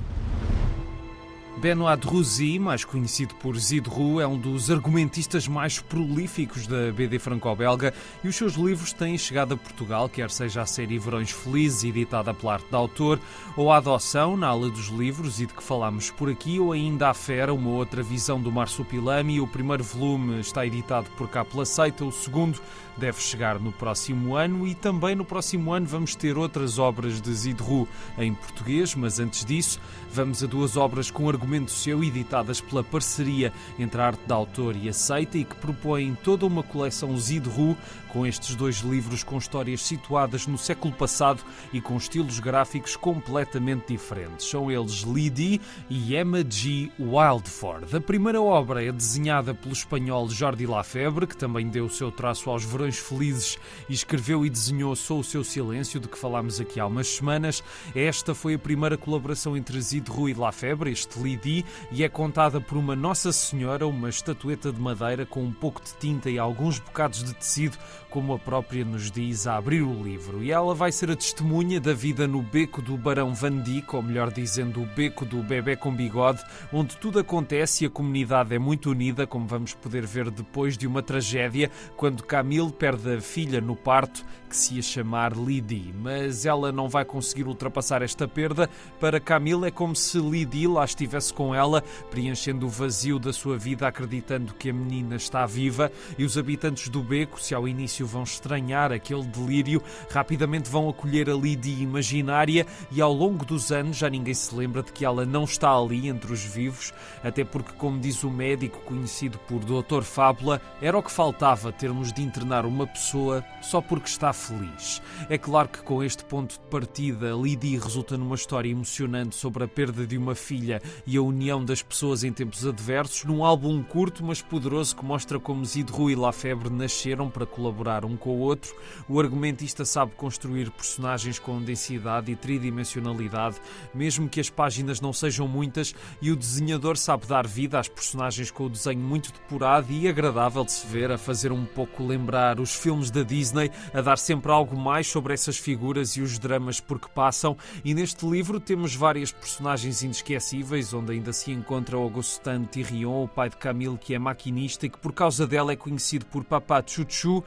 Benoit 1.59 2.07
Rouzy, 2.07 2.57
mais 2.57 2.85
conhecido 2.85 3.35
por 3.35 3.57
Zidrou, 3.57 4.21
é 4.21 4.25
um 4.25 4.37
dos 4.37 4.71
argumentistas 4.71 5.45
mais 5.45 5.77
prolíficos 5.77 6.65
da 6.65 6.89
BD 6.89 7.19
franco-belga 7.19 7.93
e 8.23 8.29
os 8.29 8.35
seus 8.37 8.53
livros 8.53 8.93
têm 8.93 9.17
chegado 9.17 9.55
a 9.55 9.57
Portugal, 9.57 10.07
quer 10.07 10.31
seja 10.31 10.61
a 10.61 10.65
série 10.65 10.97
Verões 10.97 11.31
Felizes, 11.31 11.83
editada 11.83 12.33
pela 12.33 12.53
arte 12.53 12.69
de 12.69 12.75
autor, 12.75 13.19
ou 13.57 13.73
a 13.73 13.77
Adoção, 13.77 14.37
na 14.37 14.47
ala 14.47 14.69
dos 14.69 14.87
livros 14.87 15.41
e 15.41 15.45
de 15.47 15.53
que 15.53 15.61
falámos 15.61 16.09
por 16.09 16.29
aqui, 16.29 16.61
ou 16.61 16.71
ainda 16.71 17.09
a 17.09 17.13
Fera, 17.13 17.53
uma 17.53 17.71
outra 17.71 18.01
visão 18.01 18.39
do 18.39 18.49
Marsupilami. 18.49 19.41
O 19.41 19.47
primeiro 19.47 19.83
volume 19.83 20.39
está 20.39 20.65
editado 20.65 21.09
por 21.17 21.27
cá 21.27 21.43
pela 21.43 21.65
Seita, 21.65 22.05
o 22.05 22.11
segundo 22.11 22.61
deve 22.99 23.21
chegar 23.21 23.59
no 23.59 23.71
próximo 23.71 24.35
ano 24.35 24.67
e 24.67 24.75
também 24.75 25.15
no 25.15 25.23
próximo 25.23 25.71
ano 25.71 25.85
vamos 25.85 26.15
ter 26.15 26.37
outras 26.37 26.77
obras 26.77 27.21
de 27.21 27.33
Zidrou 27.33 27.87
em 28.17 28.33
português, 28.33 28.93
mas 28.93 29.19
antes 29.19 29.45
disso 29.45 29.79
vamos 30.11 30.43
a 30.43 30.47
duas 30.47 30.75
obras 30.75 31.09
com 31.09 31.23
argumento 31.49 31.71
seu 31.71 32.03
editadas 32.03 32.61
pela 32.61 32.83
parceria 32.83 33.51
entre 33.79 33.99
a 33.99 34.05
arte 34.05 34.21
de 34.23 34.31
autor 34.31 34.75
e 34.75 34.87
a 34.87 34.93
seita 34.93 35.35
e 35.35 35.43
que 35.43 35.55
propõem 35.55 36.15
toda 36.23 36.45
uma 36.45 36.61
coleção 36.61 37.17
Zidrou 37.17 37.75
com 38.09 38.25
estes 38.25 38.55
dois 38.55 38.77
livros 38.77 39.23
com 39.23 39.37
histórias 39.37 39.81
situadas 39.81 40.45
no 40.45 40.57
século 40.57 40.93
passado 40.93 41.43
e 41.71 41.79
com 41.79 41.95
estilos 41.97 42.39
gráficos 42.39 42.95
completamente 42.95 43.93
diferentes. 43.93 44.47
São 44.47 44.69
eles 44.71 45.03
Lydie 45.03 45.61
e 45.89 46.15
Emma 46.15 46.43
G. 46.47 46.91
Wildford. 46.99 47.95
A 47.95 48.01
primeira 48.01 48.41
obra 48.41 48.83
é 48.83 48.91
desenhada 48.91 49.53
pelo 49.53 49.73
espanhol 49.73 50.29
Jordi 50.29 50.65
Lafebre, 50.65 51.27
que 51.27 51.37
também 51.37 51.67
deu 51.67 51.85
o 51.85 51.89
seu 51.89 52.11
traço 52.11 52.49
aos 52.49 52.63
Verões 52.63 52.97
Felizes 52.97 53.57
e 53.87 53.93
escreveu 53.93 54.45
e 54.45 54.49
desenhou 54.49 54.95
Sou 54.95 55.19
o 55.19 55.23
Seu 55.23 55.43
Silêncio, 55.43 55.99
de 55.99 56.07
que 56.07 56.17
falámos 56.17 56.59
aqui 56.59 56.79
há 56.79 56.85
umas 56.85 57.07
semanas. 57.07 57.63
Esta 57.95 58.33
foi 58.33 58.55
a 58.55 58.59
primeira 58.59 58.97
colaboração 58.97 59.55
entre 59.55 59.79
Zidrou 59.79 60.27
e 60.27 60.33
Lafebre, 60.33 60.91
este 60.91 61.19
E 61.47 62.03
é 62.03 62.09
contada 62.09 62.59
por 62.59 62.77
uma 62.77 62.95
Nossa 62.95 63.31
Senhora, 63.31 63.87
uma 63.87 64.09
estatueta 64.09 64.71
de 64.71 64.79
madeira 64.79 65.25
com 65.25 65.43
um 65.43 65.51
pouco 65.51 65.81
de 65.81 65.93
tinta 65.95 66.29
e 66.29 66.37
alguns 66.37 66.79
bocados 66.79 67.23
de 67.23 67.33
tecido 67.33 67.77
como 68.09 68.33
a 68.33 68.39
própria 68.39 68.83
nos 68.83 69.11
diz 69.11 69.45
a 69.45 69.57
abrir 69.57 69.81
o 69.81 70.03
livro. 70.03 70.43
E 70.43 70.51
ela 70.51 70.73
vai 70.73 70.91
ser 70.91 71.11
a 71.11 71.15
testemunha 71.15 71.79
da 71.79 71.93
vida 71.93 72.27
no 72.27 72.41
beco 72.41 72.81
do 72.81 72.97
Barão 72.97 73.33
Van 73.33 73.57
Dyck, 73.57 73.95
ou 73.95 74.01
melhor 74.01 74.31
dizendo, 74.31 74.81
o 74.81 74.85
beco 74.85 75.25
do 75.25 75.43
bebê 75.43 75.75
com 75.75 75.93
bigode, 75.93 76.43
onde 76.73 76.97
tudo 76.97 77.19
acontece 77.19 77.83
e 77.83 77.87
a 77.87 77.89
comunidade 77.89 78.53
é 78.53 78.59
muito 78.59 78.91
unida, 78.91 79.27
como 79.27 79.47
vamos 79.47 79.73
poder 79.73 80.05
ver 80.05 80.31
depois 80.31 80.77
de 80.77 80.87
uma 80.87 81.03
tragédia, 81.03 81.69
quando 81.95 82.23
Camille 82.23 82.71
perde 82.71 83.15
a 83.15 83.21
filha 83.21 83.61
no 83.61 83.75
parto, 83.75 84.25
que 84.49 84.57
se 84.57 84.75
ia 84.75 84.81
chamar 84.81 85.37
Lydie. 85.37 85.93
Mas 85.93 86.45
ela 86.45 86.71
não 86.71 86.89
vai 86.89 87.05
conseguir 87.05 87.45
ultrapassar 87.47 88.01
esta 88.01 88.27
perda. 88.27 88.69
Para 88.99 89.19
Camille 89.19 89.67
é 89.67 89.71
como 89.71 89.95
se 89.95 90.17
Lydie 90.17 90.67
lá 90.67 90.83
estivesse 90.83 91.33
com 91.33 91.53
ela, 91.53 91.83
preenchendo 92.09 92.65
o 92.65 92.69
vazio 92.69 93.19
da 93.19 93.31
sua 93.31 93.57
vida, 93.57 93.87
acreditando 93.87 94.53
que 94.53 94.69
a 94.69 94.73
menina 94.73 95.15
está 95.15 95.45
viva, 95.45 95.91
e 96.17 96.23
os 96.23 96.37
habitantes 96.37 96.89
do 96.89 97.03
beco, 97.03 97.39
se 97.39 97.53
ao 97.53 97.67
início 97.67 97.98
início 97.99 98.05
vão 98.05 98.23
estranhar 98.23 98.91
aquele 98.91 99.23
delírio, 99.23 99.81
rapidamente 100.09 100.69
vão 100.69 100.89
acolher 100.89 101.29
a 101.29 101.35
Lydie 101.35 101.81
imaginária 101.81 102.65
e 102.91 103.01
ao 103.01 103.13
longo 103.13 103.45
dos 103.45 103.71
anos 103.71 103.97
já 103.97 104.09
ninguém 104.09 104.33
se 104.33 104.53
lembra 104.55 104.83
de 104.83 104.91
que 104.91 105.03
ela 105.03 105.25
não 105.25 105.43
está 105.43 105.71
ali 105.71 106.07
entre 106.07 106.31
os 106.31 106.43
vivos, 106.43 106.93
até 107.23 107.43
porque, 107.43 107.73
como 107.73 107.99
diz 107.99 108.23
o 108.23 108.29
médico 108.29 108.79
conhecido 108.81 109.37
por 109.39 109.59
Dr. 109.59 110.03
Fábula, 110.03 110.61
era 110.81 110.97
o 110.97 111.03
que 111.03 111.11
faltava 111.11 111.71
termos 111.71 112.13
de 112.13 112.21
internar 112.21 112.65
uma 112.65 112.87
pessoa 112.87 113.43
só 113.61 113.81
porque 113.81 114.07
está 114.07 114.31
feliz. 114.31 115.01
É 115.29 115.37
claro 115.37 115.69
que 115.69 115.81
com 115.81 116.03
este 116.03 116.23
ponto 116.23 116.53
de 116.53 116.67
partida, 116.69 117.35
Lydie 117.35 117.77
resulta 117.77 118.17
numa 118.17 118.35
história 118.35 118.69
emocionante 118.69 119.35
sobre 119.35 119.63
a 119.63 119.67
perda 119.67 120.05
de 120.05 120.17
uma 120.17 120.35
filha 120.35 120.81
e 121.05 121.17
a 121.17 121.21
união 121.21 121.63
das 121.63 121.81
pessoas 121.81 122.23
em 122.23 122.31
tempos 122.31 122.65
adversos, 122.65 123.25
num 123.25 123.43
álbum 123.43 123.81
curto 123.83 124.23
mas 124.23 124.41
poderoso 124.41 124.95
que 124.95 125.05
mostra 125.05 125.39
como 125.39 125.65
Zidrou 125.65 126.09
e 126.09 126.15
Lafebre 126.15 126.69
nasceram 126.69 127.29
para 127.29 127.45
colaborar 127.45 127.88
um 128.05 128.15
com 128.15 128.29
o 128.29 128.39
outro, 128.39 128.73
o 129.07 129.19
argumentista 129.19 129.83
sabe 129.83 130.11
construir 130.15 130.69
personagens 130.71 131.39
com 131.39 131.61
densidade 131.61 132.31
e 132.31 132.35
tridimensionalidade, 132.35 133.57
mesmo 133.93 134.29
que 134.29 134.39
as 134.39 134.49
páginas 134.49 135.01
não 135.01 135.11
sejam 135.11 135.47
muitas, 135.47 135.93
e 136.21 136.31
o 136.31 136.35
desenhador 136.35 136.97
sabe 136.97 137.25
dar 137.25 137.47
vida 137.47 137.79
às 137.79 137.87
personagens 137.87 138.51
com 138.51 138.65
o 138.65 138.69
desenho 138.69 138.99
muito 138.99 139.31
depurado 139.31 139.91
e 139.91 140.07
agradável 140.07 140.63
de 140.63 140.71
se 140.71 140.85
ver, 140.87 141.11
a 141.11 141.17
fazer 141.17 141.51
um 141.51 141.65
pouco 141.65 142.05
lembrar 142.05 142.59
os 142.59 142.75
filmes 142.75 143.09
da 143.09 143.23
Disney, 143.23 143.71
a 143.93 144.01
dar 144.01 144.17
sempre 144.17 144.51
algo 144.51 144.77
mais 144.77 145.07
sobre 145.07 145.33
essas 145.33 145.57
figuras 145.57 146.11
e 146.17 146.21
os 146.21 146.37
dramas 146.37 146.79
por 146.79 146.99
que 146.99 147.09
passam. 147.09 147.57
E 147.83 147.93
neste 147.93 148.25
livro 148.25 148.59
temos 148.59 148.95
várias 148.95 149.31
personagens 149.31 150.01
inesquecíveis, 150.01 150.93
onde 150.93 151.13
ainda 151.13 151.33
se 151.33 151.51
encontra 151.51 151.97
Augustin 151.97 152.65
Thirion, 152.65 153.23
o 153.23 153.27
pai 153.27 153.49
de 153.49 153.57
Camille, 153.57 153.97
que 153.97 154.13
é 154.13 154.19
maquinista 154.19 154.85
e 154.85 154.89
que 154.89 154.99
por 154.99 155.13
causa 155.13 155.47
dela 155.47 155.71
é 155.71 155.75
conhecido 155.75 156.25
por 156.25 156.43
Papá 156.43 156.83
Chuchu, 156.85 157.43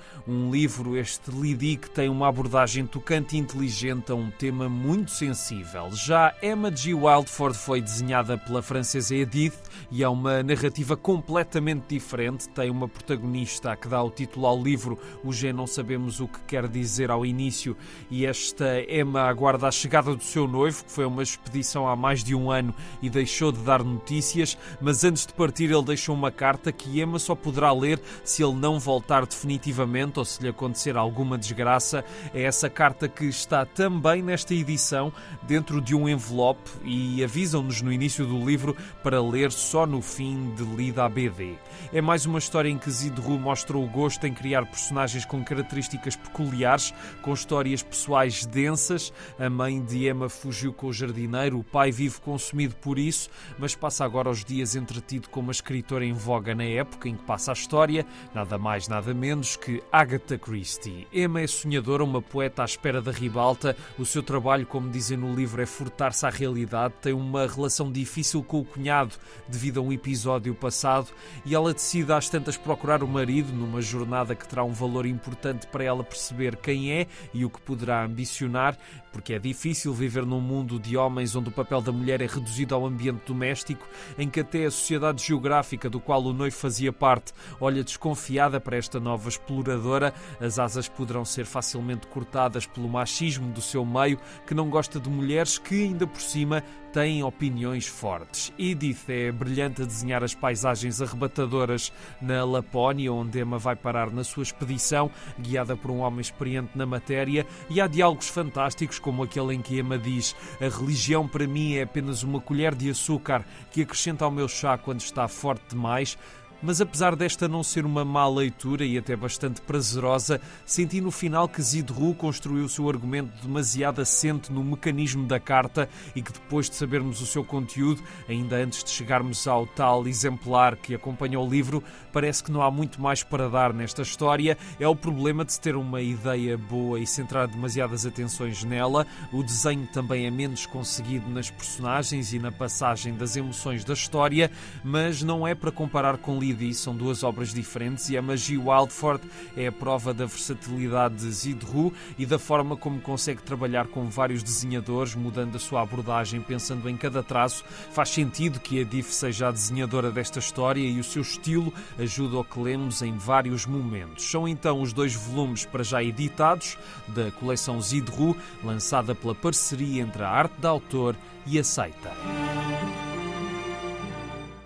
livro, 0.50 0.96
este 0.96 1.30
Lidi, 1.30 1.76
que 1.76 1.90
tem 1.90 2.08
uma 2.08 2.28
abordagem 2.28 2.86
tocante 2.86 3.36
e 3.36 3.38
inteligente 3.38 4.10
a 4.10 4.14
um 4.14 4.30
tema 4.30 4.68
muito 4.68 5.10
sensível. 5.10 5.90
Já 5.92 6.34
Emma 6.42 6.74
G. 6.74 6.94
Wildford 6.94 7.58
foi 7.58 7.80
desenhada 7.80 8.38
pela 8.38 8.62
francesa 8.62 9.14
Edith 9.14 9.58
e 9.90 10.02
é 10.02 10.08
uma 10.08 10.42
narrativa 10.42 10.96
completamente 10.96 11.84
diferente. 11.88 12.48
Tem 12.48 12.70
uma 12.70 12.88
protagonista 12.88 13.76
que 13.76 13.88
dá 13.88 14.02
o 14.02 14.10
título 14.10 14.46
ao 14.46 14.62
livro, 14.62 14.98
o 15.22 15.32
G 15.32 15.52
não 15.52 15.66
sabemos 15.66 16.20
o 16.20 16.28
que 16.28 16.40
quer 16.46 16.68
dizer 16.68 17.10
ao 17.10 17.26
início, 17.26 17.76
e 18.10 18.24
esta 18.24 18.80
Emma 18.88 19.22
aguarda 19.22 19.68
a 19.68 19.70
chegada 19.70 20.14
do 20.14 20.22
seu 20.22 20.48
noivo, 20.48 20.84
que 20.84 20.92
foi 20.92 21.04
uma 21.04 21.22
expedição 21.22 21.86
há 21.86 21.94
mais 21.94 22.24
de 22.24 22.34
um 22.34 22.50
ano 22.50 22.74
e 23.02 23.10
deixou 23.10 23.52
de 23.52 23.60
dar 23.60 23.82
notícias, 23.84 24.56
mas 24.80 25.04
antes 25.04 25.26
de 25.26 25.32
partir 25.32 25.70
ele 25.70 25.84
deixou 25.84 26.14
uma 26.14 26.30
carta 26.30 26.72
que 26.72 27.00
Emma 27.00 27.18
só 27.18 27.34
poderá 27.34 27.72
ler 27.72 28.00
se 28.24 28.42
ele 28.42 28.54
não 28.54 28.78
voltar 28.78 29.26
definitivamente 29.26 30.21
ou 30.22 30.24
se 30.24 30.40
lhe 30.40 30.48
acontecer 30.48 30.96
alguma 30.96 31.36
desgraça. 31.36 32.04
É 32.32 32.42
essa 32.42 32.70
carta 32.70 33.08
que 33.08 33.24
está 33.24 33.66
também 33.66 34.22
nesta 34.22 34.54
edição, 34.54 35.12
dentro 35.42 35.80
de 35.80 35.94
um 35.94 36.08
envelope, 36.08 36.70
e 36.84 37.22
avisam-nos 37.22 37.82
no 37.82 37.92
início 37.92 38.24
do 38.24 38.38
livro 38.38 38.76
para 39.02 39.20
ler 39.20 39.50
só 39.50 39.84
no 39.84 40.00
fim 40.00 40.54
de 40.54 40.62
lida 40.62 41.04
a 41.04 41.08
BD. 41.08 41.56
É 41.92 42.00
mais 42.00 42.24
uma 42.24 42.38
história 42.38 42.68
em 42.68 42.78
que 42.78 42.90
Zidru 42.90 43.38
mostra 43.38 43.76
o 43.76 43.86
gosto 43.86 44.26
em 44.26 44.32
criar 44.32 44.64
personagens 44.64 45.24
com 45.24 45.44
características 45.44 46.14
peculiares, 46.14 46.94
com 47.20 47.34
histórias 47.34 47.82
pessoais 47.82 48.46
densas. 48.46 49.12
A 49.38 49.50
mãe 49.50 49.82
de 49.82 50.08
Emma 50.08 50.28
fugiu 50.28 50.72
com 50.72 50.86
o 50.86 50.92
jardineiro, 50.92 51.58
o 51.58 51.64
pai 51.64 51.90
vive 51.90 52.20
consumido 52.20 52.76
por 52.76 52.98
isso, 52.98 53.28
mas 53.58 53.74
passa 53.74 54.04
agora 54.04 54.30
os 54.30 54.44
dias 54.44 54.76
entretido 54.76 55.28
como 55.28 55.48
uma 55.48 55.52
escritora 55.52 56.04
em 56.04 56.12
voga 56.12 56.54
na 56.54 56.64
época 56.64 57.08
em 57.08 57.16
que 57.16 57.24
passa 57.24 57.50
a 57.50 57.54
história, 57.54 58.06
nada 58.32 58.56
mais, 58.56 58.86
nada 58.86 59.12
menos 59.12 59.56
que 59.56 59.82
Agatha 59.90 60.11
Christie. 60.18 61.06
Emma 61.12 61.40
é 61.40 61.46
sonhadora, 61.46 62.04
uma 62.04 62.20
poeta 62.20 62.62
à 62.62 62.64
espera 62.64 63.00
da 63.00 63.10
ribalta. 63.10 63.76
O 63.98 64.04
seu 64.04 64.22
trabalho, 64.22 64.66
como 64.66 64.90
dizem 64.90 65.16
no 65.16 65.34
livro, 65.34 65.62
é 65.62 65.66
furtar-se 65.66 66.26
à 66.26 66.30
realidade. 66.30 66.94
Tem 67.00 67.12
uma 67.12 67.46
relação 67.46 67.90
difícil 67.90 68.42
com 68.42 68.60
o 68.60 68.64
cunhado 68.64 69.14
devido 69.48 69.80
a 69.80 69.82
um 69.82 69.92
episódio 69.92 70.54
passado 70.54 71.08
e 71.44 71.54
ela 71.54 71.72
decide 71.72 72.12
às 72.12 72.28
tantas 72.28 72.56
procurar 72.56 73.02
o 73.02 73.08
marido 73.08 73.52
numa 73.52 73.80
jornada 73.80 74.34
que 74.34 74.48
terá 74.48 74.64
um 74.64 74.72
valor 74.72 75.06
importante 75.06 75.66
para 75.66 75.84
ela 75.84 76.04
perceber 76.04 76.56
quem 76.56 76.92
é 76.92 77.06
e 77.32 77.44
o 77.44 77.50
que 77.50 77.60
poderá 77.60 78.04
ambicionar, 78.04 78.76
porque 79.12 79.34
é 79.34 79.38
difícil 79.38 79.92
viver 79.92 80.24
num 80.24 80.40
mundo 80.40 80.80
de 80.80 80.96
homens 80.96 81.36
onde 81.36 81.50
o 81.50 81.52
papel 81.52 81.80
da 81.80 81.92
mulher 81.92 82.20
é 82.20 82.26
reduzido 82.26 82.74
ao 82.74 82.86
ambiente 82.86 83.22
doméstico, 83.26 83.86
em 84.18 84.28
que 84.28 84.40
até 84.40 84.64
a 84.64 84.70
sociedade 84.70 85.24
geográfica 85.24 85.90
do 85.90 86.00
qual 86.00 86.22
o 86.24 86.32
noivo 86.32 86.56
fazia 86.56 86.92
parte 86.92 87.32
olha 87.60 87.84
desconfiada 87.84 88.60
para 88.60 88.76
esta 88.76 88.98
nova 88.98 89.28
exploradora. 89.28 90.14
As 90.40 90.58
asas 90.58 90.88
poderão 90.88 91.24
ser 91.24 91.44
facilmente 91.44 92.06
cortadas 92.06 92.66
pelo 92.66 92.88
machismo 92.88 93.52
do 93.52 93.60
seu 93.60 93.84
meio, 93.84 94.18
que 94.46 94.54
não 94.54 94.70
gosta 94.70 94.98
de 94.98 95.08
mulheres 95.08 95.58
que, 95.58 95.84
ainda 95.84 96.06
por 96.06 96.20
cima, 96.20 96.64
têm 96.92 97.22
opiniões 97.24 97.86
fortes. 97.86 98.52
Edith 98.58 99.08
é 99.08 99.32
brilhante 99.32 99.82
a 99.82 99.84
desenhar 99.84 100.22
as 100.22 100.34
paisagens 100.34 101.00
arrebatadoras 101.00 101.92
na 102.20 102.44
Lapónia, 102.44 103.12
onde 103.12 103.40
Emma 103.40 103.58
vai 103.58 103.74
parar 103.74 104.10
na 104.10 104.22
sua 104.22 104.42
expedição, 104.42 105.10
guiada 105.38 105.76
por 105.76 105.90
um 105.90 106.00
homem 106.00 106.20
experiente 106.20 106.76
na 106.76 106.84
matéria, 106.84 107.46
e 107.70 107.80
há 107.80 107.86
diálogos 107.86 108.28
fantásticos, 108.28 108.98
como 108.98 109.22
aquele 109.22 109.54
em 109.54 109.62
que 109.62 109.78
Emma 109.78 109.98
diz: 109.98 110.36
A 110.60 110.68
religião 110.68 111.26
para 111.26 111.46
mim 111.46 111.74
é 111.74 111.82
apenas 111.82 112.22
uma 112.22 112.40
colher 112.40 112.74
de 112.74 112.90
açúcar 112.90 113.44
que 113.70 113.82
acrescenta 113.82 114.24
ao 114.24 114.30
meu 114.30 114.46
chá 114.46 114.76
quando 114.76 115.00
está 115.00 115.26
forte 115.26 115.70
demais. 115.70 116.18
Mas 116.62 116.80
apesar 116.80 117.16
desta 117.16 117.48
não 117.48 117.64
ser 117.64 117.84
uma 117.84 118.04
má 118.04 118.28
leitura 118.28 118.84
e 118.84 118.96
até 118.96 119.16
bastante 119.16 119.60
prazerosa, 119.60 120.40
senti 120.64 121.00
no 121.00 121.10
final 121.10 121.48
que 121.48 121.60
Zidru 121.60 122.14
construiu 122.14 122.64
o 122.64 122.68
seu 122.68 122.88
argumento 122.88 123.32
demasiado 123.42 124.00
assente 124.00 124.52
no 124.52 124.62
mecanismo 124.62 125.26
da 125.26 125.40
carta 125.40 125.88
e 126.14 126.22
que 126.22 126.32
depois 126.32 126.70
de 126.70 126.76
sabermos 126.76 127.20
o 127.20 127.26
seu 127.26 127.42
conteúdo, 127.42 128.00
ainda 128.28 128.54
antes 128.56 128.84
de 128.84 128.90
chegarmos 128.90 129.48
ao 129.48 129.66
tal 129.66 130.06
exemplar 130.06 130.76
que 130.76 130.94
acompanha 130.94 131.40
o 131.40 131.48
livro, 131.48 131.82
parece 132.12 132.44
que 132.44 132.52
não 132.52 132.62
há 132.62 132.70
muito 132.70 133.02
mais 133.02 133.24
para 133.24 133.48
dar 133.48 133.74
nesta 133.74 134.02
história. 134.02 134.56
É 134.78 134.86
o 134.86 134.94
problema 134.94 135.44
de 135.44 135.54
se 135.54 135.60
ter 135.60 135.74
uma 135.74 136.00
ideia 136.00 136.56
boa 136.56 137.00
e 137.00 137.06
centrar 137.08 137.48
demasiadas 137.48 138.06
atenções 138.06 138.62
nela. 138.62 139.04
O 139.32 139.42
desenho 139.42 139.88
também 139.88 140.26
é 140.26 140.30
menos 140.30 140.64
conseguido 140.64 141.28
nas 141.28 141.50
personagens 141.50 142.32
e 142.32 142.38
na 142.38 142.52
passagem 142.52 143.14
das 143.14 143.34
emoções 143.34 143.84
da 143.84 143.94
história, 143.94 144.48
mas 144.84 145.24
não 145.24 145.44
é 145.44 145.56
para 145.56 145.72
comparar 145.72 146.18
com 146.18 146.38
livros 146.38 146.51
Lady 146.52 146.74
são 146.74 146.94
duas 146.94 147.22
obras 147.22 147.52
diferentes 147.52 148.08
e 148.10 148.16
a 148.16 148.22
Magie 148.22 148.58
Wildford 148.58 149.22
é 149.56 149.66
a 149.66 149.72
prova 149.72 150.12
da 150.12 150.26
versatilidade 150.26 151.16
de 151.16 151.30
Zidru 151.30 151.92
e 152.18 152.26
da 152.26 152.38
forma 152.38 152.76
como 152.76 153.00
consegue 153.00 153.42
trabalhar 153.42 153.86
com 153.86 154.08
vários 154.08 154.42
desenhadores, 154.42 155.14
mudando 155.14 155.56
a 155.56 155.58
sua 155.58 155.82
abordagem, 155.82 156.40
pensando 156.40 156.88
em 156.88 156.96
cada 156.96 157.22
traço. 157.22 157.64
Faz 157.92 158.10
sentido 158.10 158.60
que 158.60 158.80
a 158.80 158.84
Diff 158.84 159.12
seja 159.14 159.48
a 159.48 159.52
desenhadora 159.52 160.10
desta 160.10 160.38
história 160.38 160.80
e 160.80 161.00
o 161.00 161.04
seu 161.04 161.22
estilo 161.22 161.72
ajuda 161.98 162.36
ao 162.36 162.44
que 162.44 162.60
lemos 162.60 163.02
em 163.02 163.16
vários 163.16 163.66
momentos. 163.66 164.30
São 164.30 164.46
então 164.46 164.80
os 164.80 164.92
dois 164.92 165.14
volumes 165.14 165.64
para 165.64 165.82
já 165.82 166.02
editados 166.02 166.76
da 167.08 167.30
coleção 167.32 167.80
Zidru, 167.80 168.36
lançada 168.62 169.14
pela 169.14 169.34
parceria 169.34 170.02
entre 170.02 170.22
a 170.22 170.28
arte 170.28 170.60
da 170.60 170.68
autor 170.68 171.16
e 171.46 171.58
a 171.58 171.64
seita. 171.64 172.12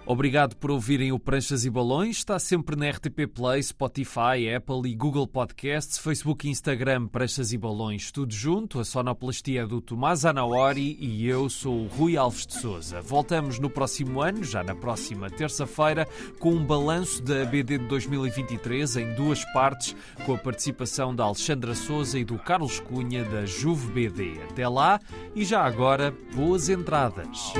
Obrigado 0.09 0.55
por 0.55 0.71
ouvirem 0.71 1.11
o 1.11 1.19
Pranchas 1.19 1.65
e 1.65 1.71
Balões. 1.71 2.19
Está 2.19 2.39
sempre 2.39 2.77
na 2.77 2.89
RTP 2.89 3.27
Play, 3.27 3.61
Spotify, 3.61 4.55
Apple 4.57 4.89
e 4.89 4.95
Google 4.95 5.27
Podcasts, 5.27 5.99
Facebook 5.99 6.47
e 6.47 6.51
Instagram 6.51 7.09
Pranchas 7.09 7.53
e 7.53 7.59
Balões, 7.59 8.13
tudo 8.13 8.33
junto. 8.33 8.79
A 8.79 8.85
sonoplastia 8.85 9.63
é 9.63 9.67
do 9.67 9.81
Tomás 9.81 10.25
Anaori 10.25 10.97
e 11.01 11.27
eu 11.27 11.51
sou 11.51 11.83
o 11.83 11.87
Rui 11.89 12.17
Alves 12.17 12.47
de 12.47 12.55
Souza. 12.55 13.01
Voltamos 13.01 13.59
no 13.59 13.69
próximo 13.69 14.23
ano, 14.23 14.45
já 14.45 14.63
na 14.63 14.77
próxima 14.77 15.29
terça-feira, 15.29 16.07
com 16.39 16.55
um 16.55 16.65
balanço 16.65 17.21
da 17.21 17.45
BD 17.45 17.79
de 17.79 17.89
2023 17.89 18.99
em 18.99 19.15
duas 19.15 19.45
partes, 19.53 19.97
com 20.25 20.35
a 20.35 20.39
participação 20.39 21.17
da 21.17 21.25
Alexandra 21.25 21.75
Souza 21.75 22.17
e 22.17 22.25
do 22.25 22.39
Carlos 22.39 22.79
Cunha 22.79 23.25
da 23.25 23.45
Juve 23.45 23.91
BD. 23.91 24.41
Até 24.49 24.69
lá 24.69 25.01
e 25.35 25.45
já 25.45 25.65
agora, 25.65 26.15
boas 26.33 26.69
entradas. 26.69 27.53